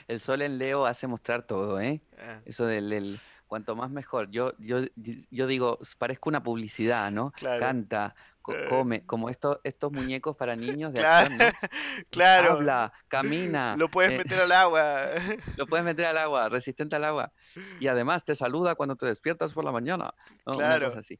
El 0.07 0.19
sol 0.19 0.41
en 0.41 0.57
Leo 0.57 0.85
hace 0.85 1.07
mostrar 1.07 1.43
todo, 1.47 1.81
¿eh? 1.81 2.01
Ah. 2.19 2.41
Eso 2.45 2.65
del, 2.65 3.19
cuanto 3.47 3.75
más 3.75 3.89
mejor. 3.89 4.29
Yo, 4.29 4.53
yo, 4.57 4.79
yo 4.95 5.47
digo, 5.47 5.79
parezco 5.97 6.29
una 6.29 6.43
publicidad, 6.43 7.11
¿no? 7.11 7.31
Canta, 7.39 8.15
eh. 8.49 8.65
come, 8.69 9.05
como 9.05 9.29
estos, 9.29 9.59
estos 9.63 9.91
muñecos 9.91 10.35
para 10.35 10.55
niños 10.55 10.91
de 10.93 11.05
acción, 11.05 11.37
¿no? 11.37 11.45
Claro. 12.09 12.53
Habla, 12.53 12.93
camina. 13.07 13.75
Lo 13.77 13.89
puedes 13.89 14.11
eh, 14.11 14.17
meter 14.17 14.41
al 14.41 14.51
agua. 14.51 15.05
Lo 15.57 15.67
puedes 15.67 15.85
meter 15.85 16.05
al 16.05 16.17
agua, 16.17 16.49
resistente 16.49 16.95
al 16.95 17.05
agua. 17.05 17.31
Y 17.79 17.87
además 17.87 18.25
te 18.25 18.35
saluda 18.35 18.75
cuando 18.75 18.95
te 18.95 19.05
despiertas 19.05 19.53
por 19.53 19.63
la 19.63 19.71
mañana. 19.71 20.13
Claro. 20.45 20.87
así. 20.97 21.19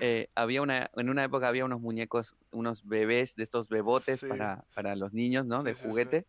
Eh, 0.00 0.28
había 0.34 0.62
una, 0.62 0.90
en 0.96 1.10
una 1.10 1.24
época 1.24 1.48
había 1.48 1.64
unos 1.64 1.80
muñecos, 1.80 2.34
unos 2.50 2.86
bebés 2.86 3.34
de 3.36 3.42
estos 3.42 3.68
bebotes 3.68 4.24
para, 4.24 4.64
para, 4.74 4.96
los 4.96 5.12
niños, 5.12 5.44
¿no? 5.44 5.62
De 5.62 5.74
juguete, 5.74 6.26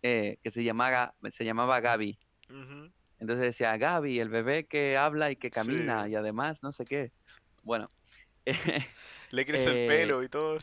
que 0.00 0.38
se 0.44 0.64
llamaba, 0.64 1.14
se 1.30 1.44
llamaba 1.44 1.80
Gaby. 1.80 2.18
Entonces 3.18 3.44
decía, 3.44 3.76
Gaby, 3.76 4.18
el 4.18 4.30
bebé 4.30 4.66
que 4.66 4.96
habla 4.96 5.30
y 5.30 5.36
que 5.36 5.50
camina 5.50 6.08
y 6.08 6.14
además 6.14 6.62
no 6.62 6.72
sé 6.72 6.84
qué. 6.84 7.12
Bueno. 7.62 7.90
Le 9.30 9.46
crece 9.46 9.84
el 9.84 9.88
pelo 9.88 10.22
eh, 10.22 10.26
y 10.26 10.28
todo. 10.28 10.58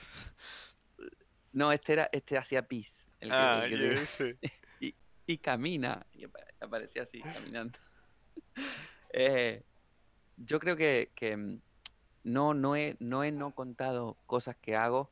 No, 1.53 1.71
este 1.71 1.93
era, 1.93 2.09
este 2.11 2.37
hacía 2.37 2.61
pis. 2.61 3.05
ah, 3.29 3.65
y, 4.79 4.95
y, 5.25 5.37
camina. 5.37 6.05
Y 6.13 6.25
aparecía 6.59 7.03
así, 7.03 7.21
caminando. 7.21 7.77
Eh, 9.13 9.63
yo 10.35 10.59
creo 10.59 10.75
que, 10.75 11.11
que 11.15 11.37
mm, 11.37 11.61
no, 12.25 12.53
no, 12.53 12.75
he, 12.75 12.97
no 12.99 13.23
he 13.23 13.31
no 13.31 13.55
contado 13.55 14.17
cosas 14.25 14.57
que 14.57 14.75
hago 14.75 15.09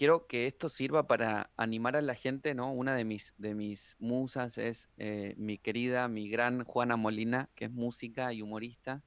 quiero 0.00 0.26
que 0.26 0.46
esto 0.46 0.70
sirva 0.70 1.06
para 1.06 1.50
animar 1.58 1.94
a 1.94 2.00
la 2.00 2.14
gente, 2.14 2.54
¿no? 2.54 2.72
Una 2.72 2.94
de 2.94 3.04
mis, 3.04 3.34
de 3.36 3.54
mis 3.54 3.96
musas 3.98 4.56
es 4.56 4.88
eh, 4.96 5.34
mi 5.36 5.58
querida, 5.58 6.08
mi 6.08 6.30
gran 6.30 6.64
Juana 6.64 6.96
Molina, 6.96 7.50
que 7.54 7.66
es 7.66 7.70
música 7.70 8.32
y 8.32 8.40
humorista, 8.40 9.02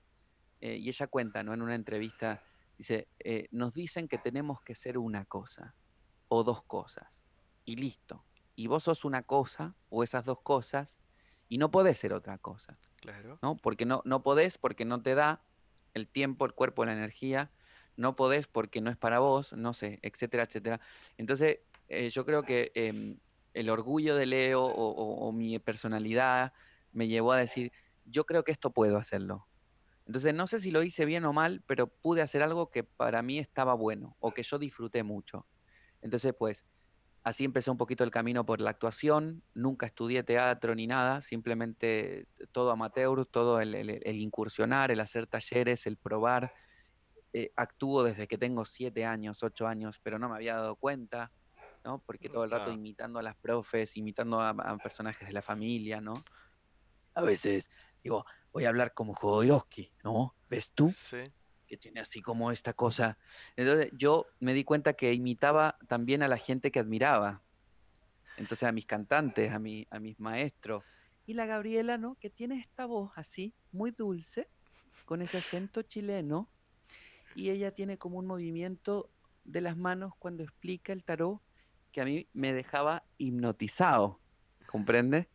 eh, 0.61 0.77
y 0.77 0.89
ella 0.89 1.07
cuenta, 1.07 1.41
¿no? 1.41 1.51
En 1.55 1.63
una 1.63 1.73
entrevista, 1.73 2.43
dice, 2.83 3.07
eh, 3.19 3.47
nos 3.51 3.73
dicen 3.73 4.07
que 4.07 4.17
tenemos 4.17 4.61
que 4.61 4.75
ser 4.75 4.97
una 4.97 5.25
cosa 5.25 5.75
o 6.27 6.43
dos 6.43 6.63
cosas, 6.63 7.07
y 7.65 7.75
listo. 7.75 8.25
Y 8.55 8.67
vos 8.67 8.83
sos 8.83 9.05
una 9.05 9.23
cosa 9.23 9.75
o 9.89 10.03
esas 10.03 10.25
dos 10.25 10.41
cosas, 10.41 10.97
y 11.49 11.57
no 11.57 11.71
podés 11.71 11.97
ser 11.97 12.13
otra 12.13 12.37
cosa. 12.37 12.77
Claro. 12.97 13.39
¿No? 13.41 13.57
Porque 13.57 13.85
no, 13.85 14.01
no 14.05 14.23
podés, 14.23 14.57
porque 14.57 14.85
no 14.85 15.01
te 15.01 15.15
da 15.15 15.43
el 15.93 16.07
tiempo, 16.07 16.45
el 16.45 16.53
cuerpo, 16.53 16.85
la 16.85 16.93
energía, 16.93 17.51
no 17.95 18.15
podés 18.15 18.47
porque 18.47 18.81
no 18.81 18.89
es 18.89 18.97
para 18.97 19.19
vos, 19.19 19.53
no 19.53 19.73
sé, 19.73 19.99
etcétera, 20.01 20.43
etcétera. 20.43 20.79
Entonces, 21.17 21.59
eh, 21.87 22.09
yo 22.09 22.25
creo 22.25 22.43
que 22.43 22.71
em, 22.75 23.19
el 23.53 23.69
orgullo 23.69 24.15
de 24.15 24.25
Leo 24.25 24.63
o, 24.63 25.31
mi 25.31 25.59
personalidad 25.59 26.53
me 26.91 27.07
llevó 27.07 27.33
a 27.33 27.37
decir, 27.37 27.71
yo 28.05 28.25
creo 28.25 28.43
que 28.43 28.51
esto 28.51 28.71
puedo 28.71 28.97
hacerlo. 28.97 29.47
Entonces, 30.05 30.33
no 30.33 30.47
sé 30.47 30.59
si 30.59 30.71
lo 30.71 30.83
hice 30.83 31.05
bien 31.05 31.25
o 31.25 31.33
mal, 31.33 31.63
pero 31.65 31.87
pude 31.87 32.21
hacer 32.21 32.43
algo 32.43 32.69
que 32.69 32.83
para 32.83 33.21
mí 33.21 33.39
estaba 33.39 33.73
bueno 33.73 34.15
o 34.19 34.33
que 34.33 34.43
yo 34.43 34.59
disfruté 34.59 35.03
mucho. 35.03 35.45
Entonces, 36.01 36.33
pues, 36.37 36.65
así 37.23 37.45
empezó 37.45 37.71
un 37.71 37.77
poquito 37.77 38.03
el 38.03 38.11
camino 38.11 38.45
por 38.45 38.59
la 38.59 38.71
actuación. 38.71 39.43
Nunca 39.53 39.85
estudié 39.85 40.23
teatro 40.23 40.75
ni 40.75 40.87
nada, 40.87 41.21
simplemente 41.21 42.27
todo 42.51 42.71
amateur, 42.71 43.25
todo 43.25 43.61
el 43.61 44.01
incursionar, 44.05 44.91
el 44.91 44.99
hacer 44.99 45.27
talleres, 45.27 45.87
el 45.87 45.97
probar 45.97 46.53
eh, 47.35 47.51
actúo 47.55 48.03
desde 48.03 48.27
que 48.27 48.37
tengo 48.37 48.63
siete 48.63 49.05
años, 49.05 49.41
ocho 49.41 49.65
años, 49.65 49.99
pero 50.03 50.19
no 50.19 50.29
me 50.29 50.35
había 50.35 50.53
dado 50.53 50.75
cuenta, 50.75 51.31
¿no? 51.83 51.97
Porque 52.05 52.29
todo 52.29 52.43
el 52.43 52.51
rato 52.51 52.71
imitando 52.71 53.17
a 53.17 53.23
las 53.23 53.35
profes, 53.35 53.97
imitando 53.97 54.39
a, 54.39 54.77
personajes 54.77 55.27
de 55.27 55.33
la 55.33 55.41
familia, 55.41 55.99
¿no? 55.99 56.23
A 57.15 57.23
veces 57.23 57.71
Digo, 58.03 58.25
voy 58.51 58.65
a 58.65 58.69
hablar 58.69 58.93
como 58.93 59.13
Jodorowsky, 59.13 59.91
¿no? 60.03 60.35
¿Ves 60.49 60.71
tú? 60.73 60.93
Sí. 61.09 61.31
Que 61.67 61.77
tiene 61.77 62.01
así 62.01 62.21
como 62.21 62.51
esta 62.51 62.73
cosa. 62.73 63.17
Entonces 63.55 63.91
yo 63.93 64.27
me 64.39 64.53
di 64.53 64.63
cuenta 64.63 64.93
que 64.93 65.13
imitaba 65.13 65.77
también 65.87 66.21
a 66.23 66.27
la 66.27 66.37
gente 66.37 66.71
que 66.71 66.79
admiraba. 66.79 67.41
Entonces 68.37 68.67
a 68.67 68.71
mis 68.71 68.85
cantantes, 68.85 69.51
a, 69.51 69.59
mi, 69.59 69.87
a 69.89 69.99
mis 69.99 70.19
maestros. 70.19 70.83
Y 71.25 71.33
la 71.33 71.45
Gabriela, 71.45 71.97
¿no? 71.97 72.15
Que 72.19 72.29
tiene 72.29 72.59
esta 72.59 72.85
voz 72.85 73.11
así, 73.15 73.53
muy 73.71 73.91
dulce, 73.91 74.49
con 75.05 75.21
ese 75.21 75.37
acento 75.37 75.81
chileno. 75.81 76.49
Y 77.35 77.49
ella 77.49 77.71
tiene 77.71 77.97
como 77.97 78.19
un 78.19 78.27
movimiento 78.27 79.09
de 79.43 79.61
las 79.61 79.77
manos 79.77 80.13
cuando 80.19 80.43
explica 80.43 80.93
el 80.93 81.03
tarot 81.03 81.41
que 81.93 82.01
a 82.01 82.05
mí 82.05 82.27
me 82.33 82.51
dejaba 82.51 83.05
hipnotizado, 83.17 84.19
¿comprende? 84.65 85.29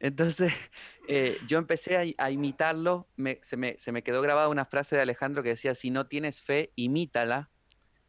Entonces 0.00 0.52
eh, 1.08 1.38
yo 1.46 1.58
empecé 1.58 1.96
a, 1.96 2.24
a 2.24 2.30
imitarlo, 2.30 3.08
me, 3.16 3.40
se, 3.42 3.56
me, 3.56 3.78
se, 3.78 3.92
me, 3.92 4.02
quedó 4.02 4.22
grabada 4.22 4.48
una 4.48 4.64
frase 4.64 4.96
de 4.96 5.02
Alejandro 5.02 5.42
que 5.42 5.50
decía, 5.50 5.74
si 5.74 5.90
no 5.90 6.06
tienes 6.06 6.42
fe, 6.42 6.72
imítala, 6.76 7.50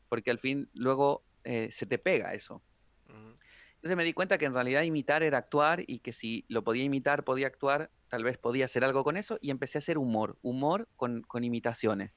porque 0.10 0.32
al 0.32 0.40
fin 0.40 0.70
luego 0.74 1.24
eh, 1.44 1.70
se 1.72 1.86
te 1.86 1.98
pega 1.98 2.34
eso. 2.34 2.62
Uh 3.08 3.12
-huh. 3.12 3.38
Entonces 3.76 3.98
me 3.98 4.04
di 4.04 4.14
cuenta 4.14 4.38
que 4.38 4.46
en 4.46 4.54
realidad 4.54 4.82
imitar 4.82 5.24
era 5.24 5.38
actuar 5.38 5.84
y 5.86 6.00
que 6.00 6.12
si 6.12 6.46
lo 6.48 6.64
podía 6.64 6.84
imitar, 6.84 7.24
podía 7.24 7.48
actuar, 7.48 7.92
tal 8.10 8.24
vez 8.24 8.38
podía 8.38 8.66
hacer 8.66 8.84
algo 8.84 9.04
con 9.04 9.18
eso 9.18 9.38
y 9.42 9.52
empecé 9.52 9.78
a 9.78 9.80
hacer 9.80 9.98
humor, 9.98 10.38
humor 10.42 10.88
con, 10.96 11.22
con 11.22 11.44
imitaciones. 11.44 12.12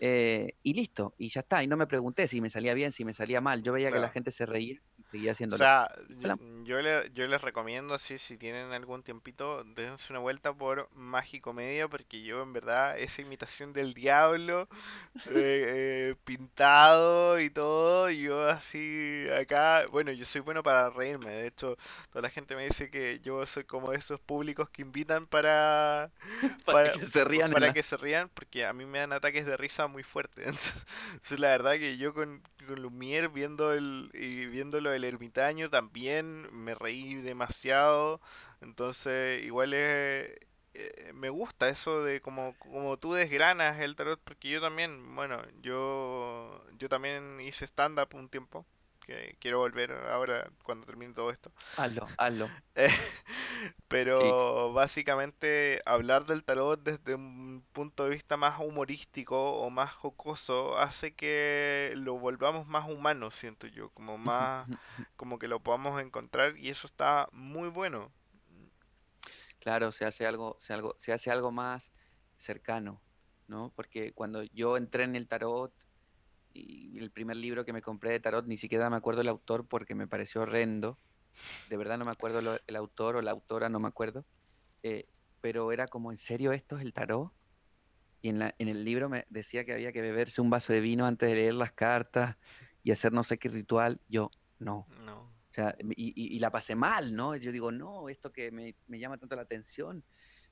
Eh, 0.00 0.56
y 0.64 0.74
listo, 0.74 1.14
y 1.18 1.28
ya 1.28 1.42
está. 1.42 1.62
Y 1.62 1.68
no 1.68 1.76
me 1.76 1.86
pregunté 1.86 2.26
si 2.26 2.40
me 2.40 2.50
salía 2.50 2.74
bien, 2.74 2.90
si 2.90 3.04
me 3.04 3.12
salía 3.12 3.40
mal. 3.40 3.62
Yo 3.62 3.72
veía 3.72 3.88
claro. 3.88 4.00
que 4.00 4.06
la 4.08 4.12
gente 4.12 4.32
se 4.32 4.46
reía 4.46 4.80
y 5.12 5.18
seguía 5.18 5.32
haciéndolo. 5.32 5.62
O 5.62 5.66
sea, 5.66 5.90
yo, 6.08 6.34
yo, 6.64 6.80
le, 6.80 7.10
yo, 7.12 7.26
les 7.26 7.40
recomiendo, 7.40 7.94
así, 7.94 8.18
si 8.18 8.38
tienen 8.38 8.72
algún 8.72 9.02
tiempito, 9.02 9.62
dense 9.64 10.06
una 10.10 10.20
vuelta 10.20 10.52
por 10.52 10.88
Mágico 10.94 11.52
Media, 11.52 11.88
porque 11.88 12.22
yo, 12.22 12.42
en 12.42 12.52
verdad, 12.52 12.98
esa 12.98 13.22
imitación 13.22 13.72
del 13.72 13.94
diablo, 13.94 14.68
eh, 15.26 15.32
eh, 15.34 16.14
pintado 16.24 17.40
y 17.40 17.50
todo, 17.50 18.10
yo 18.10 18.48
así, 18.48 19.26
acá, 19.38 19.84
bueno, 19.90 20.12
yo 20.12 20.24
soy 20.24 20.40
bueno 20.40 20.62
para 20.62 20.90
reírme. 20.90 21.30
De 21.30 21.46
hecho, 21.46 21.76
toda 22.10 22.22
la 22.22 22.30
gente 22.30 22.56
me 22.56 22.64
dice 22.64 22.90
que 22.90 23.20
yo 23.20 23.44
soy 23.46 23.64
como 23.64 23.92
esos 23.92 24.20
públicos 24.20 24.70
que 24.70 24.82
invitan 24.82 25.26
para, 25.26 26.10
para, 26.64 26.92
para 26.92 26.92
que 26.92 27.06
se 27.06 27.24
rían. 27.24 27.52
Para 27.52 27.72
que 27.72 27.82
se 27.82 27.96
rían, 27.96 28.30
porque 28.30 28.64
a 28.64 28.72
mí 28.72 28.86
me 28.86 28.98
dan 28.98 29.12
ataques 29.12 29.46
de 29.46 29.56
risa 29.56 29.86
muy 29.86 30.02
fuerte. 30.02 30.44
Entonces, 31.12 31.38
la 31.38 31.48
verdad 31.48 31.72
que 31.72 31.96
yo 31.96 32.14
con, 32.14 32.42
con 32.66 32.82
Lumière 32.82 33.32
viendo 33.32 33.72
el 33.72 34.10
y 34.14 34.46
viendo 34.46 34.80
lo 34.80 34.90
del 35.02 35.14
ermitaño 35.14 35.70
también 35.70 36.48
me 36.52 36.74
reí 36.74 37.14
demasiado. 37.16 38.20
Entonces, 38.60 39.44
igual 39.44 39.74
es 39.74 40.38
eh, 40.74 41.12
me 41.14 41.28
gusta 41.30 41.68
eso 41.68 42.02
de 42.02 42.20
como, 42.22 42.54
como 42.58 42.96
tú 42.98 43.12
desgranas 43.12 43.78
el 43.80 43.94
tarot 43.96 44.20
porque 44.24 44.48
yo 44.48 44.60
también, 44.60 45.14
bueno, 45.14 45.42
yo 45.62 46.64
yo 46.78 46.88
también 46.88 47.40
hice 47.40 47.66
stand 47.66 47.98
up 48.00 48.14
un 48.14 48.28
tiempo 48.30 48.64
que 49.02 49.36
quiero 49.40 49.58
volver 49.58 49.92
ahora 49.92 50.50
cuando 50.64 50.86
termine 50.86 51.14
todo 51.14 51.30
esto. 51.30 51.52
Hazlo, 51.76 52.08
hazlo. 52.18 52.48
pero 53.88 54.68
sí. 54.68 54.74
básicamente 54.74 55.82
hablar 55.84 56.26
del 56.26 56.44
tarot 56.44 56.82
desde 56.82 57.14
un 57.14 57.64
punto 57.72 58.04
de 58.04 58.10
vista 58.10 58.36
más 58.36 58.58
humorístico 58.60 59.54
o 59.54 59.70
más 59.70 59.92
jocoso 59.92 60.78
hace 60.78 61.14
que 61.14 61.92
lo 61.96 62.18
volvamos 62.18 62.66
más 62.66 62.88
humano, 62.88 63.30
siento 63.30 63.66
yo, 63.66 63.90
como 63.90 64.18
más 64.18 64.68
como 65.16 65.38
que 65.38 65.48
lo 65.48 65.60
podamos 65.60 66.00
encontrar 66.00 66.56
y 66.56 66.70
eso 66.70 66.86
está 66.86 67.28
muy 67.32 67.68
bueno. 67.68 68.12
Claro, 69.58 69.92
se 69.92 70.04
hace 70.04 70.26
algo, 70.26 70.56
se 70.58 70.72
algo, 70.72 70.94
se 70.98 71.12
hace 71.12 71.30
algo 71.30 71.52
más 71.52 71.92
cercano, 72.36 73.00
¿no? 73.46 73.72
Porque 73.76 74.12
cuando 74.12 74.42
yo 74.42 74.76
entré 74.76 75.04
en 75.04 75.14
el 75.14 75.28
tarot 75.28 75.72
y 76.54 76.98
el 76.98 77.10
primer 77.10 77.36
libro 77.36 77.64
que 77.64 77.72
me 77.72 77.82
compré 77.82 78.10
de 78.10 78.20
tarot, 78.20 78.46
ni 78.46 78.56
siquiera 78.56 78.90
me 78.90 78.96
acuerdo 78.96 79.20
el 79.20 79.28
autor 79.28 79.66
porque 79.66 79.94
me 79.94 80.06
pareció 80.06 80.42
horrendo. 80.42 80.98
De 81.68 81.76
verdad 81.76 81.98
no 81.98 82.04
me 82.04 82.10
acuerdo 82.10 82.40
lo, 82.40 82.58
el 82.66 82.76
autor 82.76 83.16
o 83.16 83.22
la 83.22 83.30
autora, 83.30 83.68
no 83.68 83.80
me 83.80 83.88
acuerdo. 83.88 84.24
Eh, 84.82 85.06
pero 85.40 85.72
era 85.72 85.86
como, 85.86 86.10
¿en 86.10 86.18
serio 86.18 86.52
esto 86.52 86.76
es 86.76 86.82
el 86.82 86.92
tarot? 86.92 87.32
Y 88.20 88.28
en, 88.28 88.38
la, 88.38 88.54
en 88.58 88.68
el 88.68 88.84
libro 88.84 89.08
me 89.08 89.26
decía 89.30 89.64
que 89.64 89.72
había 89.72 89.92
que 89.92 90.00
beberse 90.00 90.40
un 90.40 90.50
vaso 90.50 90.72
de 90.72 90.80
vino 90.80 91.06
antes 91.06 91.28
de 91.28 91.34
leer 91.34 91.54
las 91.54 91.72
cartas 91.72 92.36
y 92.84 92.92
hacer 92.92 93.12
no 93.12 93.24
sé 93.24 93.38
qué 93.38 93.48
ritual. 93.48 94.00
Yo, 94.08 94.30
no. 94.60 94.86
No. 95.04 95.22
O 95.22 95.54
sea, 95.54 95.76
y, 95.80 96.08
y, 96.14 96.36
y 96.36 96.38
la 96.38 96.50
pasé 96.50 96.74
mal, 96.74 97.14
¿no? 97.14 97.36
Yo 97.36 97.52
digo, 97.52 97.72
no, 97.72 98.08
esto 98.08 98.32
que 98.32 98.50
me, 98.50 98.76
me, 98.86 98.98
llama 98.98 99.18
tanto 99.18 99.36
la 99.36 99.42
atención. 99.42 100.04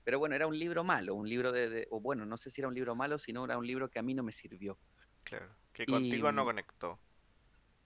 Pero 0.05 0.19
bueno, 0.19 0.35
era 0.35 0.47
un 0.47 0.59
libro 0.59 0.83
malo, 0.83 1.15
un 1.15 1.29
libro 1.29 1.53
de, 1.53 1.71
de, 1.71 1.89
o 1.91 2.01
bueno, 2.01 2.27
no 2.27 2.37
sé 2.37 2.51
si 2.51 2.61
era 2.61 2.69
un 2.69 2.75
libro 2.75 2.95
malo, 2.95 3.19
sino 3.19 3.45
era 3.45 3.57
un 3.57 3.67
libro 3.67 3.89
que 3.89 3.99
a 3.99 4.03
mí 4.03 4.15
no 4.15 4.23
me 4.23 4.33
sirvió. 4.33 4.79
Claro, 5.23 5.55
que 5.87 5.93
contigo 5.93 6.31
y, 6.31 6.33
no 6.33 6.45
conectó. 6.45 6.99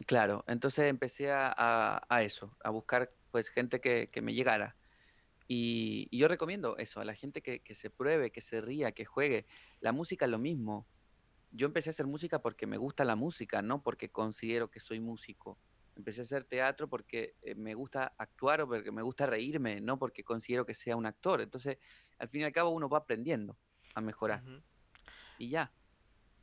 Claro, 0.06 0.44
entonces 0.46 0.86
empecé 0.86 1.30
a, 1.30 2.02
a, 2.08 2.22
eso, 2.22 2.56
a 2.62 2.70
buscar 2.70 3.12
pues 3.30 3.48
gente 3.48 3.80
que, 3.80 4.10
que 4.10 4.22
me 4.22 4.34
llegara. 4.34 4.76
Y, 5.46 6.08
y, 6.10 6.18
yo 6.18 6.28
recomiendo 6.28 6.76
eso, 6.78 7.00
a 7.00 7.04
la 7.04 7.14
gente 7.14 7.42
que, 7.42 7.60
que, 7.60 7.74
se 7.74 7.90
pruebe, 7.90 8.30
que 8.30 8.40
se 8.40 8.60
ría, 8.60 8.92
que 8.92 9.04
juegue. 9.04 9.46
La 9.80 9.92
música 9.92 10.24
es 10.24 10.30
lo 10.30 10.38
mismo. 10.38 10.86
Yo 11.52 11.66
empecé 11.66 11.90
a 11.90 11.92
hacer 11.92 12.06
música 12.06 12.40
porque 12.40 12.66
me 12.66 12.76
gusta 12.76 13.04
la 13.04 13.14
música, 13.14 13.62
no 13.62 13.82
porque 13.82 14.10
considero 14.10 14.70
que 14.70 14.80
soy 14.80 15.00
músico. 15.00 15.58
Empecé 15.96 16.22
a 16.22 16.24
hacer 16.24 16.44
teatro 16.44 16.88
porque 16.88 17.36
eh, 17.42 17.54
me 17.54 17.74
gusta 17.74 18.14
actuar 18.18 18.62
o 18.62 18.66
porque 18.66 18.90
me 18.90 19.02
gusta 19.02 19.26
reírme, 19.26 19.80
no 19.80 19.98
porque 19.98 20.24
considero 20.24 20.66
que 20.66 20.74
sea 20.74 20.96
un 20.96 21.06
actor. 21.06 21.40
Entonces, 21.40 21.78
al 22.18 22.28
fin 22.28 22.40
y 22.40 22.44
al 22.44 22.52
cabo, 22.52 22.70
uno 22.70 22.88
va 22.88 22.98
aprendiendo 22.98 23.56
a 23.94 24.00
mejorar. 24.00 24.42
Uh 24.44 24.48
-huh. 24.48 24.62
Y 25.38 25.50
ya. 25.50 25.72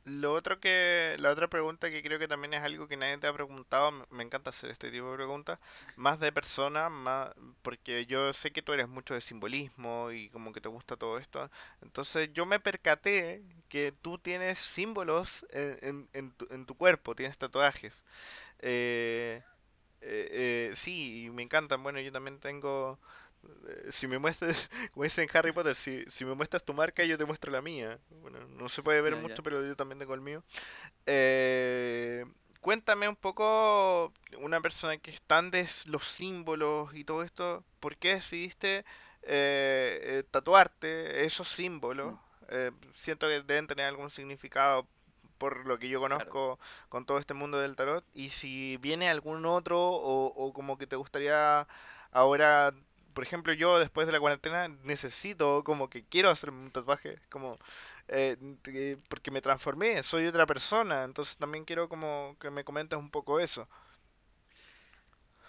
Lo 0.04 0.32
otro 0.34 0.58
que, 0.58 1.14
la 1.20 1.30
otra 1.30 1.46
pregunta 1.48 1.88
que 1.88 2.02
creo 2.02 2.18
que 2.18 2.26
también 2.26 2.54
es 2.54 2.62
algo 2.62 2.88
que 2.88 2.96
nadie 2.96 3.18
te 3.18 3.28
ha 3.28 3.32
preguntado, 3.32 3.92
me 4.10 4.24
encanta 4.24 4.50
hacer 4.50 4.70
este 4.70 4.90
tipo 4.90 5.08
de 5.10 5.16
preguntas, 5.16 5.60
más 5.94 6.18
de 6.18 6.32
persona, 6.32 6.88
más, 6.88 7.30
porque 7.62 8.04
yo 8.06 8.32
sé 8.32 8.50
que 8.50 8.62
tú 8.62 8.72
eres 8.72 8.88
mucho 8.88 9.14
de 9.14 9.20
simbolismo 9.20 10.10
y 10.10 10.28
como 10.30 10.52
que 10.52 10.60
te 10.60 10.68
gusta 10.68 10.96
todo 10.96 11.18
esto, 11.18 11.48
entonces 11.82 12.32
yo 12.32 12.46
me 12.46 12.58
percaté 12.58 13.42
que 13.68 13.92
tú 14.02 14.18
tienes 14.18 14.58
símbolos 14.74 15.46
en, 15.50 15.78
en, 15.82 16.08
en, 16.14 16.32
tu, 16.32 16.48
en 16.50 16.66
tu, 16.66 16.74
cuerpo, 16.76 17.14
tienes 17.14 17.38
tatuajes. 17.38 17.94
Eh, 18.60 19.42
eh, 20.00 20.70
eh, 20.72 20.76
sí, 20.76 21.28
me 21.32 21.42
encantan, 21.42 21.82
bueno, 21.82 22.00
yo 22.00 22.12
también 22.12 22.40
tengo 22.40 22.98
si 23.90 24.06
me 24.06 24.18
muestras, 24.18 24.56
como 24.92 25.04
dicen 25.04 25.28
en 25.28 25.36
Harry 25.36 25.52
Potter, 25.52 25.76
si, 25.76 26.04
si 26.10 26.24
me 26.24 26.34
muestras 26.34 26.64
tu 26.64 26.74
marca, 26.74 27.04
yo 27.04 27.18
te 27.18 27.24
muestro 27.24 27.50
la 27.50 27.62
mía. 27.62 27.98
Bueno, 28.20 28.40
no 28.46 28.68
se 28.68 28.82
puede 28.82 29.00
ver 29.00 29.14
ya, 29.14 29.20
mucho, 29.20 29.36
ya. 29.36 29.42
pero 29.42 29.64
yo 29.64 29.76
también 29.76 29.98
tengo 29.98 30.14
el 30.14 30.20
mío. 30.20 30.42
Eh, 31.06 32.24
cuéntame 32.60 33.08
un 33.08 33.16
poco, 33.16 34.12
una 34.38 34.60
persona 34.60 34.98
que 34.98 35.10
es 35.10 35.22
tan 35.22 35.50
de 35.50 35.68
los 35.86 36.06
símbolos 36.06 36.94
y 36.94 37.04
todo 37.04 37.22
esto, 37.22 37.64
¿por 37.80 37.96
qué 37.96 38.14
decidiste 38.14 38.84
eh, 39.22 40.00
eh 40.02 40.24
tatuarte 40.30 41.24
esos 41.24 41.50
símbolos? 41.50 42.14
Mm. 42.50 42.92
siento 42.96 43.28
que 43.28 43.40
deben 43.40 43.66
tener 43.66 43.86
algún 43.86 44.10
significado 44.10 44.86
por 45.38 45.64
lo 45.66 45.78
que 45.78 45.88
yo 45.88 46.00
conozco 46.00 46.58
claro. 46.58 46.88
con 46.88 47.06
todo 47.06 47.18
este 47.18 47.34
mundo 47.34 47.58
del 47.58 47.76
tarot. 47.76 48.04
Y 48.14 48.30
si 48.30 48.76
viene 48.76 49.10
algún 49.10 49.44
otro 49.46 49.80
o, 49.80 50.26
o 50.26 50.52
como 50.52 50.78
que 50.78 50.86
te 50.86 50.96
gustaría 50.96 51.66
ahora 52.12 52.72
por 53.14 53.24
ejemplo, 53.24 53.52
yo 53.52 53.78
después 53.78 54.06
de 54.06 54.12
la 54.12 54.20
cuarentena 54.20 54.68
necesito, 54.68 55.62
como 55.64 55.88
que 55.88 56.04
quiero 56.04 56.30
hacerme 56.30 56.64
un 56.64 56.70
tatuaje, 56.70 57.18
como 57.30 57.58
eh, 58.08 58.36
porque 59.08 59.30
me 59.30 59.42
transformé, 59.42 60.02
soy 60.02 60.26
otra 60.26 60.46
persona, 60.46 61.04
entonces 61.04 61.36
también 61.36 61.64
quiero 61.64 61.88
como 61.88 62.36
que 62.40 62.50
me 62.50 62.64
comentes 62.64 62.98
un 62.98 63.10
poco 63.10 63.40
eso. 63.40 63.68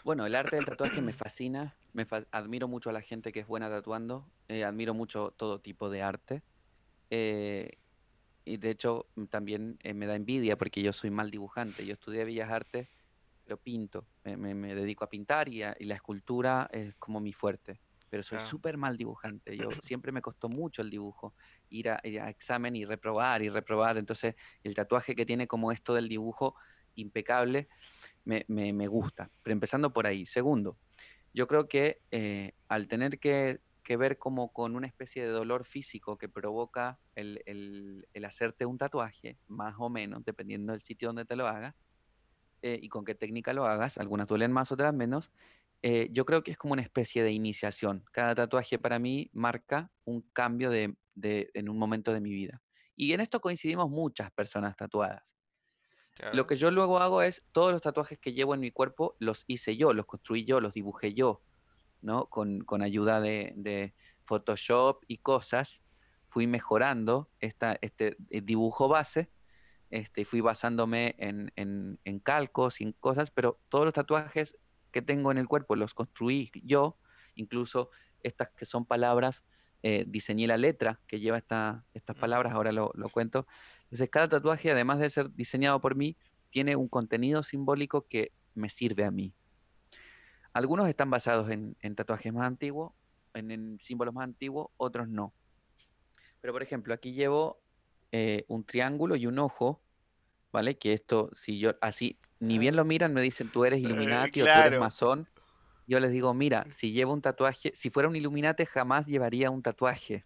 Bueno, 0.03 0.25
el 0.25 0.35
arte 0.35 0.57
del 0.57 0.65
tatuaje 0.65 1.01
me 1.01 1.13
fascina, 1.13 1.75
me 1.93 2.05
fa 2.05 2.23
admiro 2.31 2.67
mucho 2.67 2.89
a 2.89 2.93
la 2.93 3.01
gente 3.01 3.31
que 3.31 3.39
es 3.39 3.47
buena 3.47 3.69
tatuando, 3.69 4.25
eh, 4.49 4.63
admiro 4.63 4.93
mucho 4.93 5.31
todo 5.37 5.59
tipo 5.59 5.89
de 5.89 6.01
arte. 6.01 6.41
Eh, 7.09 7.77
y 8.45 8.57
de 8.57 8.69
hecho 8.71 9.05
también 9.29 9.77
eh, 9.83 9.93
me 9.93 10.05
da 10.05 10.15
envidia 10.15 10.57
porque 10.57 10.81
yo 10.81 10.91
soy 10.91 11.09
mal 11.09 11.31
dibujante, 11.31 11.85
yo 11.85 11.93
estudié 11.93 12.25
Bellas 12.25 12.51
Artes 12.51 12.89
pero 13.43 13.57
pinto, 13.57 14.07
me, 14.23 14.37
me, 14.37 14.53
me 14.53 14.75
dedico 14.75 15.03
a 15.03 15.09
pintar 15.09 15.49
y, 15.49 15.63
a, 15.63 15.75
y, 15.79 15.85
la 15.85 15.95
escultura 15.95 16.69
es 16.71 16.95
como 16.95 17.19
mi 17.19 17.33
fuerte, 17.33 17.79
pero 18.09 18.23
soy 18.23 18.39
súper 18.39 18.77
mal 18.77 18.97
dibujante, 18.97 19.57
yo 19.57 19.69
siempre 19.81 20.11
me 20.11 20.21
costó 20.21 20.49
mucho 20.49 20.81
el 20.81 20.89
dibujo, 20.89 21.33
ir 21.69 21.89
a, 21.89 21.99
ir 22.03 22.21
a, 22.21 22.29
examen 22.29 22.75
y 22.75 22.85
reprobar 22.85 23.41
y 23.41 23.49
reprobar, 23.49 23.97
entonces 23.97 24.35
el 24.63 24.75
tatuaje 24.75 25.15
que 25.15 25.25
tiene 25.25 25.47
como 25.47 25.71
esto 25.71 25.93
del 25.93 26.07
dibujo 26.07 26.55
impecable 26.95 27.67
me, 28.25 28.45
me, 28.47 28.71
me 28.73 28.87
gusta, 28.87 29.29
pero 29.41 29.53
empezando 29.53 29.91
por 29.91 30.07
ahí. 30.07 30.25
Segundo, 30.25 30.77
yo 31.33 31.47
creo 31.47 31.67
que 31.67 32.01
eh, 32.11 32.53
al 32.67 32.87
tener 32.87 33.19
que, 33.19 33.59
que, 33.83 33.97
ver 33.97 34.17
como 34.17 34.53
con 34.53 34.75
una 34.75 34.87
especie 34.87 35.23
de 35.23 35.29
dolor 35.29 35.65
físico 35.65 36.17
que 36.17 36.29
provoca 36.29 36.99
el, 37.15 37.41
el, 37.45 38.07
el 38.13 38.25
hacerte 38.25 38.65
un 38.65 38.77
tatuaje, 38.77 39.37
más 39.47 39.75
o 39.79 39.89
menos, 39.89 40.23
dependiendo 40.23 40.71
del 40.71 40.81
sitio 40.81 41.09
donde 41.09 41.25
te 41.25 41.35
lo 41.35 41.47
hagas, 41.47 41.75
eh, 42.63 42.79
y 42.81 42.89
con 42.89 43.05
qué 43.05 43.15
técnica 43.15 43.53
lo 43.53 43.67
hagas, 43.67 43.99
algunas 43.99 44.27
duelen 44.27 44.51
más, 44.53 44.71
otras 44.71 44.93
menos, 44.95 45.31
eh, 45.83 46.09
yo 46.11 46.25
creo 46.25 46.43
que 46.43 46.51
es 46.51 46.57
como 46.57 46.73
una 46.73 46.81
especie 46.83 47.23
de 47.23 47.31
iniciación. 47.33 48.05
Cada 48.13 48.35
tatuaje 48.35 48.79
para 48.79 48.99
mí 48.99 49.29
marca 49.33 49.91
un 50.05 50.23
cambio 50.33 50.71
de, 50.71 50.95
de- 51.15 51.51
en 51.55 51.69
un 51.69 51.77
momento 51.79 52.13
de 52.13 52.21
mi 52.21 52.31
vida. 52.33 52.63
Y 52.95 53.13
en 53.13 53.21
esto 53.21 53.41
coincidimos 53.41 53.89
muchas 53.91 54.31
personas 54.31 54.77
tatuadas. 54.77 55.35
Lo 56.31 56.47
que 56.47 56.55
yo 56.55 56.71
luego 56.71 56.99
hago 56.99 57.21
es, 57.21 57.43
todos 57.51 57.71
los 57.73 57.81
tatuajes 57.81 58.19
que 58.19 58.33
llevo 58.33 58.53
en 58.55 58.61
mi 58.61 58.71
cuerpo 58.71 59.15
los 59.19 59.43
hice 59.47 59.77
yo, 59.77 59.93
los 59.93 60.05
construí 60.05 60.45
yo, 60.45 60.61
los 60.61 60.73
dibujé 60.73 61.13
yo, 61.13 61.43
¿no? 62.01 62.27
Con, 62.29 62.61
con 62.61 62.83
ayuda 62.83 63.21
de, 63.21 63.53
de 63.57 63.95
Photoshop 64.25 65.03
y 65.07 65.19
cosas, 65.19 65.81
fui 66.27 66.47
mejorando 66.47 67.31
esta, 67.39 67.77
este 67.81 68.17
eh, 68.31 68.41
dibujo 68.41 68.87
base, 68.87 69.32
este, 69.93 70.21
y 70.21 70.25
fui 70.25 70.41
basándome 70.41 71.13
en, 71.19 71.51
en, 71.55 71.99
en 72.03 72.19
calcos 72.19 72.81
y 72.81 72.83
en 72.83 72.93
cosas, 72.93 73.29
pero 73.29 73.59
todos 73.69 73.85
los 73.85 73.93
tatuajes 73.93 74.57
que 74.91 75.03
tengo 75.03 75.31
en 75.31 75.37
el 75.37 75.47
cuerpo 75.47 75.75
los 75.75 75.93
construí 75.93 76.49
yo, 76.63 76.97
incluso 77.35 77.91
estas 78.23 78.49
que 78.49 78.65
son 78.65 78.85
palabras, 78.85 79.43
eh, 79.83 80.03
diseñé 80.07 80.47
la 80.47 80.57
letra 80.57 80.99
que 81.05 81.19
lleva 81.19 81.37
esta, 81.37 81.85
estas 81.93 82.15
palabras, 82.15 82.53
ahora 82.53 82.71
lo, 82.71 82.91
lo 82.95 83.07
cuento. 83.09 83.45
Entonces, 83.83 84.09
cada 84.09 84.27
tatuaje, 84.27 84.71
además 84.71 84.97
de 84.97 85.11
ser 85.11 85.31
diseñado 85.31 85.79
por 85.79 85.93
mí, 85.95 86.17
tiene 86.49 86.75
un 86.75 86.87
contenido 86.87 87.43
simbólico 87.43 88.07
que 88.07 88.31
me 88.55 88.69
sirve 88.69 89.05
a 89.05 89.11
mí. 89.11 89.31
Algunos 90.53 90.89
están 90.89 91.11
basados 91.11 91.51
en, 91.51 91.77
en 91.81 91.95
tatuajes 91.95 92.33
más 92.33 92.45
antiguos, 92.47 92.93
en, 93.35 93.51
en 93.51 93.77
símbolos 93.79 94.15
más 94.15 94.23
antiguos, 94.23 94.69
otros 94.77 95.07
no. 95.07 95.35
Pero, 96.41 96.51
por 96.51 96.63
ejemplo, 96.63 96.95
aquí 96.95 97.13
llevo 97.13 97.59
eh, 98.11 98.45
un 98.47 98.63
triángulo 98.63 99.15
y 99.15 99.25
un 99.25 99.39
ojo, 99.39 99.82
¿vale? 100.53 100.77
Que 100.77 100.93
esto, 100.93 101.29
si 101.35 101.59
yo 101.59 101.75
así, 101.81 102.17
ni 102.39 102.57
bien 102.59 102.75
Ah. 102.75 102.77
lo 102.77 102.85
miran, 102.85 103.13
me 103.13 103.21
dicen, 103.21 103.49
tú 103.51 103.65
eres 103.65 103.79
Eh, 103.79 103.81
Illuminati 103.81 104.41
o 104.41 104.45
tú 104.45 104.51
eres 104.51 104.79
masón. 104.79 105.27
Yo 105.87 105.99
les 105.99 106.11
digo, 106.11 106.33
mira, 106.33 106.65
si 106.69 106.93
llevo 106.93 107.11
un 107.11 107.21
tatuaje, 107.21 107.73
si 107.75 107.89
fuera 107.89 108.07
un 108.07 108.15
Illuminati 108.15 108.63
jamás 108.65 109.05
llevaría 109.07 109.49
un 109.49 109.61
tatuaje, 109.61 110.23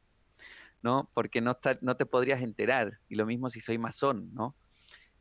¿no? 0.84 1.10
Porque 1.16 1.42
no, 1.42 1.52
está- 1.52 1.80
no 1.82 1.96
te 1.98 2.06
podrías 2.06 2.42
enterar. 2.42 3.00
Y 3.10 3.16
lo 3.16 3.26
mismo 3.26 3.50
si 3.50 3.62
soy 3.62 3.80
masón, 3.80 4.32
¿no? 4.36 4.56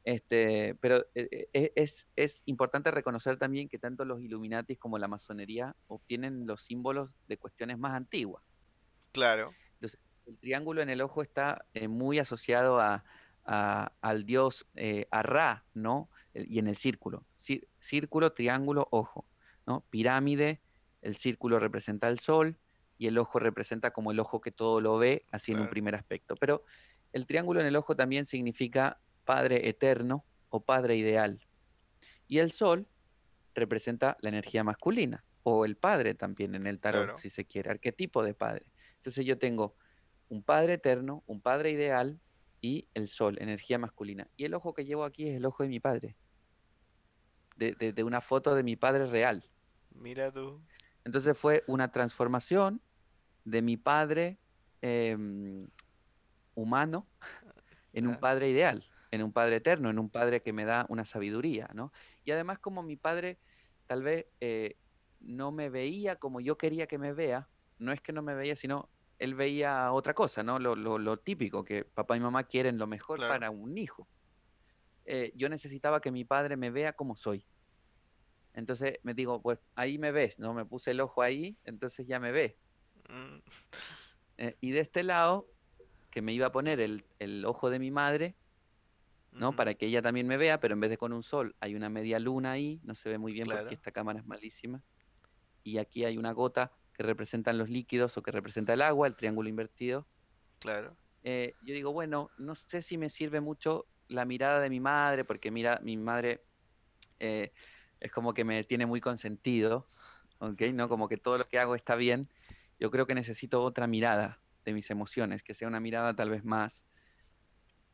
Este, 0.04 0.74
pero 0.80 1.04
eh, 1.14 1.48
eh, 1.52 1.72
es, 1.74 2.06
es 2.14 2.42
importante 2.46 2.90
reconocer 2.90 3.38
también 3.38 3.68
que 3.68 3.78
tanto 3.78 4.04
los 4.04 4.20
Illuminatis 4.20 4.78
como 4.78 4.98
la 4.98 5.08
masonería 5.08 5.74
obtienen 5.88 6.46
los 6.46 6.62
símbolos 6.62 7.10
de 7.26 7.38
cuestiones 7.38 7.78
más 7.78 7.92
antiguas. 7.94 8.42
Claro. 9.12 9.52
Entonces, 9.74 9.98
el 10.26 10.38
triángulo 10.38 10.80
en 10.82 10.90
el 10.90 11.00
ojo 11.00 11.22
está 11.22 11.64
eh, 11.74 11.88
muy 11.88 12.18
asociado 12.18 12.78
a, 12.78 13.04
a- 13.46 13.92
al 14.00 14.24
dios 14.26 14.66
eh, 14.74 15.06
a 15.10 15.22
Ra, 15.22 15.64
¿no? 15.74 16.10
Y 16.34 16.58
en 16.58 16.66
el 16.68 16.76
círculo. 16.76 17.24
Cí- 17.38 17.66
círculo, 17.78 18.32
triángulo, 18.32 18.88
ojo, 18.90 19.26
¿no? 19.66 19.84
Pirámide, 19.90 20.60
el 21.02 21.16
círculo 21.16 21.58
representa 21.58 22.08
el 22.08 22.18
sol 22.18 22.58
y 22.98 23.06
el 23.06 23.18
ojo 23.18 23.38
representa 23.38 23.90
como 23.92 24.10
el 24.10 24.18
ojo 24.20 24.40
que 24.40 24.52
todo 24.52 24.80
lo 24.80 24.98
ve, 24.98 25.26
así 25.30 25.52
en 25.52 25.60
un 25.60 25.68
primer 25.68 25.94
aspecto. 25.94 26.34
Pero 26.36 26.64
el 27.12 27.26
triángulo 27.26 27.60
en 27.60 27.66
el 27.66 27.76
ojo 27.76 27.94
también 27.94 28.26
significa 28.26 29.00
padre 29.24 29.68
eterno 29.68 30.24
o 30.48 30.64
padre 30.64 30.96
ideal. 30.96 31.40
Y 32.26 32.38
el 32.38 32.52
sol 32.52 32.88
representa 33.54 34.16
la 34.20 34.28
energía 34.30 34.64
masculina 34.64 35.24
o 35.42 35.64
el 35.64 35.76
padre 35.76 36.14
también 36.14 36.54
en 36.54 36.66
el 36.66 36.80
tarot, 36.80 37.04
Claro. 37.04 37.18
si 37.18 37.30
se 37.30 37.44
quiere, 37.44 37.70
arquetipo 37.70 38.22
de 38.22 38.34
padre. 38.34 38.72
Entonces 38.96 39.24
yo 39.24 39.38
tengo 39.38 39.76
un 40.28 40.42
padre 40.42 40.74
eterno, 40.74 41.22
un 41.26 41.40
padre 41.40 41.70
ideal 41.70 42.20
y 42.60 42.88
el 42.94 43.08
sol, 43.08 43.36
energía 43.40 43.78
masculina. 43.78 44.30
Y 44.36 44.44
el 44.44 44.54
ojo 44.54 44.74
que 44.74 44.84
llevo 44.84 45.04
aquí 45.04 45.28
es 45.28 45.36
el 45.36 45.46
ojo 45.46 45.62
de 45.62 45.68
mi 45.68 45.80
padre, 45.80 46.16
de, 47.56 47.72
de- 47.72 47.92
de 47.92 48.04
una 48.04 48.20
foto 48.20 48.54
de 48.54 48.62
mi 48.62 48.76
padre 48.76 49.06
real. 49.06 49.44
Mira 49.90 50.32
tú. 50.32 50.62
Entonces 51.04 51.36
fue 51.38 51.62
una 51.68 51.90
transformación 51.92 52.82
de 53.44 53.62
mi 53.62 53.76
padre 53.76 54.40
em, 54.82 55.68
humano 56.54 57.10
en 57.92 58.06
un 58.06 58.18
padre 58.18 58.50
ideal, 58.50 58.84
en 59.10 59.22
un 59.22 59.32
padre 59.32 59.56
eterno, 59.56 59.90
en 59.90 59.98
un 59.98 60.10
padre 60.10 60.42
que 60.42 60.52
me 60.52 60.64
da 60.64 60.86
una 60.88 61.04
sabiduría, 61.04 61.68
¿no? 61.74 61.92
Y 62.24 62.32
además 62.32 62.58
como 62.58 62.82
mi 62.82 62.96
padre 62.96 63.40
tal 63.86 64.02
vez 64.02 64.26
eh, 64.40 64.78
no 65.20 65.52
me 65.52 65.70
veía 65.70 66.16
como 66.16 66.40
yo 66.40 66.58
quería 66.58 66.86
que 66.86 66.98
me 66.98 67.12
vea, 67.12 67.50
no 67.78 67.92
es 67.92 68.00
que 68.00 68.12
no 68.12 68.22
me 68.22 68.34
veía, 68.34 68.56
sino 68.56 68.90
él 69.18 69.34
veía 69.34 69.92
otra 69.92 70.14
cosa, 70.14 70.42
¿no? 70.42 70.58
Lo, 70.58 70.76
lo- 70.76 70.98
lo 70.98 71.16
típico, 71.18 71.64
que 71.64 71.84
papá 71.84 72.16
y 72.16 72.20
mamá 72.20 72.44
quieren 72.44 72.78
lo 72.78 72.86
mejor 72.86 73.18
Claro. 73.18 73.32
para 73.34 73.50
un 73.50 73.76
hijo. 73.78 74.08
Eh, 75.04 75.32
yo 75.36 75.48
necesitaba 75.48 76.00
que 76.00 76.10
mi 76.10 76.24
padre 76.24 76.56
me 76.56 76.70
vea 76.70 76.92
como 76.92 77.16
soy. 77.16 77.46
Entonces 78.52 78.98
me 79.02 79.14
digo, 79.14 79.40
pues 79.42 79.58
ahí 79.74 79.98
me 79.98 80.12
ves, 80.12 80.38
¿no? 80.38 80.54
Me 80.54 80.64
puse 80.64 80.90
el 80.92 81.00
ojo 81.00 81.22
ahí, 81.22 81.58
entonces 81.64 82.06
ya 82.06 82.18
me 82.20 82.32
ve. 82.32 82.58
Mm, 83.08 83.38
Eh, 84.38 84.54
y 84.60 84.70
de 84.70 84.80
este 84.80 85.02
lado, 85.02 85.46
que 86.10 86.20
me 86.20 86.32
iba 86.34 86.46
a 86.46 86.52
poner 86.52 86.78
el, 86.80 87.06
el 87.18 87.44
ojo 87.46 87.70
de 87.70 87.78
mi 87.78 87.90
madre, 87.90 88.36
¿no? 89.30 89.56
Para 89.56 89.74
que 89.74 89.86
ella 89.86 90.02
también 90.02 90.26
me 90.26 90.36
vea, 90.36 90.60
pero 90.60 90.74
en 90.74 90.80
vez 90.80 90.90
de 90.90 90.98
con 90.98 91.12
un 91.14 91.22
sol, 91.22 91.56
hay 91.60 91.74
una 91.74 91.88
media 91.88 92.18
luna 92.18 92.52
ahí, 92.52 92.80
no 92.84 92.94
se 92.94 93.08
ve 93.08 93.16
muy 93.18 93.32
bien 93.32 93.46
Claro. 93.46 93.62
porque 93.62 93.74
esta 93.76 93.92
cámara 93.92 94.18
es 94.20 94.26
malísima. 94.26 94.82
Y 95.62 95.78
aquí 95.78 96.04
hay 96.04 96.18
una 96.18 96.32
gota 96.32 96.72
que 96.96 97.02
representan 97.02 97.58
los 97.58 97.68
líquidos 97.68 98.16
o 98.16 98.22
que 98.22 98.30
representa 98.30 98.72
el 98.72 98.82
agua, 98.82 99.06
el 99.06 99.16
triángulo 99.16 99.48
invertido. 99.48 100.06
Claro. 100.58 100.96
Eh, 101.22 101.54
yo 101.62 101.74
digo, 101.74 101.92
bueno, 101.92 102.30
no 102.38 102.54
sé 102.54 102.80
si 102.80 102.96
me 102.96 103.10
sirve 103.10 103.40
mucho 103.40 103.86
la 104.08 104.24
mirada 104.24 104.60
de 104.60 104.70
mi 104.70 104.80
madre, 104.80 105.24
porque 105.24 105.50
mira, 105.50 105.78
mi 105.82 105.96
madre 105.96 106.44
eh, 107.18 107.52
es 108.00 108.10
como 108.10 108.32
que 108.32 108.44
me 108.44 108.64
tiene 108.64 108.86
muy 108.86 109.00
consentido, 109.00 109.88
¿ok? 110.38 110.62
¿No? 110.72 110.88
Como 110.88 111.08
que 111.08 111.18
todo 111.18 111.36
lo 111.36 111.48
que 111.48 111.58
hago 111.58 111.74
está 111.74 111.96
bien. 111.96 112.28
Yo 112.78 112.90
creo 112.90 113.06
que 113.06 113.14
necesito 113.14 113.62
otra 113.62 113.86
mirada 113.86 114.40
de 114.64 114.72
mis 114.72 114.90
emociones, 114.90 115.42
que 115.42 115.54
sea 115.54 115.68
una 115.68 115.80
mirada 115.80 116.14
tal 116.14 116.30
vez 116.30 116.44
más, 116.44 116.84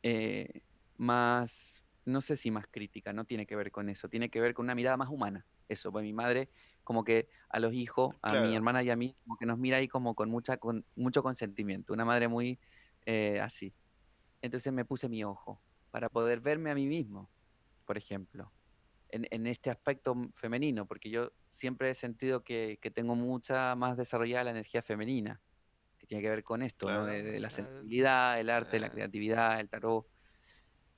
eh, 0.03 0.63
más, 0.97 1.83
no 2.05 2.21
sé 2.21 2.37
si 2.37 2.51
más 2.51 2.67
crítica, 2.71 3.13
no 3.13 3.25
tiene 3.25 3.47
que 3.47 3.57
ver 3.57 3.73
con 3.73 3.89
eso, 3.89 4.09
tiene 4.09 4.31
que 4.31 4.41
ver 4.41 4.55
con 4.55 4.67
una 4.67 4.75
mirada 4.75 4.97
más 4.97 5.09
humana. 5.09 5.45
Eso, 5.69 5.91
pues 5.91 6.05
mi 6.05 6.13
madre, 6.13 6.51
como 6.85 7.05
que 7.05 7.29
a 7.49 7.61
los 7.61 7.73
hijos, 7.73 8.15
a 8.23 8.35
mi 8.41 8.55
hermana 8.55 8.83
y 8.83 8.91
a 8.91 8.97
mí, 8.97 9.17
como 9.25 9.37
que 9.37 9.47
nos 9.47 9.59
mira 9.59 9.77
ahí 9.77 9.89
como 9.89 10.15
con, 10.15 10.31
mucha, 10.31 10.57
con 10.57 10.85
mucho 10.97 11.23
consentimiento, 11.23 11.93
una 11.93 12.05
madre 12.05 12.29
muy 12.29 12.59
eh, 13.07 13.41
así. 13.41 13.75
Entonces 14.41 14.73
me 14.73 14.85
puse 14.85 15.09
mi 15.09 15.23
ojo 15.25 15.63
para 15.91 16.09
poder 16.09 16.41
verme 16.41 16.71
a 16.71 16.75
mí 16.75 16.87
mismo, 16.87 17.31
por 17.85 17.97
ejemplo, 17.97 18.53
en, 19.09 19.27
en 19.31 19.47
este 19.47 19.71
aspecto 19.71 20.17
femenino, 20.35 20.87
porque 20.87 21.11
yo 21.11 21.31
siempre 21.51 21.91
he 21.91 21.95
sentido 21.95 22.43
que, 22.43 22.79
que 22.81 22.91
tengo 22.91 23.15
mucha 23.15 23.75
más 23.77 23.97
desarrollada 23.97 24.45
la 24.45 24.51
energía 24.51 24.83
femenina, 24.83 25.41
que 25.99 26.07
tiene 26.07 26.23
que 26.23 26.31
ver 26.31 26.43
con 26.43 26.63
esto, 26.63 26.91
¿no? 26.91 27.07
De, 27.07 27.39
la 27.39 27.51
sensibilidad, 27.51 28.41
el 28.41 28.51
arte, 28.51 28.81
la 28.81 28.89
eh, 28.89 28.91
creatividad, 28.91 29.61
el 29.61 29.69
tarot. 29.69 30.07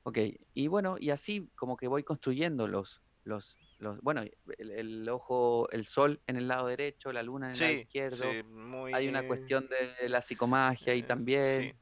Ok, 0.04 0.18
y 0.54 0.66
bueno, 0.68 0.96
y 0.98 1.10
así 1.10 1.50
como 1.56 1.76
que 1.76 1.88
voy 1.88 2.04
construyendo 2.04 2.68
los, 2.68 3.02
los, 3.24 3.58
los 3.84 4.00
bueno, 4.00 4.22
el, 4.58 4.70
el 4.70 5.08
ojo, 5.08 5.68
el 5.70 5.86
sol 5.86 6.20
en 6.26 6.36
el 6.36 6.48
lado 6.48 6.66
derecho, 6.66 7.12
la 7.12 7.22
luna 7.22 7.46
en 7.48 7.52
el 7.52 7.58
lado 7.60 7.72
izquierdo, 7.72 8.32
sí, 8.32 8.42
muy... 8.42 8.92
hay 8.92 9.06
una 9.08 9.26
cuestión 9.26 9.68
de 9.68 10.08
la 10.08 10.20
psicomagia 10.20 10.92
ahí 10.92 11.00
eh, 11.00 11.04
también. 11.04 11.62
sí. 11.62 11.78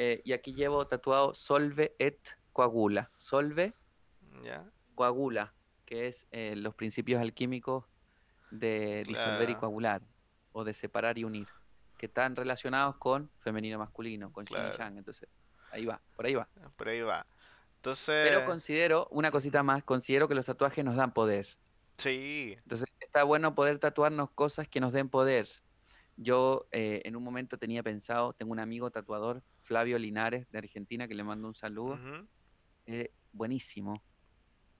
Eh, 0.00 0.22
y 0.24 0.32
aquí 0.32 0.54
llevo 0.54 0.86
tatuado 0.86 1.34
solve 1.34 1.96
et 1.98 2.20
coagula. 2.52 3.10
Solve, 3.18 3.74
Ya. 4.44 4.70
coagula, 4.94 5.54
que 5.84 6.06
es 6.06 6.26
eh, 6.30 6.54
los 6.54 6.74
principios 6.76 7.20
alquímicos 7.20 7.86
de 8.50 9.02
disolver 9.08 9.50
y 9.50 9.56
coagular, 9.56 10.02
o 10.52 10.62
de 10.62 10.72
separar 10.72 11.18
y 11.18 11.24
unir, 11.24 11.48
que 11.96 12.06
están 12.06 12.36
relacionados 12.36 12.96
con 12.98 13.28
femenino 13.40 13.76
masculino, 13.78 14.32
con 14.32 14.44
Claro. 14.44 14.76
yang. 14.78 14.98
Entonces, 14.98 15.28
ahí 15.72 15.84
va, 15.84 16.00
por 16.14 16.26
ahí 16.26 16.34
va. 16.34 16.48
Por 16.76 16.88
ahí 16.88 17.00
va. 17.00 17.26
Pero 18.06 18.44
considero, 18.44 19.08
una 19.10 19.30
cosita 19.30 19.62
más, 19.62 19.84
considero 19.84 20.28
que 20.28 20.34
los 20.34 20.46
tatuajes 20.46 20.84
nos 20.84 20.96
dan 20.96 21.12
poder. 21.12 21.46
Sí. 21.98 22.56
Entonces, 22.62 22.88
está 23.00 23.24
bueno 23.24 23.54
poder 23.54 23.78
tatuarnos 23.78 24.30
cosas 24.30 24.68
que 24.68 24.80
nos 24.80 24.92
den 24.92 25.08
poder. 25.08 25.48
Yo 26.16 26.66
eh, 26.72 27.02
en 27.04 27.16
un 27.16 27.22
momento 27.22 27.58
tenía 27.58 27.82
pensado, 27.82 28.32
tengo 28.32 28.52
un 28.52 28.58
amigo 28.58 28.90
tatuador, 28.90 29.42
Flavio 29.62 29.98
Linares, 29.98 30.50
de 30.50 30.58
Argentina, 30.58 31.06
que 31.06 31.14
le 31.14 31.24
mando 31.24 31.48
un 31.48 31.54
saludo. 31.54 31.98
eh, 32.86 33.12
buenísimo. 33.32 34.02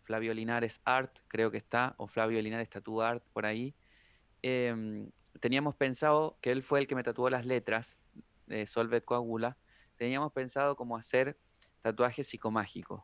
Flavio 0.02 0.32
Linares 0.32 0.80
Art, 0.84 1.18
creo 1.28 1.50
que 1.50 1.58
está, 1.58 1.94
o 1.98 2.06
Flavio 2.06 2.40
Linares 2.40 2.70
Tattoo 2.70 3.02
Art, 3.02 3.22
por 3.32 3.44
ahí. 3.44 3.74
Em, 4.42 5.10
teníamos 5.40 5.76
pensado, 5.76 6.38
que 6.40 6.50
él 6.50 6.62
fue 6.62 6.80
el 6.80 6.86
que 6.86 6.94
me 6.94 7.02
tatuó 7.02 7.28
las 7.28 7.44
letras, 7.44 7.96
de 8.46 8.66
Solvet 8.66 9.04
Coagula, 9.04 9.58
teníamos 9.96 10.32
pensado 10.32 10.76
como 10.76 10.96
hacer 10.96 11.38
tatuajes 11.90 12.28
psicomágicos. 12.28 13.02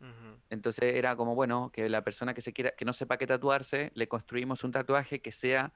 ujú. 0.00 0.40
Entonces 0.50 0.94
era 0.96 1.14
como, 1.16 1.34
bueno, 1.34 1.70
que 1.72 1.88
la 1.88 2.02
persona 2.04 2.32
que 2.34 2.40
se 2.42 2.52
quiera, 2.52 2.72
que 2.76 2.84
no 2.84 2.92
sepa 2.94 3.18
qué 3.18 3.26
tatuarse, 3.26 3.90
le 3.94 4.08
construimos 4.08 4.64
un 4.64 4.72
tatuaje 4.72 5.20
que 5.20 5.30
sea 5.32 5.74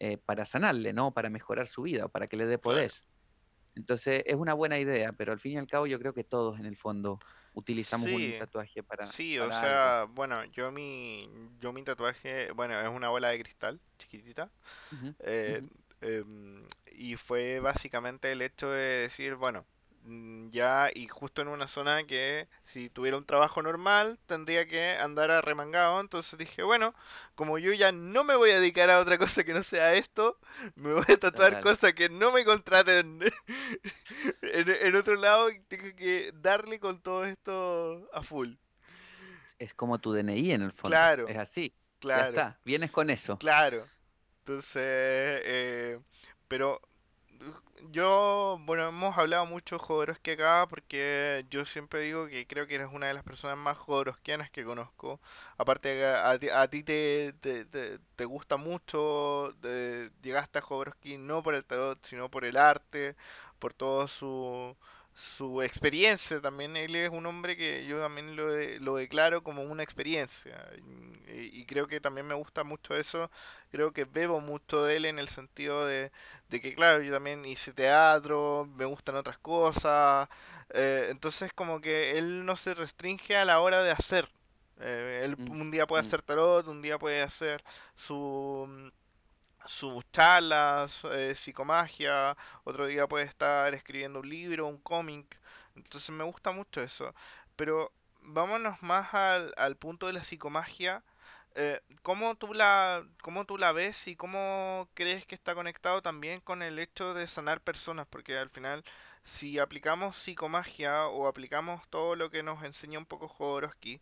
eh, 0.00 0.18
para 0.18 0.44
sanarle, 0.46 0.92
¿no? 0.94 1.14
Para 1.14 1.30
mejorar 1.30 1.68
su 1.68 1.82
vida, 1.82 2.08
para 2.08 2.28
que 2.28 2.36
le 2.36 2.46
dé 2.46 2.58
Claro. 2.62 2.86
poder. 2.86 2.92
Entonces 3.76 4.22
es 4.26 4.36
una 4.36 4.54
buena 4.54 4.78
idea, 4.80 5.12
pero 5.14 5.32
al 5.32 5.40
fin 5.40 5.54
y 5.54 5.58
al 5.58 5.68
cabo 5.68 5.86
yo 5.88 5.98
creo 6.00 6.14
que 6.14 6.24
todos 6.24 6.60
en 6.60 6.66
el 6.66 6.76
fondo 6.78 7.22
utilizamos 7.54 8.12
un 8.12 8.34
tatuaje 8.36 8.82
para, 8.84 9.14
sí, 9.14 9.38
o 9.38 9.52
algo. 9.68 9.92
sea, 9.92 10.06
bueno, 10.10 10.44
yo 10.46 10.70
mi, 10.72 11.28
yo 11.58 11.72
mi 11.72 11.84
tatuaje, 11.84 12.52
bueno, 12.52 12.78
es 12.80 12.88
una 12.88 13.08
bola 13.10 13.28
de 13.30 13.40
cristal 13.42 13.80
chiquitita, 13.98 14.52
eh, 15.20 15.62
em, 16.00 16.66
y 16.86 17.16
fue 17.16 17.60
básicamente 17.60 18.32
el 18.32 18.42
hecho 18.42 18.70
de 18.70 18.80
decir, 19.02 19.36
bueno, 19.36 19.66
ya, 20.50 20.90
y 20.94 21.08
justo 21.08 21.42
en 21.42 21.48
una 21.48 21.68
zona 21.68 22.06
que 22.06 22.48
si 22.64 22.90
tuviera 22.90 23.16
un 23.18 23.26
trabajo 23.26 23.62
normal 23.62 24.18
tendría 24.26 24.66
que 24.66 24.92
andar 24.98 25.30
arremangado, 25.30 26.00
entonces 26.00 26.38
dije, 26.38 26.62
bueno, 26.62 26.94
como 27.34 27.58
yo 27.58 27.72
ya 27.72 27.92
no 27.92 28.24
me 28.24 28.34
voy 28.36 28.50
a 28.50 28.60
dedicar 28.60 28.90
a 28.90 29.00
otra 29.00 29.18
cosa 29.18 29.44
que 29.44 29.54
no 29.54 29.62
sea 29.62 29.94
esto, 29.94 30.38
me 30.74 30.92
voy 30.94 31.04
a 31.08 31.18
tatuar 31.18 31.58
Total. 31.58 31.60
cosas 31.60 31.92
que 31.94 32.08
no 32.08 32.32
me 32.32 32.44
contraten 32.44 33.20
en, 34.42 34.68
en 34.70 34.96
otro 34.96 35.16
lado 35.16 35.48
tengo 35.68 35.94
que 35.96 36.32
darle 36.34 36.80
con 36.80 37.00
todo 37.02 37.24
esto 37.24 38.08
a 38.12 38.22
full. 38.22 38.54
Es 39.58 39.74
como 39.74 40.00
tu 40.00 40.12
DNI 40.12 40.50
en 40.52 40.62
el 40.62 40.72
fondo. 40.72 41.12
Claro, 41.12 41.26
Es 41.26 41.36
así. 41.36 41.76
Ya 42.12 42.22
claro, 42.22 42.22
está. 42.22 42.60
Vienes 42.64 42.90
con 42.90 43.10
eso. 43.10 43.38
claro. 43.38 43.90
Entonces, 44.40 44.72
eh, 45.44 46.00
pero 46.48 46.80
yo, 47.92 48.58
bueno, 48.66 48.88
hemos 48.88 49.16
hablado 49.16 49.46
mucho 49.46 49.76
de 49.76 49.80
Jodorowsky 49.84 50.32
acá 50.32 50.66
porque 50.68 51.44
yo 51.50 51.64
siempre 51.64 52.00
digo 52.02 52.26
que 52.26 52.46
creo 52.46 52.66
que 52.66 52.74
eres 52.76 52.88
una 52.92 53.06
de 53.08 53.14
las 53.14 53.24
personas 53.24 53.56
más 53.58 53.78
jodorowskianas 53.78 54.50
que 54.50 54.64
conozco. 54.64 55.20
Aparte, 55.58 56.04
a, 56.06 56.38
ti, 56.38 56.48
a 56.50 56.68
ti 56.68 56.82
te, 56.84 57.32
te, 57.40 57.64
te- 57.64 57.98
te 58.16 58.24
gusta 58.26 58.56
mucho, 58.56 59.54
de- 59.62 60.10
llegaste 60.22 60.58
a 60.58 60.62
Jodorowsky 60.62 61.16
no 61.18 61.42
por 61.42 61.54
el 61.54 61.64
tarot, 61.64 61.98
sino 62.06 62.30
por 62.30 62.44
el 62.44 62.56
arte, 62.56 63.16
por 63.58 63.72
todo 63.74 64.08
su, 64.08 64.76
su 65.38 65.62
experiencia 65.62 66.40
también. 66.40 66.76
Él 66.76 66.94
es 66.96 67.10
un 67.10 67.26
hombre 67.26 67.56
que 67.56 67.86
yo 67.86 68.00
también 68.00 68.36
lo, 68.36 68.52
de- 68.52 68.80
lo 68.80 68.96
declaro 68.96 69.42
como 69.42 69.62
una 69.62 69.82
experiencia. 69.82 70.68
Y, 71.28 71.60
y 71.60 71.66
creo 71.66 71.86
que 71.86 72.00
también 72.00 72.26
me 72.26 72.34
gusta 72.34 72.64
mucho 72.64 72.94
eso. 72.96 73.30
Creo 73.70 73.92
que 73.92 74.04
bebo 74.04 74.40
mucho 74.40 74.84
de 74.84 74.96
él 74.96 75.04
en 75.06 75.18
el 75.18 75.28
sentido 75.28 75.86
de 75.86 76.10
de 76.48 76.60
que 76.60 76.74
claro, 76.74 77.00
yo 77.02 77.12
también 77.12 77.44
hice 77.44 77.72
teatro, 77.72 78.68
me 78.76 78.84
gustan 78.84 79.14
otras 79.16 79.38
cosas, 79.38 80.28
eh, 80.70 81.06
entonces 81.10 81.52
como 81.52 81.80
que 81.80 82.18
él 82.18 82.44
no 82.44 82.56
se 82.56 82.74
restringe 82.74 83.36
a 83.36 83.44
la 83.44 83.60
hora 83.60 83.82
de 83.84 83.92
hacer. 83.92 84.28
Eh, 84.80 85.22
él 85.24 85.38
Mm, 85.38 85.50
un 85.50 85.70
día 85.70 85.86
puede 85.86 86.00
mm. 86.00 86.10
hacer 86.10 86.22
tarot, 86.22 86.66
un 86.66 86.82
día 86.82 86.98
puede 86.98 87.22
hacer 87.22 87.62
su, 87.96 88.90
sus 89.66 90.04
charlas, 90.12 90.92
eh, 91.12 91.34
psicomagia, 91.36 92.36
otro 92.64 92.86
día 92.86 93.06
puede 93.06 93.24
estar 93.26 93.72
escribiendo 93.74 94.20
un 94.20 94.28
libro, 94.28 94.66
un 94.66 94.78
cómic, 94.78 95.38
entonces 95.76 96.10
me 96.10 96.24
gusta 96.24 96.52
mucho 96.52 96.80
eso. 96.82 97.14
Pero 97.56 97.92
vámonos 98.22 98.82
más 98.82 99.12
al, 99.14 99.54
al 99.56 99.76
punto 99.76 100.06
de 100.06 100.14
la 100.14 100.24
psicomagia. 100.24 101.02
Eh, 101.54 101.80
¿cómo 102.02 102.36
tú 102.36 102.54
la, 102.54 103.04
cómo 103.22 103.44
tú 103.44 103.58
la 103.58 103.72
ves 103.72 104.06
y 104.06 104.14
cómo 104.16 104.88
crees 104.94 105.26
que 105.26 105.34
está 105.34 105.54
conectado 105.54 106.00
también 106.02 106.40
con 106.40 106.62
el 106.62 106.78
hecho 106.78 107.14
de 107.14 107.28
sanar 107.28 107.60
personas? 107.60 108.06
Porque 108.08 108.38
al 108.38 108.50
final, 108.50 108.84
si 109.38 109.58
aplicamos 109.58 110.16
psicomagia 110.18 111.06
o 111.08 111.26
aplicamos 111.26 111.86
todo 111.90 112.16
lo 112.16 112.30
que 112.30 112.42
nos 112.42 112.62
enseña 112.64 112.98
un 112.98 113.06
poco 113.06 113.28
Jodorowsky, 113.28 114.00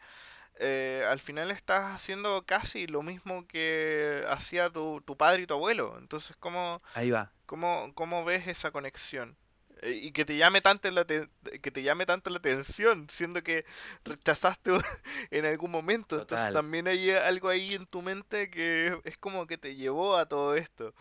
eh, 0.59 1.05
al 1.09 1.21
final 1.21 1.51
estás 1.51 1.95
haciendo 1.95 2.45
casi 2.47 2.87
lo 2.87 3.03
mismo 3.03 3.47
que 3.47 4.25
hacía 4.29 4.71
tu, 4.71 5.01
tu 5.03 5.17
padre 5.17 5.43
y 5.43 5.47
tu 5.47 5.55
abuelo. 5.55 5.97
Entonces, 5.99 6.37
¿cómo, 6.41 6.83
Ahí 6.95 7.11
va. 7.11 7.31
cómo, 7.47 7.93
cómo 7.95 8.25
ves 8.25 8.47
esa 8.49 8.71
conexión? 8.71 9.37
Eh, 9.83 9.93
y 10.03 10.13
que 10.13 10.25
te 10.25 10.37
llame 10.37 10.61
tanto 10.61 10.91
la 10.91 11.05
te- 11.05 11.29
que 11.63 11.71
te 11.71 11.83
llame 11.83 12.05
tanto 12.07 12.31
la 12.31 12.39
atención, 12.39 13.09
siendo 13.11 13.43
que 13.43 13.65
rechazaste 14.05 14.73
en 15.31 15.47
algún 15.47 15.71
momento. 15.71 16.21
Entonces 16.21 16.53
también 16.53 16.89
hay 16.89 17.11
algo 17.13 17.49
ahí 17.49 17.75
en 17.75 17.87
tu 17.87 18.03
mente 18.03 18.51
que 18.51 18.99
es 19.05 19.19
como 19.19 19.47
que 19.47 19.59
te 19.59 19.77
llevó 19.77 20.17
a 20.17 20.27
todo 20.27 20.57
esto. 20.57 20.95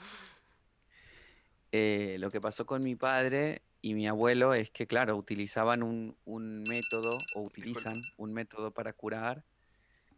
Eh, 1.72 2.16
lo 2.20 2.32
que 2.32 2.40
pasó 2.42 2.66
con 2.66 2.82
mi 2.84 2.96
padre 2.96 3.62
y 3.90 3.94
mi 3.96 4.08
abuelo 4.08 4.54
es 4.54 4.70
que, 4.72 4.86
claro, 4.86 5.16
utilizaban 5.18 5.82
un, 5.84 6.20
un 6.26 6.66
método 6.68 7.28
o 7.32 7.42
utilizan 7.44 8.12
un 8.18 8.34
método 8.34 8.74
para 8.74 8.92
curar 8.94 9.46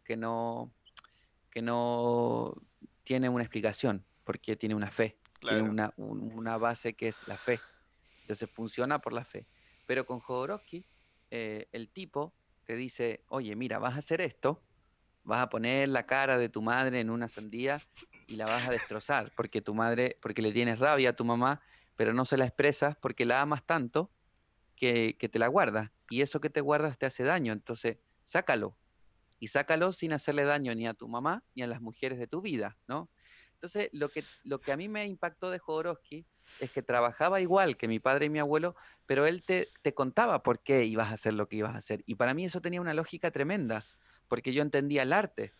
que 0.04 0.16
no, 0.16 0.74
que 1.50 1.62
no 1.62 2.54
tiene 3.04 3.28
una 3.28 3.44
explicación, 3.44 4.06
porque 4.24 4.56
tiene 4.56 4.74
una 4.74 4.90
fe, 4.90 5.20
tiene 5.44 5.62
una, 5.62 5.94
un- 5.96 6.20
una 6.22 6.58
base 6.58 6.96
que 6.96 7.08
es 7.08 7.26
la 7.26 7.38
fe. 7.38 7.66
Entonces 8.22 8.50
funciona 8.50 9.00
por 9.00 9.12
la 9.12 9.24
fe. 9.24 9.48
Pero 9.86 10.06
con 10.06 10.20
Jodorowsky, 10.20 10.86
eh, 11.30 11.68
el 11.72 11.92
tipo 11.92 12.36
te 12.64 12.76
dice, 12.76 13.24
oye, 13.28 13.56
mira, 13.56 13.78
vas 13.78 13.94
a 13.94 13.98
hacer 13.98 14.20
esto, 14.20 14.66
vas 15.22 15.42
a 15.42 15.48
poner 15.50 15.88
la 15.88 16.06
cara 16.06 16.38
de 16.38 16.48
tu 16.48 16.62
madre 16.62 17.00
en 17.00 17.10
una 17.10 17.28
sandía 17.28 17.86
y 18.26 18.36
la 18.36 18.46
vas 18.46 18.66
a 18.68 18.70
destrozar, 18.72 19.32
porque 19.36 19.62
tu 19.62 19.74
madre, 19.74 20.18
porque 20.22 20.42
le 20.42 20.52
tienes 20.52 20.78
rabia 20.78 21.10
a 21.10 21.16
tu 21.16 21.24
mamá, 21.24 21.62
pero 22.00 22.14
no 22.14 22.24
se 22.24 22.38
la 22.38 22.46
expresas 22.46 22.96
porque 22.96 23.26
la 23.26 23.42
amas 23.42 23.62
tanto 23.66 24.10
que, 24.74 25.14
te 25.18 25.38
la 25.38 25.48
guardas. 25.48 25.90
Y 26.08 26.22
eso 26.22 26.40
que 26.40 26.48
te 26.48 26.62
guardas 26.62 26.96
te 26.96 27.04
hace 27.04 27.24
daño. 27.24 27.52
Entonces, 27.52 27.98
sácalo. 28.24 28.74
Y 29.38 29.48
sácalo 29.48 29.92
sin 29.92 30.14
hacerle 30.14 30.44
daño 30.44 30.74
ni 30.74 30.88
a 30.88 30.94
tu 30.94 31.08
mamá 31.08 31.44
ni 31.54 31.62
a 31.62 31.66
las 31.66 31.82
mujeres 31.82 32.18
de 32.18 32.26
tu 32.26 32.40
vida, 32.40 32.78
¿no? 32.88 33.10
Entonces, 33.52 33.90
lo 33.92 34.08
que, 34.08 34.24
lo 34.44 34.62
que 34.62 34.72
a 34.72 34.78
mí 34.78 34.88
me 34.88 35.04
impactó 35.04 35.50
de 35.50 35.58
Jodorowsky 35.58 36.24
es 36.58 36.72
que 36.72 36.80
trabajaba 36.80 37.42
igual 37.42 37.76
que 37.76 37.86
mi 37.86 37.98
padre 37.98 38.24
y 38.24 38.30
mi 38.30 38.38
abuelo, 38.38 38.76
pero 39.04 39.26
él 39.26 39.42
te, 39.42 39.68
te 39.82 39.92
contaba 39.92 40.42
por 40.42 40.60
qué 40.60 40.86
ibas 40.86 41.10
a 41.10 41.14
hacer 41.16 41.34
lo 41.34 41.48
que 41.48 41.56
ibas 41.56 41.74
a 41.74 41.78
hacer. 41.80 42.02
Y 42.06 42.14
para 42.14 42.32
mí 42.32 42.46
eso 42.46 42.62
tenía 42.62 42.80
una 42.80 42.94
lógica 42.94 43.30
tremenda, 43.30 43.84
porque 44.26 44.54
yo 44.54 44.62
entendía 44.62 45.02
el 45.02 45.12
arte. 45.12 45.52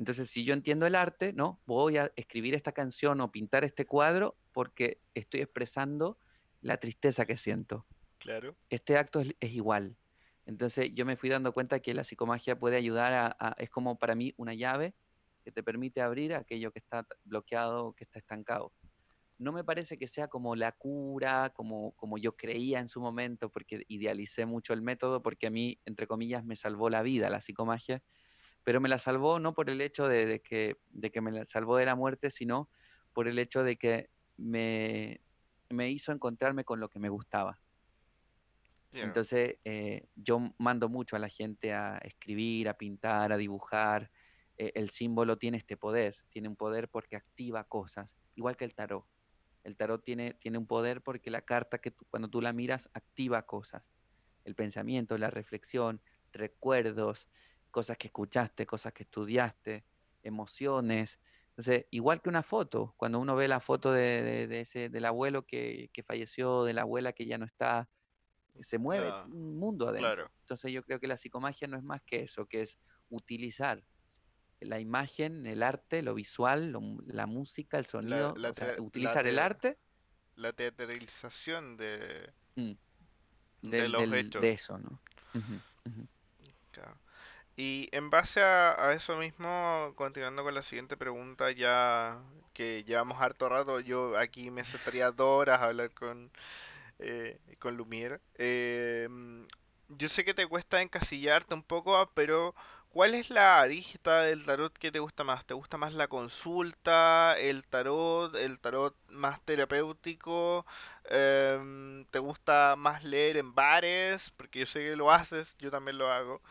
Entonces, 0.00 0.30
si 0.30 0.46
yo 0.46 0.54
entiendo 0.54 0.86
el 0.86 0.94
arte, 0.94 1.34
¿no? 1.34 1.62
Voy 1.66 1.98
a 1.98 2.10
escribir 2.16 2.54
esta 2.54 2.72
canción 2.72 3.20
o 3.20 3.30
pintar 3.30 3.64
este 3.64 3.84
cuadro 3.86 4.38
porque 4.50 5.02
estoy 5.14 5.42
expresando 5.42 6.18
la 6.62 6.78
tristeza 6.78 7.26
que 7.26 7.36
siento. 7.36 7.86
claro. 8.18 8.56
Este 8.70 8.96
acto 8.96 9.20
es, 9.20 9.36
es 9.40 9.52
igual. 9.52 9.98
Entonces, 10.46 10.90
yo 10.94 11.04
me 11.04 11.16
fui 11.18 11.28
dando 11.28 11.52
cuenta 11.52 11.80
que 11.80 11.92
la 11.92 12.04
psicomagia 12.04 12.58
puede 12.58 12.76
ayudar 12.78 13.12
a, 13.12 13.36
a- 13.38 13.56
es 13.58 13.68
como 13.68 13.98
para 13.98 14.14
mí 14.14 14.32
una 14.38 14.54
llave 14.54 14.96
que 15.44 15.52
te 15.52 15.62
permite 15.62 16.00
abrir 16.00 16.34
aquello 16.34 16.72
que 16.72 16.78
está 16.78 17.06
bloqueado, 17.24 17.92
que 17.94 18.04
está 18.04 18.20
estancado. 18.20 18.72
No 19.38 19.52
me 19.52 19.64
parece 19.64 19.98
que 19.98 20.06
sea 20.08 20.28
como 20.28 20.54
la 20.54 20.72
cura, 20.72 21.50
como, 21.54 21.92
como 21.96 22.18
yo 22.18 22.36
creía 22.36 22.78
en 22.80 22.88
su 22.88 23.00
momento, 23.00 23.50
porque 23.50 23.84
idealicé 23.88 24.44
mucho 24.46 24.74
el 24.74 24.82
método, 24.82 25.22
porque 25.22 25.46
a 25.46 25.50
mí, 25.50 25.80
entre 25.86 26.06
comillas, 26.06 26.44
me 26.44 26.56
salvó 26.56 26.90
la 26.90 27.02
vida 27.02 27.30
la 27.30 27.40
psicomagia, 27.40 28.02
pero 28.64 28.80
me 28.80 28.88
la 28.88 28.98
salvó 28.98 29.38
no 29.38 29.54
por 29.54 29.70
el 29.70 29.80
hecho 29.80 30.08
de, 30.08 30.26
de 30.26 30.40
que, 30.40 30.76
de 30.90 31.10
que 31.10 31.20
me 31.20 31.32
la 31.32 31.46
salvó 31.46 31.76
de 31.76 31.86
la 31.86 31.94
muerte, 31.94 32.30
sino 32.30 32.70
por 33.12 33.28
el 33.28 33.38
hecho 33.38 33.62
de 33.64 33.76
que 33.76 34.10
me, 34.36 35.20
me 35.68 35.90
hizo 35.90 36.12
encontrarme 36.12 36.64
con 36.64 36.80
lo 36.80 36.88
que 36.88 36.98
me 36.98 37.08
gustaba. 37.08 37.60
Entonces, 39.06 39.56
eh, 39.64 40.08
yo 40.14 40.40
mando 40.58 40.88
mucho 40.88 41.16
a 41.16 41.18
la 41.18 41.28
gente 41.28 41.72
a 41.72 41.98
escribir, 41.98 42.68
a 42.68 42.74
pintar, 42.74 43.32
a 43.32 43.36
dibujar. 43.36 44.10
Eh, 44.56 44.72
el 44.74 44.90
símbolo 44.90 45.38
tiene 45.38 45.58
este 45.58 45.76
poder, 45.76 46.16
tiene 46.30 46.48
un 46.48 46.56
poder 46.56 46.88
porque 46.88 47.16
activa 47.16 47.64
cosas, 47.64 48.10
igual 48.34 48.56
que 48.56 48.64
el 48.64 48.74
tarot. 48.74 49.06
El 49.64 49.76
tarot 49.76 50.02
tiene, 50.04 50.34
tiene 50.34 50.58
un 50.58 50.66
poder 50.66 51.02
porque 51.02 51.30
la 51.30 51.42
carta 51.42 51.78
que 51.78 51.90
tú- 51.92 52.04
cuando 52.10 52.28
tú 52.28 52.40
la 52.40 52.52
miras 52.52 52.90
activa 52.92 53.42
cosas. 53.46 53.84
El 54.44 54.54
pensamiento, 54.54 55.16
la 55.18 55.30
reflexión, 55.30 56.02
recuerdos, 56.32 57.28
cosas 57.70 57.96
que 57.96 58.08
escuchaste, 58.08 58.66
cosas 58.66 58.92
que 58.92 59.04
estudiaste, 59.04 59.84
emociones. 60.22 61.18
Entonces, 61.50 61.86
igual 61.90 62.20
que 62.22 62.28
una 62.28 62.42
foto, 62.42 62.94
cuando 62.96 63.18
uno 63.18 63.36
ve 63.36 63.48
la 63.48 63.60
foto 63.60 63.92
de, 63.92 64.22
de- 64.22 64.46
de 64.46 64.60
ese, 64.60 64.88
del 64.88 65.04
abuelo 65.04 65.46
que, 65.46 65.90
que 65.92 66.02
falleció, 66.02 66.64
de 66.64 66.72
la 66.74 66.82
abuela 66.82 67.12
que 67.12 67.26
ya 67.26 67.38
no 67.38 67.44
está, 67.44 67.88
se 68.60 68.78
mueve 68.78 69.08
un 69.26 69.58
mundo 69.58 69.86
claro. 69.88 70.06
adentro. 70.22 70.32
Entonces 70.40 70.72
yo 70.72 70.82
creo 70.82 71.00
que 71.00 71.06
la 71.06 71.16
psicomagia 71.16 71.68
no 71.68 71.76
es 71.76 71.82
más 71.82 72.02
que 72.02 72.22
eso, 72.22 72.46
que 72.46 72.62
es 72.62 72.78
utilizar 73.08 73.84
la 74.60 74.78
imagen, 74.78 75.46
el 75.46 75.62
arte, 75.62 76.02
lo 76.02 76.14
visual, 76.14 76.70
lo 76.72 76.80
la 77.06 77.26
música, 77.26 77.78
el 77.78 77.86
sonido, 77.86 78.34
la, 78.36 78.50
o 78.50 78.54
sea, 78.54 78.66
te- 78.74 78.76
la, 78.76 78.82
utilizar 78.82 79.26
el 79.26 79.36
te- 79.36 79.40
arte 79.40 79.78
la 80.36 80.52
teatralización 80.52 81.76
de, 81.76 82.32
mm, 82.56 82.72
de 83.62 83.88
los 83.88 84.02
del- 84.10 84.14
hechos. 84.14 84.42
de 84.42 84.52
eso, 84.52 84.78
¿no? 84.78 85.00
Claro. 86.72 86.96
Y 87.56 87.88
en 87.92 88.10
base 88.10 88.42
a, 88.42 88.92
eso 88.94 89.16
mismo, 89.16 89.92
continuando 89.96 90.42
con 90.42 90.54
la 90.54 90.62
siguiente 90.62 90.96
pregunta, 90.96 91.50
ya 91.50 92.18
que 92.54 92.84
llevamos 92.84 93.20
harto 93.20 93.48
rato, 93.48 93.80
yo 93.80 94.16
aquí 94.18 94.50
me 94.50 94.64
sentaría 94.64 95.10
dos 95.10 95.28
horas 95.28 95.60
a 95.60 95.66
hablar 95.66 95.90
con, 95.92 96.30
eh, 96.98 97.38
con 97.58 97.76
Lumière. 97.76 98.20
Eh, 98.36 99.08
yo 99.88 100.08
sé 100.08 100.24
que 100.24 100.34
te 100.34 100.46
cuesta 100.46 100.82
encasillarte 100.82 101.54
un 101.54 101.62
poco, 101.62 101.96
ah, 101.96 102.10
pero 102.14 102.54
¿Cuál 102.92 103.14
es 103.14 103.30
la 103.30 103.60
arista 103.60 104.22
del 104.22 104.44
tarot 104.44 104.72
que 104.76 104.90
te 104.90 104.98
gusta 104.98 105.22
más? 105.22 105.44
¿Te 105.46 105.54
gusta 105.54 105.76
más 105.76 105.94
la 105.94 106.08
consulta, 106.08 107.36
el 107.38 107.64
tarot, 107.64 108.34
el 108.34 108.58
tarot 108.58 108.96
más 109.08 109.40
terapéutico? 109.44 110.66
Em, 111.04 112.04
¿te 112.06 112.18
gusta 112.18 112.74
más 112.76 113.04
leer 113.04 113.36
en 113.36 113.54
bares? 113.54 114.32
Porque 114.36 114.60
yo 114.60 114.66
sé 114.66 114.80
que 114.80 114.96
lo 114.96 115.10
haces, 115.12 115.54
yo 115.58 115.70
también 115.70 115.98
lo 115.98 116.10
hago. 116.10 116.42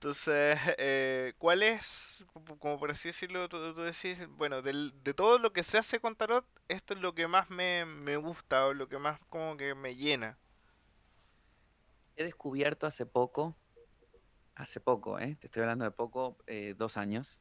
Entonces, 0.00 0.58
eh, 0.78 1.34
¿cuál 1.38 1.62
es, 1.64 2.24
como 2.60 2.78
por 2.78 2.90
así 2.92 3.08
decirlo, 3.08 3.48
tú, 3.48 3.74
tú 3.74 3.80
decís, 3.82 4.16
bueno, 4.28 4.62
del- 4.62 4.92
de 5.02 5.12
todo 5.12 5.38
lo 5.40 5.52
que 5.52 5.64
se 5.64 5.76
hace 5.78 5.98
con 6.00 6.14
tarot, 6.16 6.46
esto 6.68 6.94
es 6.94 7.00
lo 7.00 7.14
que 7.14 7.26
más 7.26 7.50
me, 7.50 7.84
me 7.84 8.16
gusta 8.16 8.66
o 8.66 8.74
lo 8.74 8.88
que 8.88 8.98
más 8.98 9.18
como 9.28 9.56
que 9.56 9.74
me 9.74 9.96
llena? 9.96 10.38
He 12.16 12.24
descubierto 12.24 12.86
hace 12.86 13.06
poco, 13.06 13.58
hace 14.54 14.80
poco, 14.80 15.18
¿eh? 15.20 15.36
te 15.40 15.46
estoy 15.48 15.62
hablando 15.62 15.84
de 15.86 15.92
poco, 15.92 16.38
eh, 16.46 16.74
dos 16.76 16.96
años, 16.96 17.40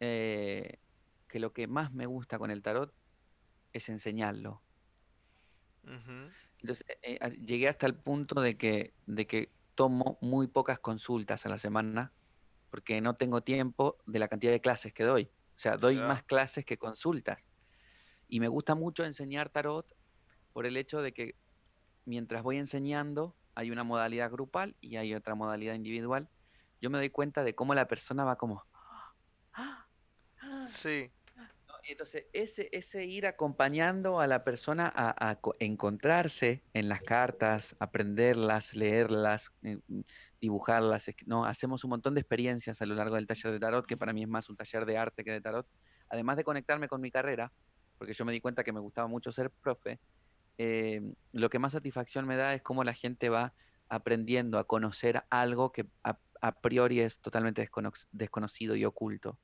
eh, 0.00 0.78
que 1.28 1.38
lo 1.40 1.52
que 1.52 1.66
más 1.66 1.92
me 1.92 2.06
gusta 2.06 2.38
con 2.38 2.50
el 2.50 2.62
tarot 2.62 2.94
es 3.72 3.88
enseñarlo. 3.90 4.64
Entonces, 6.60 6.86
eh, 7.02 7.18
a- 7.20 7.28
llegué 7.28 7.68
hasta 7.68 7.86
el 7.86 8.00
punto 8.00 8.40
de 8.40 8.56
que, 8.56 8.94
de 9.06 9.26
que 9.26 9.53
tomo 9.74 10.18
muy 10.20 10.46
pocas 10.46 10.78
consultas 10.78 11.46
a 11.46 11.48
la 11.48 11.58
semana 11.58 12.12
porque 12.70 13.00
no 13.00 13.14
tengo 13.14 13.42
tiempo 13.42 13.98
de 14.06 14.18
la 14.18 14.28
cantidad 14.28 14.52
de 14.52 14.60
clases 14.60 14.92
que 14.92 15.04
doy. 15.04 15.30
O 15.56 15.58
sea, 15.58 15.76
doy 15.76 15.96
más 15.96 16.24
clases 16.24 16.64
que 16.64 16.76
consultas. 16.76 17.38
Y 18.26 18.40
me 18.40 18.48
gusta 18.48 18.74
mucho 18.74 19.04
enseñar 19.04 19.50
tarot 19.50 19.86
por 20.52 20.66
el 20.66 20.76
hecho 20.76 21.00
de 21.00 21.12
que 21.12 21.36
mientras 22.04 22.42
voy 22.42 22.56
enseñando, 22.56 23.36
hay 23.54 23.70
una 23.70 23.84
modalidad 23.84 24.30
grupal 24.30 24.76
y 24.80 24.96
hay 24.96 25.14
otra 25.14 25.34
modalidad 25.34 25.74
individual. 25.74 26.28
Yo 26.80 26.90
me 26.90 26.98
doy 26.98 27.10
cuenta 27.10 27.44
de 27.44 27.54
cómo 27.54 27.74
la 27.74 27.86
persona 27.86 28.24
va 28.24 28.36
como... 28.36 28.64
"Ah, 29.52 29.86
ah, 30.42 30.68
sí. 30.74 31.12
Y 31.86 31.92
entonces, 31.92 32.26
ese, 32.32 32.68
ese 32.72 33.04
ir 33.04 33.26
acompañando 33.26 34.18
a 34.20 34.26
la 34.26 34.42
persona 34.42 34.90
a, 34.94 35.30
a 35.30 35.36
co- 35.40 35.54
encontrarse 35.58 36.64
en 36.72 36.88
las 36.88 37.02
cartas, 37.02 37.76
aprenderlas, 37.78 38.74
leerlas, 38.74 39.50
eh, 39.62 39.78
mm, 39.86 40.00
dibujarlas, 40.40 41.06
¿no? 41.26 41.44
Hacemos 41.44 41.84
un 41.84 41.90
montón 41.90 42.14
de 42.14 42.20
experiencias 42.22 42.80
a 42.80 42.86
lo 42.86 42.94
largo 42.94 43.16
del 43.16 43.26
taller 43.26 43.52
de 43.52 43.60
tarot, 43.60 43.86
que 43.86 43.98
para 43.98 44.14
mí 44.14 44.22
es 44.22 44.28
más 44.28 44.48
un 44.48 44.56
taller 44.56 44.86
de 44.86 44.96
arte 44.96 45.24
que 45.24 45.32
de 45.32 45.42
tarot. 45.42 45.68
Además 46.08 46.36
de 46.38 46.44
conectarme 46.44 46.88
con 46.88 47.02
mi 47.02 47.10
carrera, 47.10 47.52
porque 47.98 48.14
yo 48.14 48.24
me 48.24 48.32
di 48.32 48.40
cuenta 48.40 48.64
que 48.64 48.72
me 48.72 48.80
gustaba 48.80 49.06
mucho 49.08 49.30
ser 49.30 49.50
profe, 49.62 50.00
eh, 50.58 51.02
lo 51.32 51.50
que 51.50 51.58
más 51.58 51.72
satisfacción 51.74 52.26
me 52.26 52.36
da 52.36 52.54
es 52.54 52.62
cómo 52.62 52.84
la 52.84 52.94
gente 52.94 53.28
va 53.30 53.54
aprendiendo 53.90 54.58
a 54.58 54.64
conocer 54.66 55.24
algo 55.30 55.72
que 55.72 55.86
a, 56.04 56.18
a 56.42 56.60
priori 56.60 57.00
es 57.00 57.20
totalmente 57.20 57.62
descono- 57.62 57.92
desconocido 58.12 58.76
y 58.76 58.84
oculto. 58.86 59.40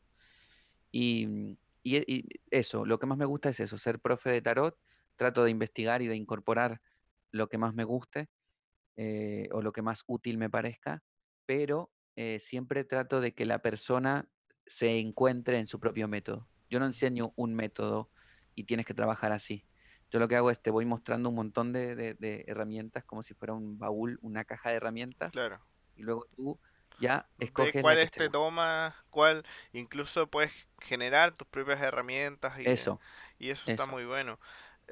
Y, 0.92 1.26
mm, 1.26 1.56
y 1.82 1.96
e- 1.96 2.04
y 2.06 2.28
eso, 2.50 2.84
lo 2.86 2.98
que 2.98 3.06
más 3.06 3.18
me 3.18 3.24
gusta 3.26 3.50
es 3.50 3.60
eso, 3.60 3.78
ser 3.78 4.00
profe 4.00 4.30
de 4.30 4.42
tarot, 4.42 4.78
trato 5.16 5.44
de 5.44 5.50
investigar 5.50 6.02
y 6.02 6.08
de 6.08 6.16
incorporar 6.16 6.80
lo 7.32 7.48
que 7.48 7.58
más 7.58 7.74
me 7.74 7.84
guste 7.84 8.30
eh, 8.96 9.48
o 9.52 9.62
lo 9.62 9.72
que 9.72 9.82
más 9.82 10.02
útil 10.06 10.38
me 10.38 10.50
parezca, 10.50 11.02
pero 11.46 11.92
eh, 12.16 12.38
siempre 12.40 12.84
trato 12.84 13.20
de 13.20 13.34
que 13.34 13.46
la 13.46 13.60
persona 13.60 14.28
se 14.66 14.98
encuentre 14.98 15.58
en 15.58 15.66
su 15.66 15.80
propio 15.80 16.08
método. 16.08 16.50
Yo 16.68 16.78
no 16.80 16.86
enseño 16.86 17.32
un 17.36 17.54
método 17.54 18.10
y 18.54 18.64
tienes 18.64 18.86
que 18.86 18.94
trabajar 18.94 19.32
así. 19.32 19.66
Yo 20.10 20.18
lo 20.18 20.28
que 20.28 20.36
hago 20.36 20.50
es 20.50 20.60
te 20.62 20.70
voy 20.70 20.86
mostrando 20.86 21.28
un 21.30 21.36
montón 21.36 21.72
de, 21.72 21.94
de- 21.96 22.14
de 22.14 22.44
herramientas 22.48 23.04
como 23.04 23.22
si 23.22 23.34
fuera 23.34 23.54
un 23.54 23.78
baúl, 23.78 24.18
una 24.22 24.44
caja 24.44 24.70
de 24.70 24.76
herramientas, 24.76 25.32
claro. 25.32 25.60
y 25.94 26.02
luego 26.02 26.26
tú 26.36 26.60
ya 27.00 27.28
escoges 27.38 27.84
la 27.86 27.96
que 27.98 28.06
cuáles 28.06 28.08
te 28.08 28.20
te 28.20 28.28
gusta. 28.28 28.38
toma, 28.38 28.94
cuál, 29.10 29.44
incluso 29.72 30.26
puedes 30.28 30.52
generar 30.80 31.32
tus 31.32 31.48
propias 31.48 31.80
herramientas 31.80 32.58
y, 32.60 32.64
Eso, 32.64 33.00
y 33.38 33.50
eso 33.50 33.62
está 33.66 33.86
muy 33.86 34.04
bueno. 34.04 34.38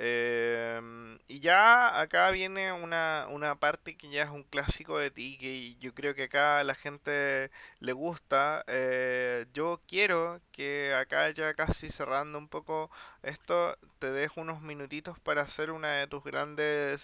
Em, 0.00 1.18
y 1.26 1.40
ya 1.40 2.00
acá 2.00 2.30
viene 2.30 2.72
una, 2.72 3.26
una 3.30 3.56
parte 3.56 3.96
que 3.96 4.08
ya 4.10 4.22
es 4.24 4.30
un 4.30 4.44
clásico 4.44 4.96
de 4.98 5.10
ti, 5.10 5.36
que 5.38 5.74
yo 5.76 5.92
creo 5.94 6.14
que 6.14 6.24
acá 6.24 6.60
a 6.60 6.64
la 6.64 6.74
gente 6.76 7.50
le 7.80 7.92
gusta. 7.92 8.64
Eh, 8.68 9.46
yo 9.54 9.80
quiero 9.88 10.40
que 10.52 10.94
acá 10.94 11.30
ya 11.30 11.54
casi 11.54 11.90
cerrando 11.90 12.38
un 12.38 12.48
poco 12.48 12.90
esto, 13.22 13.76
te 13.98 14.12
dejo 14.12 14.40
unos 14.40 14.62
minutitos 14.62 15.18
para 15.20 15.42
hacer 15.42 15.70
una 15.72 15.92
de 15.94 16.06
tus 16.06 16.22
grandes 16.24 17.00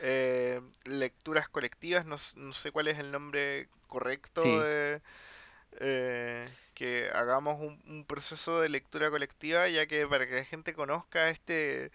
eh, 0.00 0.60
lecturas 0.84 1.48
colectivas. 1.48 2.04
No, 2.06 2.18
sé 2.54 2.70
cuál 2.72 2.88
es 2.88 2.98
el 2.98 3.10
nombre 3.12 3.68
correcto 3.88 4.42
Sí, 4.42 4.50
de 4.60 5.00
eh, 5.80 6.48
que 6.74 7.10
hagamos 7.12 7.60
un, 7.60 7.82
un 7.86 8.04
proceso 8.06 8.60
de 8.60 8.68
lectura 8.68 9.10
colectiva, 9.10 9.68
ya 9.68 9.86
que 9.86 10.06
para 10.06 10.26
que 10.28 10.34
la 10.36 10.44
gente 10.44 10.74
conozca 10.74 11.30
este, 11.30 11.92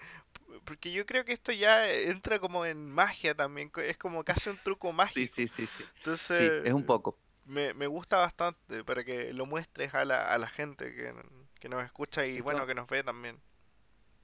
porque 0.65 0.91
yo 0.91 1.05
creo 1.05 1.25
que 1.25 1.34
esto 1.34 1.51
ya 1.53 1.89
entra 1.91 2.39
como 2.39 2.65
en 2.65 2.89
magia 2.91 3.36
también, 3.36 3.71
es 3.77 3.97
como 3.97 4.23
casi 4.23 4.49
un 4.49 4.59
truco 4.59 4.93
mágico. 4.93 5.36
sí, 5.36 5.47
sí, 5.47 5.67
sí. 5.67 5.91
Sí, 6.32 6.53
Entonces, 6.53 6.63
es 6.63 6.73
un 6.73 6.86
poco. 6.86 7.19
me, 7.45 7.73
me 7.73 7.88
gusta 7.88 8.17
bastante 8.19 8.84
para 8.86 9.03
que 9.05 9.34
lo 9.34 9.45
muestres 9.47 9.93
a 9.95 10.05
la, 10.05 10.34
a 10.34 10.38
la 10.39 10.47
gente 10.49 10.93
que, 10.95 11.13
que 11.59 11.69
nos 11.69 11.84
escucha 11.86 12.25
y 12.27 12.41
bueno, 12.41 12.67
que 12.67 12.75
nos 12.75 12.88
ve 12.89 13.03
también. 13.03 13.41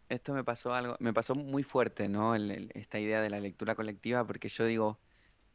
esto 0.10 0.34
me 0.34 0.44
pasó 0.44 0.74
algo, 0.74 0.96
me 1.00 1.14
pasó 1.14 1.36
muy 1.36 1.64
fuerte, 1.64 2.08
¿no? 2.10 2.36
El- 2.36 2.52
el- 2.52 2.72
esta 2.76 3.00
idea 3.00 3.22
de 3.22 3.30
la 3.30 3.40
lectura 3.40 3.76
colectiva, 3.76 4.26
porque 4.26 4.50
yo 4.50 4.66
digo, 4.66 5.02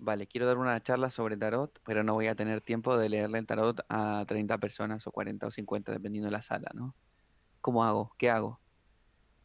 vale, 0.01 0.27
quiero 0.27 0.47
dar 0.47 0.59
una 0.59 0.81
charla 0.83 1.11
sobre 1.11 1.37
tarot, 1.37 1.81
pero 1.85 2.03
no 2.03 2.15
voy 2.15 2.27
a 2.27 2.35
tener 2.35 2.61
tiempo 2.61 2.97
de 2.97 3.09
leerle 3.09 3.39
el 3.39 3.47
tarot 3.47 3.81
a 3.89 4.25
30 4.27 4.59
personas 4.59 5.07
o 5.07 5.13
40 5.13 5.47
o 5.47 5.51
50, 5.51 5.93
dependiendo 5.93 6.27
de 6.27 6.33
la 6.33 6.43
sala, 6.43 6.71
¿no? 6.75 6.95
¿Cómo 7.61 7.85
hago? 7.85 8.15
¿Qué 8.19 8.31
hago? 8.31 8.61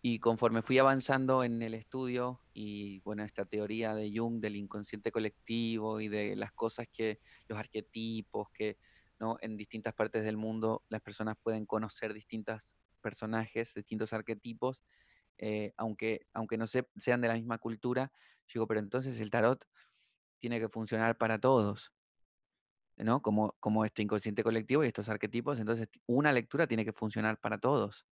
Y 0.01 0.20
conforme 0.20 0.62
fui 0.62 0.78
avanzando 0.80 1.43
en 1.43 1.62
el 1.62 1.74
estudio 1.74 2.39
y 2.53 2.99
bueno, 3.01 3.24
esta 3.24 3.45
teoría 3.45 3.93
de 3.93 4.12
Jung 4.16 4.39
del 4.39 4.56
inconsciente 4.56 5.12
colectivo 5.12 5.99
y 5.99 6.08
de 6.08 6.36
las 6.36 6.51
cosas 6.53 6.88
que, 6.91 7.20
los 7.47 7.60
arquetipos 7.60 8.49
que, 8.51 8.78
¿no? 9.20 9.38
En 9.41 9.58
distintas 9.58 9.93
partes 9.93 10.24
del 10.24 10.38
mundo 10.38 10.84
las 10.89 11.01
personas 11.01 11.38
pueden 11.41 11.66
conocer 11.66 12.14
distintos 12.14 12.76
personajes, 13.01 13.74
distintos 13.74 14.14
arquetipos, 14.14 14.84
eh, 15.38 15.74
aunque, 15.76 16.28
aunque 16.34 16.58
no 16.58 16.68
se, 16.68 16.88
sean 16.97 17.20
de 17.20 17.28
la 17.28 17.34
misma 17.34 17.58
cultura, 17.58 18.12
yo 18.47 18.60
digo, 18.60 18.68
pero 18.68 18.80
entonces 18.80 19.20
el 19.20 19.30
tarot 19.30 19.66
tiene 20.40 20.60
que 20.60 20.70
funcionar 20.70 21.18
para 21.18 21.40
todos, 21.40 21.92
¿no? 22.98 23.22
Como, 23.22 23.56
como 23.60 23.86
este 23.86 24.02
inconsciente 24.02 24.44
colectivo 24.44 24.84
y 24.84 24.88
estos 24.88 25.10
arquetipos, 25.10 25.60
entonces 25.60 25.90
una 26.08 26.32
lectura 26.32 26.68
tiene 26.68 26.86
que 26.86 26.94
funcionar 26.94 27.40
para 27.40 27.58
todos. 27.58 28.06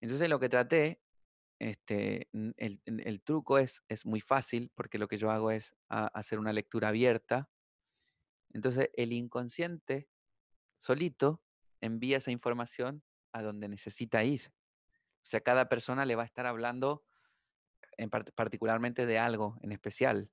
Entonces 0.00 0.28
lo 0.28 0.38
que 0.40 0.48
traté 0.48 1.02
este, 1.58 2.28
el, 2.32 2.80
el 2.86 3.22
truco 3.22 3.58
es, 3.58 3.82
es 3.88 4.04
muy 4.04 4.20
fácil 4.20 4.70
porque 4.74 4.98
lo 4.98 5.08
que 5.08 5.16
yo 5.18 5.30
hago 5.30 5.50
es 5.50 5.74
hacer 5.88 6.38
una 6.38 6.52
lectura 6.52 6.88
abierta. 6.88 7.50
Entonces 8.52 8.90
el 8.94 9.12
inconsciente 9.12 10.08
solito 10.78 11.42
envía 11.80 12.18
esa 12.18 12.30
información 12.30 13.02
a 13.32 13.42
donde 13.42 13.68
necesita 13.68 14.24
ir. 14.24 14.52
O 15.22 15.28
sea, 15.28 15.40
cada 15.40 15.68
persona 15.68 16.06
le 16.06 16.14
va 16.14 16.22
a 16.22 16.26
estar 16.26 16.46
hablando 16.46 17.04
en 17.96 18.10
part- 18.10 18.32
particularmente 18.34 19.06
de 19.06 19.18
algo 19.18 19.58
en 19.62 19.72
especial. 19.72 20.30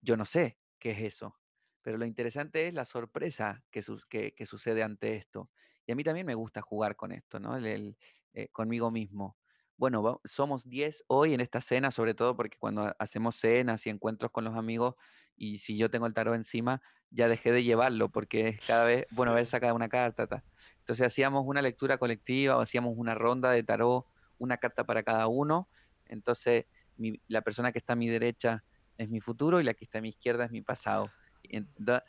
Yo 0.00 0.16
no 0.16 0.24
sé 0.24 0.58
qué 0.78 0.90
es 0.92 1.00
eso, 1.00 1.38
pero 1.82 1.98
lo 1.98 2.06
interesante 2.06 2.66
es 2.68 2.74
la 2.74 2.84
sorpresa 2.84 3.64
que, 3.70 3.82
sus- 3.82 4.06
que- 4.06 4.34
que 4.34 4.46
sucede 4.46 4.82
ante 4.82 5.16
esto. 5.16 5.50
Y 5.86 5.92
a 5.92 5.94
mí 5.96 6.04
también 6.04 6.26
me 6.26 6.34
gusta 6.34 6.60
jugar 6.62 6.96
con 6.96 7.12
esto, 7.12 7.40
¿no? 7.40 7.56
El- 7.56 7.66
el, 7.66 7.98
eh, 8.34 8.48
conmigo 8.50 8.90
mismo. 8.90 9.36
Bueno, 9.76 10.02
va- 10.02 10.20
somos 10.24 10.68
10 10.68 11.04
hoy 11.08 11.34
en 11.34 11.40
esta 11.40 11.60
cena, 11.60 11.90
sobre 11.90 12.14
todo 12.14 12.36
porque 12.36 12.58
cuando 12.58 12.82
ha- 12.82 12.96
hacemos 12.98 13.36
cenas 13.36 13.86
y 13.86 13.90
encuentros 13.90 14.30
con 14.32 14.44
los 14.44 14.56
amigos, 14.56 14.94
y 15.36 15.58
si 15.58 15.76
yo 15.78 15.90
tengo 15.90 16.06
el 16.06 16.14
tarot 16.14 16.34
encima, 16.34 16.82
ya 17.10 17.28
dejé 17.28 17.52
de 17.52 17.62
llevarlo, 17.64 18.10
porque 18.10 18.48
es 18.48 18.62
cada 18.62 18.84
vez, 18.84 19.06
bueno, 19.10 19.32
a 19.32 19.34
ver, 19.36 19.46
Sí. 19.46 19.52
saca 19.52 19.72
una 19.72 19.88
carta. 19.88 20.26
ta. 20.26 20.44
Entonces 20.80 21.06
hacíamos 21.06 21.44
una 21.46 21.62
lectura 21.62 21.96
colectiva 21.98 22.56
o 22.56 22.60
hacíamos 22.60 22.94
una 22.96 23.14
ronda 23.14 23.50
de 23.52 23.62
tarot, 23.62 24.06
una 24.38 24.58
carta 24.58 24.84
para 24.84 25.02
cada 25.04 25.26
uno. 25.28 25.70
Entonces, 26.06 26.66
mi- 26.96 27.20
la 27.28 27.42
persona 27.42 27.72
que 27.72 27.78
está 27.78 27.92
a 27.94 27.96
mi 27.96 28.08
derecha 28.08 28.64
es 28.98 29.10
mi 29.10 29.20
futuro 29.20 29.60
y 29.60 29.64
la 29.64 29.74
que 29.74 29.84
está 29.86 29.98
a 30.00 30.02
mi 30.02 30.10
izquierda 30.10 30.46
es 30.46 30.52
mi 30.52 30.62
pasado. 30.62 31.14
Y 31.42 31.58
en- 31.58 31.72
da- 31.76 32.04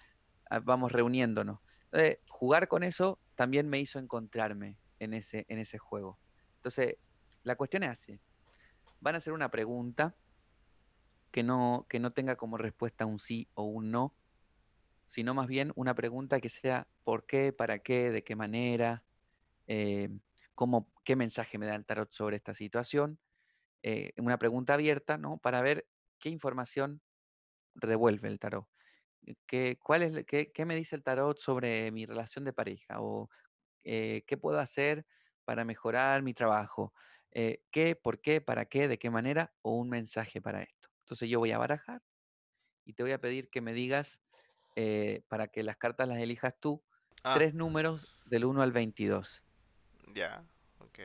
ah, 0.49 0.59
vamos 0.61 0.91
reuniéndonos. 0.91 1.59
Entonces, 1.91 2.19
jugar 2.29 2.67
con 2.69 2.83
eso 2.83 3.21
también 3.35 3.69
me 3.69 3.79
hizo 3.79 3.99
encontrarme 3.99 4.79
en 4.99 5.13
ese, 5.15 5.45
en 5.49 5.59
ese 5.59 5.77
juego. 5.79 6.19
Entonces, 6.57 6.97
la 7.43 7.55
cuestión 7.57 7.83
es 7.83 7.91
así. 7.91 8.21
Van 9.01 9.15
a 9.15 9.19
hacer 9.19 9.33
una 9.33 9.49
pregunta 9.51 10.17
que 11.31 11.43
no, 11.43 11.85
que 11.89 11.99
no 11.99 12.11
tenga 12.13 12.35
como 12.35 12.57
respuesta 12.57 13.05
un 13.05 13.19
sí 13.19 13.49
o 13.53 13.63
un 13.65 13.91
no, 13.91 14.17
sino 15.07 15.33
más 15.33 15.47
bien 15.47 15.71
una 15.75 15.95
pregunta 15.95 16.41
que 16.41 16.49
sea 16.49 16.89
por 17.03 17.25
qué, 17.27 17.53
para 17.53 17.79
qué, 17.79 18.11
de 18.11 18.23
qué 18.23 18.35
manera, 18.35 19.05
eh, 19.67 20.09
cómo, 20.55 20.93
qué 21.05 21.15
mensaje 21.15 21.57
me 21.59 21.67
da 21.67 21.75
el 21.75 21.85
tarot 21.85 22.11
sobre 22.13 22.37
esta 22.37 22.55
situación. 22.55 23.19
eh, 23.83 24.13
una 24.17 24.39
pregunta 24.39 24.75
abierta, 24.75 25.17
¿no? 25.17 25.37
Para 25.39 25.61
ver 25.61 25.87
qué 26.19 26.29
información 26.29 27.01
revuelve 27.75 28.27
el 28.29 28.39
tarot. 28.39 28.67
¿Qué, 29.47 29.77
cuál 29.83 30.03
es, 30.03 30.25
qué, 30.25 30.51
qué 30.51 30.65
me 30.65 30.75
dice 30.75 30.95
el 30.95 31.03
tarot 31.03 31.37
sobre 31.39 31.91
mi 31.91 32.05
relación 32.05 32.45
de 32.45 32.53
pareja? 32.53 33.01
¿O 33.01 33.29
eh, 33.83 34.23
qué 34.27 34.37
puedo 34.37 34.59
hacer 34.59 35.05
para 35.45 35.65
mejorar 35.65 36.23
mi 36.23 36.33
trabajo? 36.33 36.93
Eh, 37.31 37.63
¿Qué, 37.71 37.95
por 37.95 38.21
qué, 38.21 38.41
para 38.41 38.65
qué, 38.65 38.87
de 38.87 38.99
qué 38.99 39.09
manera? 39.09 39.53
O 39.61 39.75
un 39.77 39.89
mensaje 39.89 40.41
para 40.41 40.63
esto. 40.63 40.89
Entonces 41.01 41.29
yo 41.29 41.39
voy 41.39 41.51
a 41.51 41.57
barajar 41.59 42.01
y 42.85 42.93
te 42.93 43.03
voy 43.03 43.11
a 43.13 43.21
pedir 43.21 43.49
que 43.49 43.61
me 43.61 43.73
digas, 43.73 44.21
eh, 44.75 45.23
para 45.29 45.47
que 45.49 45.63
las 45.63 45.77
cartas 45.77 46.07
las 46.07 46.19
elijas 46.19 46.55
tú, 46.59 46.83
Ah, 47.23 47.35
tres 47.35 47.53
números 47.53 48.07
del 48.25 48.45
1 48.45 48.61
al 48.61 48.71
22. 48.71 49.43
ya, 50.15 50.43
ok. 50.79 50.99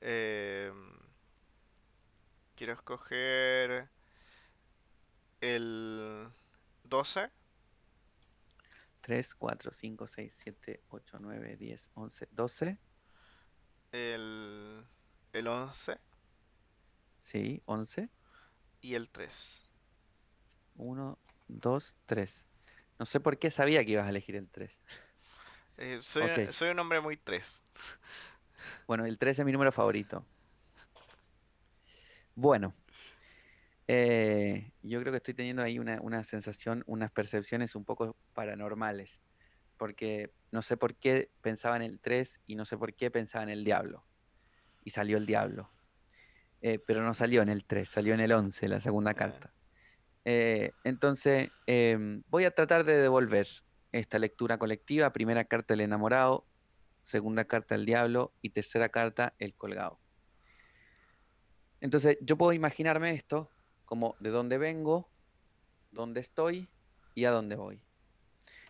Em, 0.00 1.05
quiero 2.56 2.72
escoger 2.72 3.88
el 5.40 6.28
12, 6.84 7.30
3, 9.02 9.34
4, 9.34 9.72
5, 9.72 10.06
6, 10.06 10.34
7, 10.42 10.82
8, 10.88 11.18
9, 11.20 11.56
10, 11.56 11.90
11, 11.94 12.28
12. 12.32 12.78
el, 13.92 14.84
el 15.32 15.46
11 15.46 15.98
Sí, 17.20 17.62
11. 17.66 18.08
y 18.80 18.94
el 18.94 19.08
3. 19.10 19.32
1, 20.76 21.18
2, 21.48 21.96
3. 22.06 22.44
No 22.98 23.04
sé 23.06 23.20
por 23.20 23.38
qué 23.38 23.50
sabía 23.50 23.84
que 23.84 23.92
ibas 23.92 24.06
a 24.06 24.10
elegir 24.10 24.36
el 24.36 24.48
3. 24.48 24.70
Eh, 25.78 26.00
soy, 26.02 26.22
Ok. 26.22 26.52
soy 26.52 26.70
un 26.70 26.78
hombre 26.78 27.00
muy 27.00 27.16
3. 27.16 27.44
Bueno, 28.86 29.04
el 29.04 29.18
3 29.18 29.38
es 29.40 29.44
mi 29.44 29.52
número 29.52 29.72
favorito. 29.72 30.24
Bueno, 32.36 32.74
eh, 33.88 34.72
yo 34.82 35.00
creo 35.00 35.10
que 35.10 35.16
estoy 35.16 35.32
teniendo 35.32 35.62
ahí 35.62 35.78
una, 35.78 36.02
una 36.02 36.22
sensación, 36.22 36.84
unas 36.86 37.10
percepciones 37.10 37.74
un 37.74 37.86
poco 37.86 38.18
paranormales, 38.34 39.22
porque 39.78 40.34
no 40.52 40.60
sé 40.60 40.76
por 40.76 40.96
qué 40.96 41.30
pensaba 41.40 41.76
en 41.76 41.82
el 41.82 41.98
3 41.98 42.42
y 42.46 42.56
no 42.56 42.66
sé 42.66 42.76
por 42.76 42.94
qué 42.94 43.10
pensaba 43.10 43.42
en 43.42 43.48
el 43.48 43.64
diablo. 43.64 44.04
Y 44.84 44.90
salió 44.90 45.16
el 45.16 45.24
diablo. 45.24 45.72
Eh, 46.60 46.78
pero 46.78 47.02
no 47.02 47.14
salió 47.14 47.40
en 47.40 47.48
el 47.48 47.64
3, 47.64 47.88
salió 47.88 48.12
en 48.12 48.20
el 48.20 48.32
11, 48.32 48.68
la 48.68 48.80
segunda 48.82 49.12
Ya. 49.12 49.16
carta. 49.16 49.54
Eh, 50.26 50.72
entonces, 50.84 51.48
em, 51.66 52.22
voy 52.28 52.44
a 52.44 52.50
tratar 52.50 52.84
de 52.84 52.98
devolver 52.98 53.48
esta 53.92 54.18
lectura 54.18 54.58
colectiva. 54.58 55.10
Primera 55.12 55.44
carta, 55.44 55.72
el 55.72 55.80
enamorado. 55.80 56.46
Segunda 57.02 57.46
carta, 57.46 57.76
el 57.76 57.86
diablo. 57.86 58.34
Y 58.42 58.50
tercera 58.50 58.90
carta, 58.90 59.34
el 59.38 59.54
colgado. 59.54 60.00
Entonces, 61.86 62.18
yo 62.20 62.36
puedo 62.36 62.52
imaginarme 62.52 63.12
esto 63.12 63.48
como 63.84 64.16
de 64.18 64.30
dónde 64.30 64.58
vengo, 64.58 65.08
dónde 65.92 66.18
estoy 66.18 66.68
y 67.14 67.26
a 67.26 67.30
dónde 67.30 67.54
voy. 67.54 67.80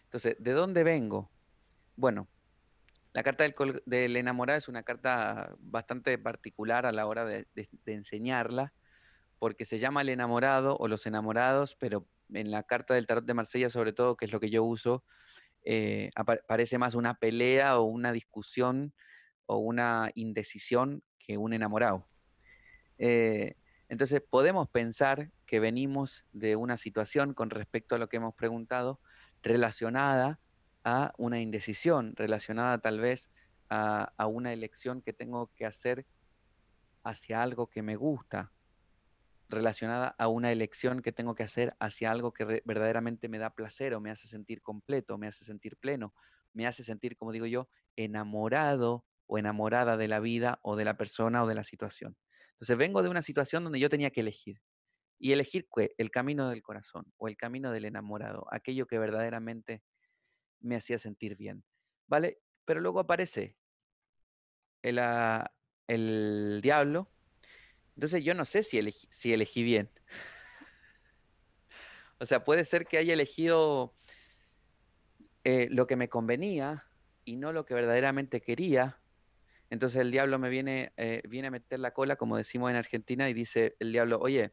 Entonces, 0.05 0.37
¿de 0.39 0.53
dónde 0.53 0.85
vengo? 0.85 1.31
Bueno, 1.95 2.29
la 3.15 3.23
carta 3.23 3.47
del, 3.87 4.17
enamorado 4.17 4.59
es 4.59 4.69
una 4.69 4.83
carta 4.83 5.57
bastante 5.61 6.19
particular 6.19 6.85
a 6.85 6.93
la 6.93 7.07
hora 7.07 7.25
de, 7.25 7.47
enseñarla, 7.87 8.75
porque 9.39 9.65
se 9.65 9.79
llama 9.79 10.03
el 10.03 10.11
enamorado 10.11 10.77
o 10.77 10.87
los 10.87 11.07
enamorados, 11.07 11.75
pero 11.81 12.07
en 12.35 12.51
la 12.51 12.65
carta 12.65 12.93
del 12.93 13.07
tarot 13.07 13.25
de 13.25 13.33
Marsella, 13.33 13.71
sobre 13.71 13.95
todo, 13.95 14.19
que 14.19 14.27
es 14.27 14.33
lo 14.33 14.41
que 14.41 14.51
yo 14.51 14.63
uso, 14.63 15.05
eh, 15.65 16.11
parece 16.47 16.77
más 16.77 16.95
una 16.95 17.15
pelea 17.15 17.79
o 17.79 17.85
una 17.85 18.13
discusión 18.13 18.93
o 19.47 19.57
una 19.57 20.11
indecisión 20.15 21.03
que 21.19 21.39
un 21.39 21.55
enamorado. 21.55 22.11
Eh, 22.99 23.55
entonces, 23.89 24.23
podemos 24.29 24.69
pensar 24.69 25.31
que 25.47 25.61
venimos 25.61 26.25
de 26.33 26.57
una 26.57 26.77
situación 26.77 27.35
con 27.35 27.51
respecto 27.51 27.95
a 27.95 27.99
lo 27.99 28.09
que 28.09 28.17
hemos 28.17 28.35
preguntado 28.35 29.01
relacionada 29.43 30.41
a 30.85 31.13
una 31.19 31.41
indecisión, 31.41 32.15
relacionada 32.17 32.79
tal 32.79 33.01
vez 33.01 33.31
a, 33.69 34.13
a 34.17 34.27
una 34.27 34.53
elección 34.53 35.03
que 35.03 35.13
tengo 35.13 35.51
que 35.55 35.67
hacer 35.67 36.07
hacia 37.05 37.43
algo 37.43 37.69
que 37.69 37.83
me 37.83 37.97
gusta, 37.97 38.53
relacionada 39.49 40.15
a 40.19 40.29
una 40.29 40.51
elección 40.51 41.03
que 41.03 41.13
tengo 41.13 41.35
que 41.35 41.45
hacer 41.45 41.77
hacia 41.79 42.11
algo 42.11 42.33
que 42.33 42.63
verdaderamente 42.65 43.29
me 43.29 43.39
da 43.39 43.51
placer 43.51 43.95
o 43.95 44.01
me 44.01 44.11
hace 44.11 44.29
sentir 44.29 44.63
completo, 44.63 45.19
me 45.19 45.29
hace 45.29 45.45
sentir 45.45 45.77
pleno, 45.77 46.15
me 46.53 46.67
hace 46.67 46.83
sentir, 46.83 47.17
como 47.17 47.33
digo 47.33 47.47
yo, 47.47 47.69
enamorado 47.95 49.05
o 49.27 49.39
enamorada 49.39 49.97
de 49.97 50.09
la 50.09 50.21
vida 50.21 50.59
o 50.63 50.77
de 50.77 50.85
la 50.85 50.97
persona 50.97 51.45
o 51.45 51.47
de 51.47 51.55
la 51.55 51.65
situación. 51.65 52.17
Entonces 52.57 52.77
vengo 52.79 53.03
de 53.03 53.11
una 53.11 53.23
situación 53.23 53.65
donde 53.65 53.79
yo 53.79 53.89
tenía 53.89 54.11
que 54.11 54.21
elegir. 54.21 54.61
Y 55.19 55.33
elegir 55.33 55.67
qué? 55.75 55.95
el 55.99 56.11
camino 56.11 56.49
del 56.49 56.63
corazón 56.63 57.13
o 57.17 57.29
el 57.29 57.37
camino 57.37 57.71
del 57.71 57.87
enamorado, 57.87 58.47
aquello 58.51 58.87
que 58.87 58.99
verdaderamente 58.99 59.83
me 60.61 60.77
hacía 60.77 60.99
sentir 60.99 61.37
bien. 61.37 61.65
¿Vale? 62.07 62.39
Pero 62.65 62.81
luego 62.81 63.01
aparece 63.01 63.57
el, 64.83 64.99
ah, 64.99 65.51
el 65.87 66.61
diablo. 66.63 67.11
Entonces 67.95 68.25
yo 68.25 68.35
no 68.35 68.45
sé 68.45 68.63
si 68.63 68.79
elegí, 68.79 69.07
si 69.11 69.33
elegí 69.33 69.63
bien. 69.63 69.91
O 72.19 72.25
sea, 72.25 72.45
puede 72.45 72.65
ser 72.65 72.87
que 72.87 72.99
haya 72.99 73.13
elegido 73.13 73.95
eh, 75.45 75.69
lo 75.71 75.87
que 75.87 75.97
me 75.97 76.09
convenía 76.09 76.87
y 77.25 77.37
no 77.37 77.53
lo 77.53 77.67
que 77.67 77.75
verdaderamente 77.75 78.41
quería. 78.41 78.99
Entonces 79.71 80.01
el 80.01 80.11
diablo 80.11 80.39
me 80.39 80.49
viene, 80.49 80.93
eh, 80.97 81.23
viene 81.29 81.49
a 81.49 81.51
meter 81.51 81.81
la 81.81 81.93
cola, 81.93 82.17
como 82.17 82.37
decimos 82.37 82.71
en 82.71 82.77
Argentina, 82.77 83.29
y 83.29 83.35
dice 83.35 83.75
el 83.81 83.93
diablo, 83.93 84.19
oye, 84.21 84.53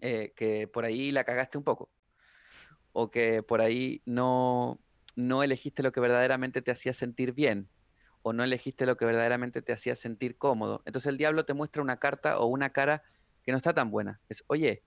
eh, 0.00 0.32
que 0.36 0.68
por 0.68 0.84
ahí 0.84 1.10
la 1.12 1.24
cagaste 1.24 1.58
un 1.58 1.64
poco, 1.64 1.90
o 2.92 3.10
que 3.10 3.42
por 3.42 3.60
ahí 3.60 4.02
no, 4.04 4.80
no 5.16 5.42
elegiste 5.42 5.82
lo 5.82 5.92
que 5.92 6.00
verdaderamente 6.00 6.62
te 6.62 6.70
hacía 6.70 6.92
sentir 6.92 7.32
bien, 7.32 7.68
o 8.22 8.32
no 8.32 8.44
elegiste 8.44 8.84
lo 8.84 8.96
que 8.96 9.06
verdaderamente 9.06 9.62
te 9.62 9.72
hacía 9.72 9.96
sentir 9.96 10.36
cómodo. 10.36 10.82
Entonces 10.84 11.08
el 11.08 11.18
diablo 11.18 11.44
te 11.44 11.54
muestra 11.54 11.82
una 11.82 11.98
carta 11.98 12.38
o 12.38 12.46
una 12.46 12.70
cara 12.70 13.02
que 13.42 13.52
no 13.52 13.56
está 13.56 13.72
tan 13.72 13.90
buena. 13.90 14.20
Es, 14.28 14.44
oye, 14.48 14.82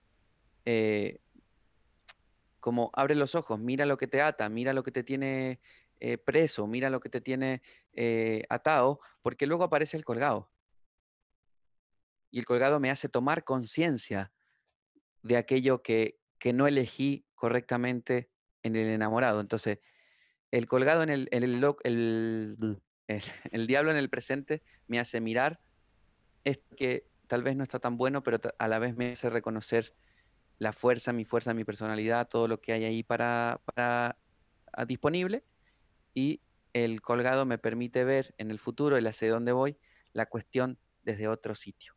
eh, 0.64 1.18
como 2.60 2.90
abre 2.94 3.16
los 3.16 3.34
ojos, 3.34 3.58
mira 3.58 3.86
lo 3.86 3.96
que 3.96 4.06
te 4.06 4.22
ata, 4.22 4.48
mira 4.48 4.72
lo 4.72 4.84
que 4.84 4.92
te 4.92 5.02
tiene 5.02 5.60
eh, 6.04 6.18
preso, 6.18 6.66
mira 6.66 6.90
lo 6.90 6.98
que 6.98 7.08
te 7.08 7.20
tiene 7.20 7.62
eh, 7.92 8.42
atado, 8.48 8.98
porque 9.22 9.46
luego 9.46 9.62
aparece 9.62 9.96
el 9.96 10.04
colgado. 10.04 10.50
Y 12.32 12.40
el 12.40 12.44
colgado 12.44 12.80
me 12.80 12.90
hace 12.90 13.08
tomar 13.08 13.44
conciencia 13.44 14.32
de 15.22 15.36
aquello 15.36 15.80
que, 15.80 16.18
que 16.40 16.52
no 16.52 16.66
elegí 16.66 17.24
correctamente 17.36 18.30
en 18.64 18.74
el 18.74 18.88
enamorado. 18.88 19.40
Entonces, 19.40 19.78
el 20.50 20.66
colgado 20.66 21.04
en 21.04 21.10
el, 21.10 21.28
en 21.30 21.44
el, 21.44 21.60
lo- 21.60 21.76
el, 21.84 22.56
el, 23.06 23.22
el 23.52 23.66
diablo 23.68 23.92
en 23.92 23.96
el 23.96 24.10
presente 24.10 24.64
me 24.88 24.98
hace 24.98 25.20
mirar 25.20 25.60
esto 26.42 26.74
que 26.76 27.06
tal 27.28 27.44
vez 27.44 27.54
no 27.54 27.62
está 27.62 27.78
tan 27.78 27.96
bueno, 27.96 28.24
pero 28.24 28.40
a 28.58 28.66
la 28.68 28.80
vez 28.80 28.96
me 28.96 29.12
hace 29.12 29.30
reconocer 29.30 29.94
la 30.58 30.72
fuerza, 30.72 31.12
mi 31.12 31.24
fuerza, 31.24 31.54
mi 31.54 31.62
personalidad, 31.64 32.26
todo 32.28 32.48
lo 32.48 32.60
que 32.60 32.72
hay 32.72 32.84
ahí 32.84 33.02
para, 33.04 33.60
para 33.66 34.18
ah, 34.72 34.84
disponible. 34.84 35.44
Y 36.14 36.42
el 36.72 37.02
colgado 37.02 37.46
me 37.46 37.58
permite 37.58 38.04
ver 38.04 38.34
en 38.38 38.50
el 38.50 38.58
futuro, 38.58 38.96
el 38.96 39.06
hacia 39.06 39.30
dónde 39.30 39.52
voy, 39.52 39.78
la 40.12 40.26
cuestión 40.26 40.78
desde 41.02 41.28
otro 41.28 41.54
sitio. 41.54 41.94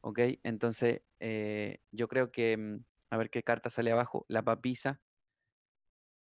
¿Ok? 0.00 0.18
Entonces, 0.42 1.02
eh, 1.20 1.80
yo 1.90 2.08
creo 2.08 2.32
que, 2.32 2.56
mm, 2.56 2.84
a 3.10 3.16
ver 3.16 3.30
qué 3.30 3.42
carta 3.42 3.70
sale 3.70 3.92
abajo, 3.92 4.26
la 4.28 4.42
papisa, 4.42 5.00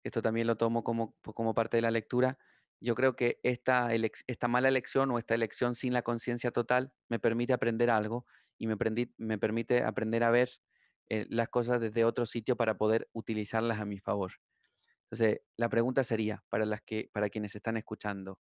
esto 0.03 0.21
también 0.21 0.47
lo 0.47 0.55
tomo 0.55 0.84
como, 0.84 1.15
como 1.23 1.53
parte 1.55 1.78
de 1.78 1.82
la 1.82 1.91
lectura. 1.91 2.38
Yo 2.80 2.93
creo 2.93 3.15
que 3.15 3.39
esta, 3.41 3.89
esta 4.28 4.47
mala 4.47 4.67
elección 4.67 5.09
o 5.09 5.17
esta 5.17 5.34
elección 5.34 5.73
sin 5.73 5.93
la 5.93 6.03
conciencia 6.03 6.51
total 6.51 6.93
me 7.09 7.17
permite 7.19 7.53
aprender 7.53 7.89
algo 7.89 8.26
y 8.57 8.67
me 8.67 8.78
permite 9.38 9.84
aprender 9.84 10.23
a 10.23 10.30
ver 10.30 10.49
eh, 11.09 11.26
las 11.30 11.49
cosas 11.49 11.82
desde 11.82 12.05
otro 12.05 12.26
sitio 12.26 12.55
para 12.55 12.78
poder 12.78 13.09
utilizarlas 13.13 13.80
a 13.80 13.86
mi 13.86 13.99
favor. 13.99 14.34
Entonces, 15.05 15.41
la 15.55 15.69
pregunta 15.69 16.03
sería, 16.03 16.43
para, 16.49 16.65
las 16.65 16.81
que, 16.81 17.09
para 17.13 17.29
quienes 17.29 17.55
están 17.55 17.77
escuchando, 17.77 18.39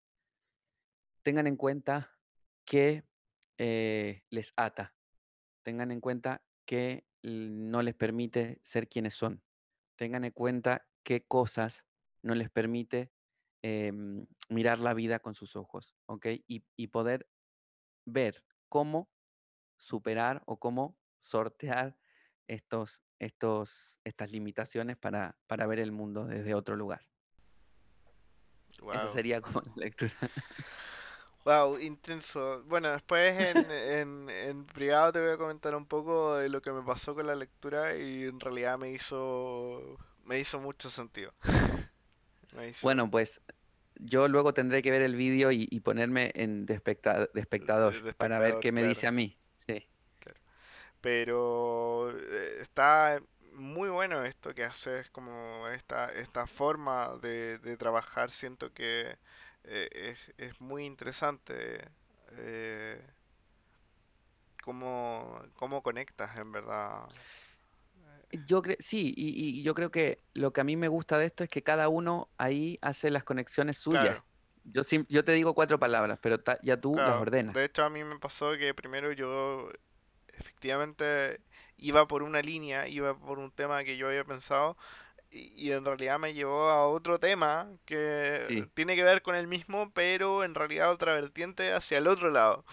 tengan 1.22 1.46
en 1.46 1.56
cuenta 1.56 2.10
que 2.64 3.04
eh, 3.58 4.22
les 4.30 4.52
ata, 4.56 4.94
tengan 5.62 5.90
en 5.90 6.00
cuenta 6.00 6.42
que 6.64 7.06
no 7.22 7.82
les 7.82 7.94
permite 7.94 8.60
ser 8.62 8.88
quienes 8.88 9.14
son, 9.14 9.42
tengan 9.96 10.24
en 10.24 10.32
cuenta 10.32 10.86
qué 11.02 11.24
cosas 11.26 11.84
no 12.22 12.34
les 12.34 12.50
permite 12.50 13.12
em, 13.62 14.26
mirar 14.48 14.78
la 14.78 14.94
vida 14.94 15.18
con 15.18 15.34
sus 15.34 15.56
ojos. 15.56 15.94
Y, 16.24 16.64
y 16.76 16.86
poder 16.88 17.28
ver 18.06 18.44
cómo 18.68 19.10
superar 19.76 20.42
o 20.46 20.58
cómo 20.58 20.96
sortear 21.22 21.96
estos, 22.46 23.00
estos, 23.24 23.98
estas 24.04 24.30
limitaciones 24.30 24.96
para, 24.96 25.34
para 25.46 25.66
ver 25.66 25.78
el 25.80 25.92
mundo 25.92 26.26
desde 26.26 26.54
otro 26.54 26.76
lugar. 26.76 27.02
Esa 28.78 29.04
Wow. 29.04 29.08
sería 29.08 29.40
como 29.40 29.60
la 29.76 29.84
lectura. 29.84 30.12
Wow, 31.44 31.78
intenso. 31.78 32.62
Bueno, 32.64 32.90
después 32.90 33.38
en, 33.38 33.70
en, 33.70 34.30
en 34.30 34.66
privado 34.66 35.12
te 35.12 35.20
voy 35.20 35.30
a 35.30 35.36
comentar 35.36 35.74
un 35.74 35.86
poco 35.86 36.36
de 36.36 36.48
lo 36.48 36.62
que 36.62 36.72
me 36.72 36.82
pasó 36.82 37.14
con 37.14 37.26
la 37.26 37.34
lectura 37.34 37.96
y 37.96 38.24
en 38.24 38.40
realidad 38.40 38.78
me 38.78 38.90
hizo 38.92 39.98
me 40.24 40.40
hizo 40.40 40.58
mucho 40.58 40.88
sentido. 40.88 41.32
Hizo- 42.52 42.80
Bueno, 42.82 43.10
pues 43.10 43.40
yo 43.96 44.26
luego 44.28 44.54
tendré 44.54 44.82
que 44.82 44.90
ver 44.90 45.02
el 45.02 45.16
vídeo 45.16 45.52
y, 45.52 45.68
y 45.70 45.80
ponerme 45.80 46.32
en 46.34 46.64
de, 46.66 46.74
especta- 46.74 47.28
de 47.32 47.40
espectador 47.40 48.14
para 48.16 48.38
ver 48.38 48.58
qué 48.60 48.72
me 48.72 48.82
dice 48.82 49.06
a 49.06 49.12
mí. 49.12 49.36
Pero 51.04 52.10
eh, 52.18 52.62
está 52.62 53.20
muy 53.52 53.90
bueno 53.90 54.24
esto 54.24 54.54
que 54.54 54.64
haces, 54.64 55.10
como 55.10 55.68
esta, 55.68 56.10
esta 56.12 56.46
forma 56.46 57.18
de, 57.22 57.58
de 57.58 57.76
trabajar, 57.76 58.30
siento 58.30 58.72
que 58.72 59.18
eh, 59.64 59.88
es, 59.92 60.18
es 60.38 60.58
muy 60.62 60.86
interesante 60.86 61.90
eh, 62.32 63.06
cómo, 64.62 65.40
cómo 65.54 65.82
conectas 65.82 66.36
en 66.36 66.50
verdad. 66.52 67.08
Yo 68.32 68.62
creo, 68.62 68.76
sí, 68.80 69.12
y, 69.16 69.60
y 69.60 69.62
yo 69.62 69.74
creo 69.74 69.90
que 69.90 70.24
lo 70.34 70.52
que 70.52 70.60
a 70.60 70.64
mí 70.64 70.76
me 70.76 70.88
gusta 70.88 71.18
de 71.18 71.26
esto 71.26 71.44
es 71.44 71.50
que 71.50 71.62
cada 71.62 71.88
uno 71.88 72.30
ahí 72.36 72.78
hace 72.82 73.10
las 73.10 73.22
conexiones 73.24 73.78
suyas. 73.78 74.00
Claro, 74.02 74.26
Yo, 74.64 74.82
yo 75.08 75.24
te 75.24 75.32
digo 75.32 75.54
cuatro 75.54 75.78
palabras, 75.78 76.18
pero 76.20 76.40
ta- 76.42 76.58
ya 76.62 76.80
tú 76.80 76.96
las 77.04 77.20
ordenas. 77.20 77.54
De 77.54 77.64
hecho, 77.64 77.84
a 77.84 77.90
mí 77.90 78.02
me 78.02 78.18
pasó 78.18 78.52
que 78.58 78.74
primero 78.74 79.12
yo 79.12 79.68
efectivamente 80.38 81.40
iba 81.76 82.06
por 82.08 82.22
una 82.22 82.42
línea, 82.42 82.88
iba 82.88 83.18
por 83.18 83.38
un 83.38 83.50
tema 83.52 83.84
que 83.84 83.96
yo 83.96 84.08
había 84.08 84.24
pensado 84.24 84.76
y, 85.30 85.68
y 85.68 85.72
en 85.72 85.84
realidad 85.84 86.18
me 86.18 86.34
llevó 86.34 86.70
a 86.70 86.88
otro 86.88 87.18
tema 87.20 87.70
que 87.86 88.48
Sí, 88.48 88.70
tiene 88.74 88.96
que 88.96 89.04
ver 89.04 89.22
con 89.22 89.36
el 89.36 89.48
mismo, 89.48 89.92
pero 89.92 90.44
en 90.44 90.54
realidad 90.54 90.92
otra 90.92 91.14
vertiente 91.14 91.72
hacia 91.72 91.98
el 91.98 92.08
otro 92.08 92.30
lado. 92.30 92.64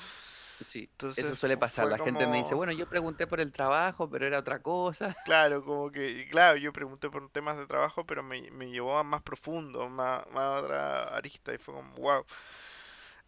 sí, 0.67 0.89
eso 1.15 1.35
suele 1.35 1.57
pasar. 1.57 1.87
La 1.87 1.99
gente 1.99 2.27
me 2.27 2.37
dice, 2.37 2.55
bueno, 2.55 2.71
yo 2.73 2.87
pregunté 2.87 3.27
por 3.27 3.39
el 3.41 3.51
trabajo, 3.51 4.09
pero 4.09 4.25
era 4.27 4.39
otra 4.39 4.61
cosa. 4.61 5.15
claro, 5.23 5.63
como 5.63 5.91
que, 5.91 6.27
claro, 6.29 6.57
yo 6.57 6.73
pregunté 6.73 7.09
por 7.09 7.29
temas 7.31 7.57
de 7.57 7.67
trabajo, 7.67 8.05
pero 8.05 8.23
me, 8.23 8.49
me 8.51 8.69
llevó 8.71 8.97
a 8.97 9.03
más 9.03 9.21
profundo, 9.23 9.89
más, 9.89 10.25
más 10.31 10.43
a 10.43 10.59
otra 10.61 11.03
arista 11.15 11.53
y 11.53 11.57
fue 11.57 11.73
como, 11.75 11.93
wow. 11.95 12.25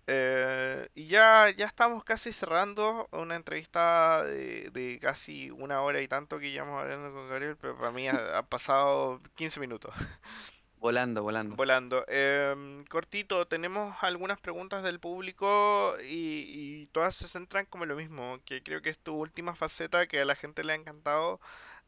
Eh, 0.07 0.89
y 0.95 1.07
ya, 1.07 1.49
ya 1.51 1.65
estamos 1.65 2.03
casi 2.03 2.33
cerrando 2.33 3.07
una 3.13 3.35
entrevista 3.37 4.23
de, 4.25 4.69
de 4.71 4.99
casi 5.01 5.49
una 5.51 5.81
hora 5.81 6.01
y 6.01 6.07
tanto 6.09 6.39
que 6.39 6.51
llevamos 6.51 6.81
hablando 6.81 7.13
con 7.13 7.29
Gabriel, 7.29 7.57
pero 7.57 7.77
para 7.77 7.91
mí 7.91 8.07
ha, 8.09 8.37
ha 8.39 8.43
pasado 8.43 9.21
15 9.35 9.59
minutos 9.61 9.93
Volando, 10.77 11.23
volando. 11.23 11.57
volando. 11.57 12.05
Em, 12.07 12.83
cortito, 12.85 13.47
tenemos 13.47 13.95
algunas 14.01 14.39
preguntas 14.39 14.83
del 14.83 14.99
público 14.99 15.95
y, 16.01 16.83
y 16.83 16.87
todas 16.87 17.15
se 17.15 17.27
centran 17.27 17.65
como 17.67 17.85
lo 17.85 17.95
mismo, 17.95 18.39
que 18.45 18.63
creo 18.63 18.81
que 18.81 18.89
es 18.89 18.99
tu 18.99 19.15
última 19.15 19.55
faceta 19.55 20.07
que 20.07 20.19
a 20.21 20.25
la 20.25 20.35
gente 20.35 20.63
le 20.63 20.73
ha 20.73 20.75
encantado, 20.75 21.39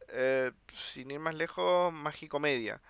eh, 0.10 0.52
sin 0.94 1.12
ir 1.12 1.20
más 1.20 1.36
lejos, 1.36 1.94
Magicomedia. 1.94 2.82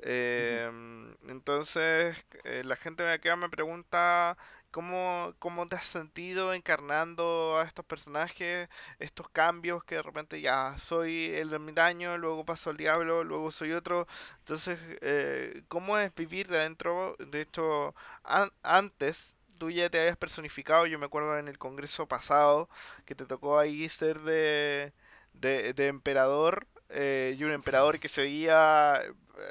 Em, 0.00 1.14
entonces, 1.28 2.16
eh, 2.44 2.62
la 2.64 2.76
gente 2.76 3.02
de 3.04 3.12
acá 3.12 3.36
me 3.36 3.48
pregunta 3.50 4.36
cómo, 4.72 5.34
cómo 5.38 5.66
te 5.68 5.76
has 5.76 5.86
sentido 5.86 6.54
encarnando 6.54 7.58
a 7.58 7.64
estos 7.64 7.84
personajes, 7.84 8.68
estos 8.98 9.28
cambios 9.30 9.84
que 9.84 9.96
de 9.96 10.02
repente 10.02 10.40
ya 10.40 10.76
soy 10.88 11.26
el 11.34 11.52
ermitaño, 11.52 12.18
luego 12.18 12.44
paso 12.44 12.70
al 12.70 12.76
diablo, 12.78 13.24
luego 13.24 13.50
soy 13.52 13.72
otro. 13.72 14.06
Entonces, 14.40 14.78
eh, 15.02 15.62
¿cómo 15.68 15.98
es 15.98 16.14
vivir 16.14 16.48
de 16.48 16.58
adentro? 16.58 17.16
De 17.18 17.42
hecho, 17.42 17.94
an- 18.24 18.52
antes 18.62 19.34
tú 19.58 19.70
ya 19.70 19.88
te 19.90 20.00
habías 20.00 20.16
personificado, 20.16 20.86
yo 20.86 20.98
me 20.98 21.06
acuerdo 21.06 21.38
en 21.38 21.48
el 21.48 21.58
congreso 21.58 22.06
pasado 22.08 22.68
que 23.04 23.14
te 23.14 23.26
tocó 23.26 23.58
ahí 23.58 23.88
ser 23.88 24.20
de, 24.20 24.92
de, 25.34 25.72
de 25.74 25.86
emperador 25.88 26.66
eh, 26.88 27.34
y 27.38 27.44
un 27.44 27.52
emperador 27.52 28.00
que 28.00 28.08
se 28.08 28.22
veía, 28.22 29.02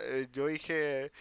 eh, 0.04 0.28
yo 0.32 0.48
dije, 0.48 1.12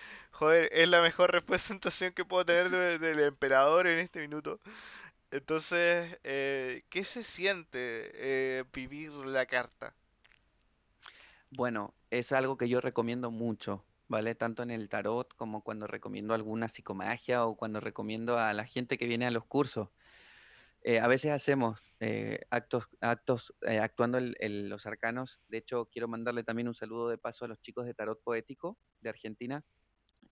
joder, 0.40 0.68
es 0.72 0.88
la 0.88 1.02
mejor 1.02 1.30
representación 1.32 2.12
que 2.14 2.24
puedo 2.24 2.44
tener 2.46 2.70
de- 2.70 2.98
del 2.98 3.20
emperador 3.20 3.86
en 3.86 3.98
este 4.00 4.20
minuto. 4.20 4.60
Entonces, 5.30 6.18
eh, 6.24 6.84
¿qué 6.90 7.04
se 7.04 7.24
siente 7.24 8.10
eh, 8.14 8.64
vivir 8.72 9.12
la 9.12 9.46
carta? 9.46 9.94
Bueno, 11.50 11.94
es 12.10 12.32
algo 12.32 12.56
que 12.56 12.68
yo 12.68 12.80
recomiendo 12.80 13.30
mucho, 13.30 13.84
¿vale? 14.08 14.34
Tanto 14.34 14.62
en 14.62 14.70
el 14.70 14.88
tarot 14.88 15.34
como 15.36 15.62
cuando 15.62 15.86
recomiendo 15.86 16.34
alguna 16.34 16.68
psicomagia 16.68 17.44
o 17.46 17.56
cuando 17.56 17.80
recomiendo 17.80 18.38
a 18.38 18.52
la 18.52 18.64
gente 18.66 18.98
que 18.98 19.06
viene 19.06 19.26
a 19.26 19.30
los 19.30 19.44
cursos. 19.46 19.88
Eh, 20.82 21.00
a 21.00 21.08
veces 21.08 21.32
hacemos 21.32 21.80
eh, 22.00 22.40
actos, 22.50 22.86
actos 23.00 23.54
eh, 23.62 23.78
actuando 23.80 24.18
el- 24.18 24.68
los 24.68 24.86
arcanos. 24.86 25.40
De 25.48 25.58
hecho, 25.58 25.86
quiero 25.92 26.08
mandarle 26.08 26.44
también 26.44 26.68
un 26.68 26.74
saludo 26.74 27.08
de 27.08 27.18
paso 27.18 27.44
a 27.44 27.48
los 27.48 27.60
chicos 27.60 27.86
de 27.86 27.94
Tarot 27.94 28.22
Poético 28.22 28.78
de 29.00 29.10
Argentina, 29.10 29.64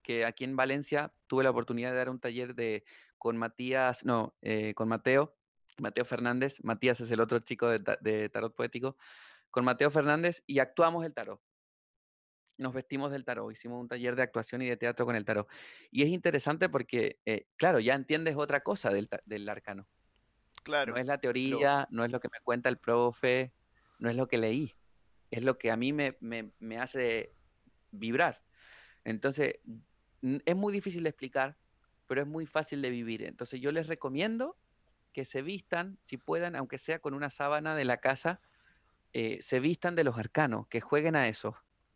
que 0.07 0.23
aquí 0.23 0.45
en 0.45 0.55
Valencia 0.55 1.11
tuve 1.27 1.43
la 1.43 1.49
oportunidad 1.49 1.91
de 1.91 1.97
dar 1.97 2.09
un 2.09 2.17
taller 2.21 2.55
de, 2.55 2.85
con 3.17 3.35
Matías, 3.35 4.05
no, 4.05 4.37
eh, 4.41 4.73
con 4.73 4.87
Mateo, 4.87 5.35
Mateo 5.79 6.05
Fernández. 6.05 6.63
Matías 6.63 7.01
es 7.01 7.11
el 7.11 7.19
otro 7.19 7.39
chico 7.39 7.67
de, 7.67 7.81
ta- 7.81 7.97
de 7.99 8.29
Tarot 8.29 8.55
Poético, 8.55 8.95
con 9.51 9.65
Mateo 9.65 9.91
Fernández 9.91 10.43
y 10.47 10.59
actuamos 10.59 11.03
el 11.03 11.13
tarot. 11.13 11.41
Nos 12.57 12.73
vestimos 12.73 13.11
del 13.11 13.25
tarot, 13.25 13.51
hicimos 13.51 13.81
un 13.81 13.89
taller 13.89 14.15
de 14.15 14.23
actuación 14.23 14.61
y 14.61 14.69
de 14.69 14.77
teatro 14.77 15.05
con 15.05 15.17
el 15.17 15.25
tarot. 15.25 15.49
Y 15.91 16.03
es 16.03 16.07
interesante 16.07 16.69
porque, 16.69 17.19
eh, 17.25 17.47
claro, 17.57 17.81
ya 17.81 17.93
entiendes 17.93 18.37
otra 18.37 18.61
cosa 18.61 18.91
del, 18.91 19.09
del 19.25 19.49
arcano. 19.49 19.89
No 20.55 20.63
Claro, 20.63 20.95
es 20.95 21.05
la 21.05 21.17
teoría, 21.17 21.85
no 21.91 22.05
es 22.05 22.11
lo 22.11 22.21
que 22.21 22.29
me 22.31 22.39
cuenta 22.39 22.69
el 22.69 22.77
profe, 22.77 23.51
no 23.99 24.09
es 24.09 24.15
lo 24.15 24.29
que 24.29 24.37
leí, 24.37 24.73
es 25.31 25.43
lo 25.43 25.57
que 25.57 25.69
a 25.69 25.75
mí 25.75 25.91
me, 25.91 26.15
me, 26.21 26.53
me 26.59 26.77
hace 26.77 27.33
vibrar. 27.91 28.41
Entonces, 29.03 29.59
es 30.45 30.55
muy 30.55 30.73
difícil 30.73 31.03
de 31.03 31.09
explicar, 31.09 31.57
pero 32.07 32.21
es 32.21 32.27
muy 32.27 32.45
fácil 32.45 32.81
de 32.81 32.89
vivir. 32.89 33.23
Entonces, 33.23 33.59
yo 33.59 33.71
les 33.71 33.87
recomiendo 33.87 34.55
que 35.13 35.25
se 35.25 35.41
vistan, 35.41 35.97
si 36.03 36.17
puedan, 36.17 36.55
aunque 36.55 36.77
sea 36.77 36.99
con 36.99 37.13
una 37.13 37.29
sábana 37.29 37.75
de 37.75 37.85
la 37.85 37.97
casa, 37.97 38.39
eh, 39.13 39.39
se 39.41 39.59
vistan 39.59 39.95
de 39.95 40.03
los 40.03 40.17
arcanos, 40.17 40.67
que 40.67 40.81
jueguen 40.81 41.15
a 41.15 41.27
eso 41.27 41.55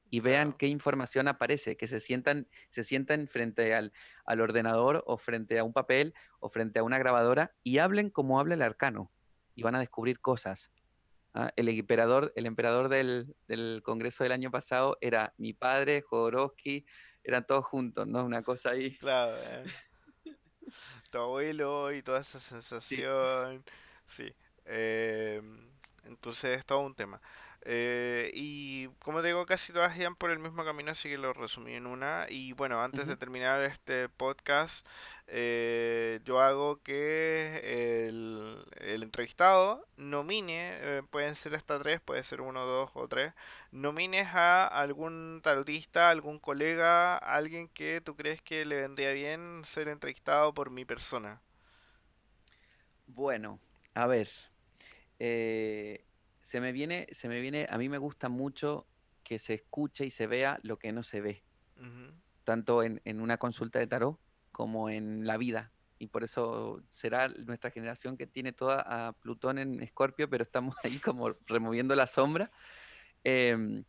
y 0.09 0.19
vean 0.19 0.47
claro, 0.47 0.57
qué 0.57 0.67
información 0.67 1.27
aparece, 1.27 1.77
que 1.77 1.88
se 1.88 1.99
sientan, 1.99 2.47
se 2.67 2.84
sientan 2.84 3.27
frente 3.27 3.73
al, 3.73 3.93
al 4.25 4.41
ordenador 4.41 5.03
o 5.07 5.17
frente 5.17 5.57
a 5.57 5.63
un 5.63 5.71
papel 5.71 6.13
o 6.39 6.49
frente 6.49 6.79
a 6.79 6.84
una 6.84 6.97
grabadora 6.97 7.53
y 7.63 7.77
hablen 7.77 8.09
como 8.09 8.39
habla 8.39 8.55
el 8.55 8.61
arcano 8.61 9.09
y 9.55 9.63
van 9.63 9.75
a 9.75 9.79
descubrir 9.79 10.19
cosas. 10.19 10.69
¿ah? 11.34 11.51
El 11.55 11.69
emperador, 11.69 12.34
el 12.36 12.45
emperador 12.45 12.89
del, 12.89 13.36
del 13.47 13.82
Congreso 13.84 14.23
del 14.23 14.34
año 14.34 14.51
pasado 14.51 14.97
era 14.99 15.34
mi 15.38 15.53
padre, 15.53 16.01
Jodorowsky, 16.01 16.86
eran 17.24 17.45
todos 17.45 17.65
juntos, 17.65 18.07
¿no? 18.07 18.26
Una 18.26 18.43
cosa 18.43 18.72
ahí. 18.72 18.97
claro, 18.99 19.38
eh, 19.43 19.65
tu 21.09 21.17
abuelo 21.19 21.91
y 21.93 22.01
toda 22.03 22.22
esa 22.22 22.39
sensación, 22.39 23.63
sí. 24.07 24.34
em, 24.65 25.72
entonces 26.03 26.59
es 26.59 26.65
todo 26.65 26.80
un 26.80 26.95
tema. 26.95 27.22
Eh, 27.63 28.32
y 28.34 28.88
como 29.03 29.22
te 29.22 29.28
digo, 29.28 29.45
casi 29.45 29.72
todas 29.74 29.95
iban 29.97 30.15
por 30.15 30.32
el 30.32 30.39
mismo 30.39 30.65
camino, 30.65 30.91
así 30.91 31.09
que 31.09 31.17
lo 31.17 31.34
resumí 31.34 31.74
en 31.76 31.86
una. 31.88 32.26
Y 32.30 32.53
bueno, 32.53 32.82
antes 32.82 33.07
de 33.07 33.17
terminar 33.17 33.61
este 33.63 34.09
podcast, 34.09 34.86
eh, 35.34 36.19
yo 36.25 36.41
hago 36.41 36.82
que 36.84 38.07
el, 38.09 38.65
el 38.82 39.01
entrevistado 39.01 39.88
nomine, 39.95 40.71
eh, 40.73 41.03
pueden 41.09 41.38
ser 41.38 41.55
hasta 41.55 41.79
tres, 41.79 42.01
puede 42.01 42.21
ser 42.23 42.41
uno, 42.41 42.65
dos 42.65 42.91
o 42.95 43.07
tres, 43.07 43.34
nomines 43.71 44.27
a 44.27 44.67
algún 44.67 45.39
tarotista, 45.41 46.09
algún 46.09 46.38
colega, 46.38 47.15
alguien 47.17 47.69
que 47.69 48.01
tú 48.01 48.17
crees 48.17 48.41
que 48.41 48.65
le 48.65 48.81
vendría 48.81 49.14
bien 49.14 49.61
ser 49.64 49.88
entrevistado 49.88 50.53
por 50.53 50.69
mi 50.69 50.84
persona. 50.84 51.41
Bueno, 53.07 53.61
a 53.93 54.07
ver, 54.07 54.27
eh, 55.18 56.03
se 56.41 56.60
me 56.60 56.73
viene, 56.73 57.07
se 57.14 57.30
me 57.30 57.39
viene, 57.39 57.68
a 57.69 57.77
mí 57.77 57.88
me 57.88 57.99
gusta 57.99 58.27
mucho 58.27 58.85
que 59.23 59.39
se 59.39 59.53
escuche 59.53 60.06
y 60.06 60.11
se 60.11 60.27
vea 60.27 60.60
lo 60.64 60.77
que 60.77 60.91
no 60.91 61.03
se 61.03 61.22
ve. 61.22 61.41
Tanto 62.43 62.84
en, 62.84 63.01
en 63.06 63.22
una 63.22 63.38
consulta 63.38 63.80
de 63.80 63.88
tarot 63.88 64.19
como 64.52 64.90
en 64.90 65.26
la 65.26 65.38
vida. 65.38 65.73
Y 65.99 66.07
por 66.07 66.23
eso 66.23 66.82
será 66.91 67.28
nuestra 67.28 67.69
generación 67.69 68.18
que 68.18 68.26
tiene 68.26 68.53
toda 68.53 68.82
a 68.82 69.14
Plutón 69.14 69.60
en 69.60 69.82
Escorpio, 69.82 70.30
pero 70.30 70.44
estamos 70.44 70.76
ahí 70.84 70.99
como 70.99 71.36
removiendo 71.45 71.95
la 71.95 72.07
sombra. 72.07 72.52
Em, 73.23 73.84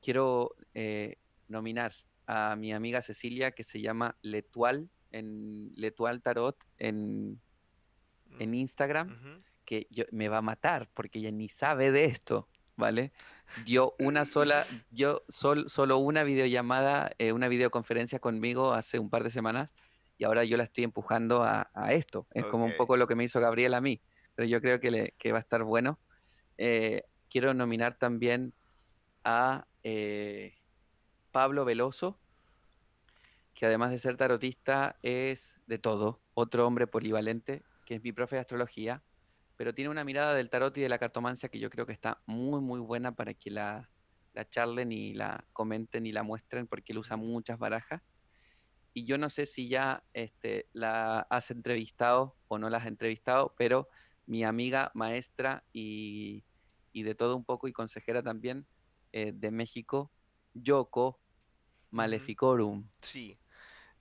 quiero 0.00 0.54
eh, 0.74 1.16
nominar 1.48 1.92
a 2.26 2.56
mi 2.56 2.72
amiga 2.72 3.00
Cecilia, 3.02 3.52
que 3.52 3.64
se 3.64 3.80
llama 3.80 4.16
Letual, 4.20 4.90
en 5.12 5.72
Letual 5.76 6.20
Tarot, 6.20 6.58
en, 6.78 7.40
mm, 8.26 8.40
en 8.40 8.54
Instagram, 8.54 9.08
ujú. 9.12 9.42
que 9.64 9.86
yo- 9.90 10.04
me 10.10 10.28
va 10.28 10.38
a 10.38 10.42
matar 10.42 10.90
porque 10.92 11.20
ella 11.20 11.30
ni 11.30 11.48
sabe 11.48 11.90
de 11.92 12.04
esto, 12.06 12.48
¿vale? 12.76 13.12
Dio 13.64 13.94
una 13.98 14.24
sola, 14.26 14.66
yo 14.90 15.22
sol- 15.28 15.70
solo 15.70 15.98
una 15.98 16.24
videollamada, 16.24 17.12
eh, 17.18 17.32
una 17.32 17.48
videoconferencia 17.48 18.18
conmigo 18.18 18.74
hace 18.74 18.98
un 18.98 19.08
par 19.08 19.22
de 19.22 19.30
semanas 19.30 19.72
y 20.18 20.24
ahora 20.24 20.44
yo 20.44 20.56
la 20.56 20.64
estoy 20.64 20.84
empujando 20.84 21.42
a, 21.42 21.70
a 21.74 21.92
esto. 21.94 22.28
Es 22.30 22.46
como 22.46 22.64
un 22.66 22.74
poco 22.74 22.96
lo 22.96 23.06
que 23.06 23.14
me 23.16 23.24
hizo 23.24 23.40
Gabriel 23.40 23.74
a 23.74 23.80
mí, 23.80 24.02
pero 24.34 24.48
yo 24.48 24.60
creo 24.60 24.80
que, 24.80 24.90
le- 24.90 25.14
que 25.18 25.32
va 25.32 25.38
a 25.38 25.40
estar 25.42 25.64
bueno. 25.64 26.00
Eh, 26.58 27.04
quiero 27.30 27.54
nominar 27.54 27.98
también 27.98 28.54
a 29.24 29.66
eh, 29.84 30.54
Pablo 31.32 31.64
Veloso, 31.64 32.22
que 33.54 33.66
además 33.66 33.90
de 33.90 33.98
ser 33.98 34.16
tarotista 34.16 34.98
es 35.02 35.52
de 35.66 35.78
todo, 35.78 36.22
otro 36.34 36.66
hombre 36.66 36.86
polivalente, 36.86 37.64
que 37.84 37.94
es 37.96 38.02
mi 38.02 38.12
profe 38.12 38.36
de 38.36 38.40
astrología, 38.40 39.04
pero 39.56 39.74
tiene 39.74 39.90
una 39.90 40.04
mirada 40.04 40.34
del 40.34 40.50
tarot 40.50 40.76
y 40.76 40.82
de 40.82 40.88
la 40.90 40.98
cartomancia 40.98 41.48
que 41.48 41.58
yo 41.60 41.70
creo 41.70 41.86
que 41.86 41.92
está 41.94 42.22
muy, 42.26 42.60
muy 42.60 42.80
buena 42.80 43.14
para 43.14 43.32
que 43.34 43.50
la, 43.50 43.90
la 44.34 44.48
charlen 44.48 44.92
y 44.92 45.14
la 45.14 45.48
comenten 45.52 46.04
y 46.06 46.12
la 46.12 46.22
muestren, 46.22 46.66
porque 46.68 46.92
él 46.92 46.98
usa 46.98 47.16
muchas 47.16 47.58
barajas. 47.58 48.02
Y 48.96 49.04
yo 49.04 49.18
no 49.18 49.28
sé 49.28 49.44
si 49.44 49.68
ya 49.68 50.02
este, 50.14 50.70
la 50.72 51.18
has 51.28 51.50
entrevistado 51.50 52.34
o 52.48 52.58
no 52.58 52.70
la 52.70 52.78
has 52.78 52.86
entrevistado, 52.86 53.54
pero 53.58 53.90
mi 54.24 54.42
amiga 54.42 54.90
maestra 54.94 55.64
y, 55.70 56.44
y 56.94 57.02
de 57.02 57.14
todo 57.14 57.36
un 57.36 57.44
poco 57.44 57.68
y 57.68 57.74
consejera 57.74 58.22
también 58.22 58.66
eh, 59.12 59.32
de 59.34 59.50
México, 59.50 60.10
Yoko 60.54 61.20
Maleficorum. 61.90 62.88
Sí. 63.02 63.38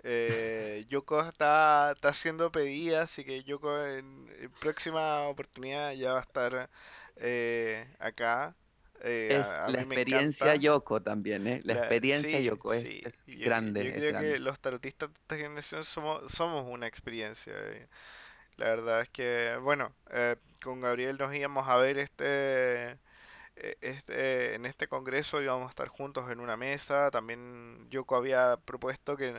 Eh, 0.01 0.85
Yoko 0.88 1.19
está, 1.27 1.91
está 1.91 2.07
haciendo 2.07 2.49
pedida, 2.49 3.01
así 3.01 3.26
que 3.26 3.43
Yoko 3.43 3.85
en, 3.85 4.34
en 4.39 4.51
próxima 4.61 5.27
oportunidad 5.27 5.91
ya 5.91 6.13
va 6.13 6.19
a 6.19 6.23
estar 6.23 6.69
eh, 7.17 7.93
acá. 7.99 8.55
Eh, 9.01 9.35
Es 9.39 9.53
a, 9.53 9.65
a 9.65 9.69
la 9.72 9.81
experiencia. 9.81 10.55
Yoko 10.55 11.01
también, 11.01 11.47
¿eh? 11.47 11.61
La 11.63 11.73
La, 11.73 11.73
experiencia 11.73 12.39
sí, 12.39 12.41
Yoko 12.41 12.73
es, 12.73 12.97
sí. 12.99 13.01
es 13.01 13.26
Yo, 13.27 13.49
yo 13.49 13.51
grande, 13.51 13.97
es 13.97 14.05
creo 14.05 14.15
que 14.15 14.39
grande. 14.39 14.39
los 14.39 14.59
tarotistas 14.59 15.09
de 15.13 15.19
esta 15.19 15.35
generación 15.38 15.84
somos, 15.85 16.31
somos 16.34 16.65
una 16.67 16.88
experiencia. 16.88 17.53
eh. 17.55 17.88
La 18.57 18.67
verdad 18.67 19.01
es 19.01 19.09
que, 19.09 19.57
bueno, 19.61 19.95
eh, 20.11 20.38
con 20.63 20.81
Gabriel 20.81 21.17
nos 21.17 21.34
íbamos 21.35 21.67
a 21.69 21.77
ver 21.77 21.97
este 21.99 22.91
eh, 22.93 22.97
este, 23.82 24.56
en 24.56 24.65
este 24.65 24.88
congreso 24.88 25.41
íbamos 25.41 25.68
a 25.68 25.69
estar 25.69 25.88
juntos 25.88 26.30
en 26.32 26.40
una 26.40 26.57
mesa. 26.57 27.11
También 27.11 27.88
Yoko 27.90 28.15
había 28.15 28.57
propuesto 28.65 29.18
que 29.18 29.34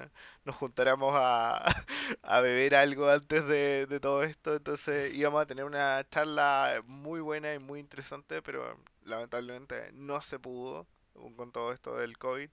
nos 0.44 0.56
juntáramos 0.56 1.12
a, 1.16 1.64
a 2.22 2.40
beber 2.40 2.74
algo 2.74 3.08
antes 3.10 3.46
de, 3.46 3.86
de 3.86 4.00
todo 4.00 4.22
esto. 4.24 4.56
Entonces 4.56 5.14
íbamos 5.14 5.42
a 5.42 5.46
tener 5.46 5.64
una 5.64 6.06
charla 6.10 6.82
muy 6.86 7.20
buena 7.20 7.54
y 7.54 7.58
muy 7.58 7.80
interesante, 7.80 8.42
pero 8.42 8.78
lamentablemente 9.04 9.90
no 9.92 10.20
se 10.22 10.38
pudo 10.38 10.86
con 11.36 11.52
todo 11.52 11.72
esto 11.72 11.96
del 11.96 12.18
COVID. 12.18 12.50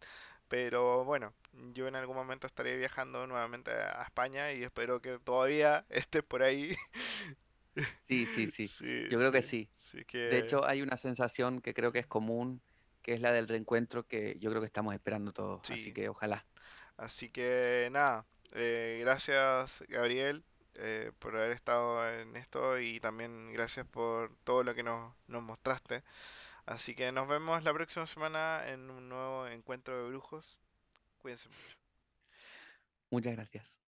Pero 0.47 1.03
bueno, 1.05 1.33
yo 1.73 1.87
en 1.87 1.95
algún 1.95 2.15
momento 2.15 2.45
estaré 2.47 2.77
viajando 2.77 3.25
nuevamente 3.27 3.71
a 3.71 4.03
España 4.03 4.51
y 4.53 4.63
espero 4.63 5.01
que 5.01 5.17
todavía 5.19 5.85
estés 5.89 6.23
por 6.23 6.43
ahí. 6.43 6.75
Sí, 8.07 8.25
sí, 8.25 8.47
sí. 8.47 8.67
Sí, 8.77 9.05
Yo 9.07 9.17
creo 9.17 9.31
que 9.31 9.41
sí. 9.41 9.69
De 9.93 10.39
hecho, 10.39 10.65
hay 10.65 10.81
una 10.81 10.97
sensación 10.97 11.61
que 11.61 11.73
creo 11.73 11.91
que 11.91 11.99
es 11.99 12.07
común, 12.07 12.61
que 13.01 13.13
es 13.13 13.21
la 13.21 13.31
del 13.31 13.47
reencuentro 13.47 14.07
que 14.07 14.37
yo 14.39 14.49
creo 14.49 14.61
que 14.61 14.67
estamos 14.67 14.93
esperando 14.93 15.31
todos. 15.31 15.61
Así 15.69 15.85
sí. 15.85 15.93
que 15.93 16.09
ojalá. 16.09 16.45
Así 16.97 17.29
que 17.29 17.89
nada, 17.91 18.25
eh, 18.53 18.99
gracias 19.01 19.83
Gabriel 19.89 20.43
eh, 20.75 21.11
por 21.19 21.35
haber 21.35 21.51
estado 21.51 22.07
en 22.09 22.35
esto 22.35 22.79
y 22.79 22.99
también 22.99 23.51
gracias 23.53 23.85
por 23.87 24.35
todo 24.43 24.63
lo 24.63 24.73
que 24.73 24.83
nos, 24.83 25.13
nos 25.27 25.43
mostraste. 25.43 26.03
Así 26.65 26.95
que 26.95 27.11
nos 27.11 27.27
vemos 27.27 27.63
la 27.63 27.73
próxima 27.73 28.07
semana 28.07 28.63
en 28.69 28.89
un 28.89 29.09
nuevo 29.09 29.47
encuentro 29.47 30.01
de 30.01 30.09
brujos. 30.09 30.57
Cuídense 31.21 31.49
mucho. 31.49 31.77
Muchas 33.11 33.33
gracias. 33.35 33.82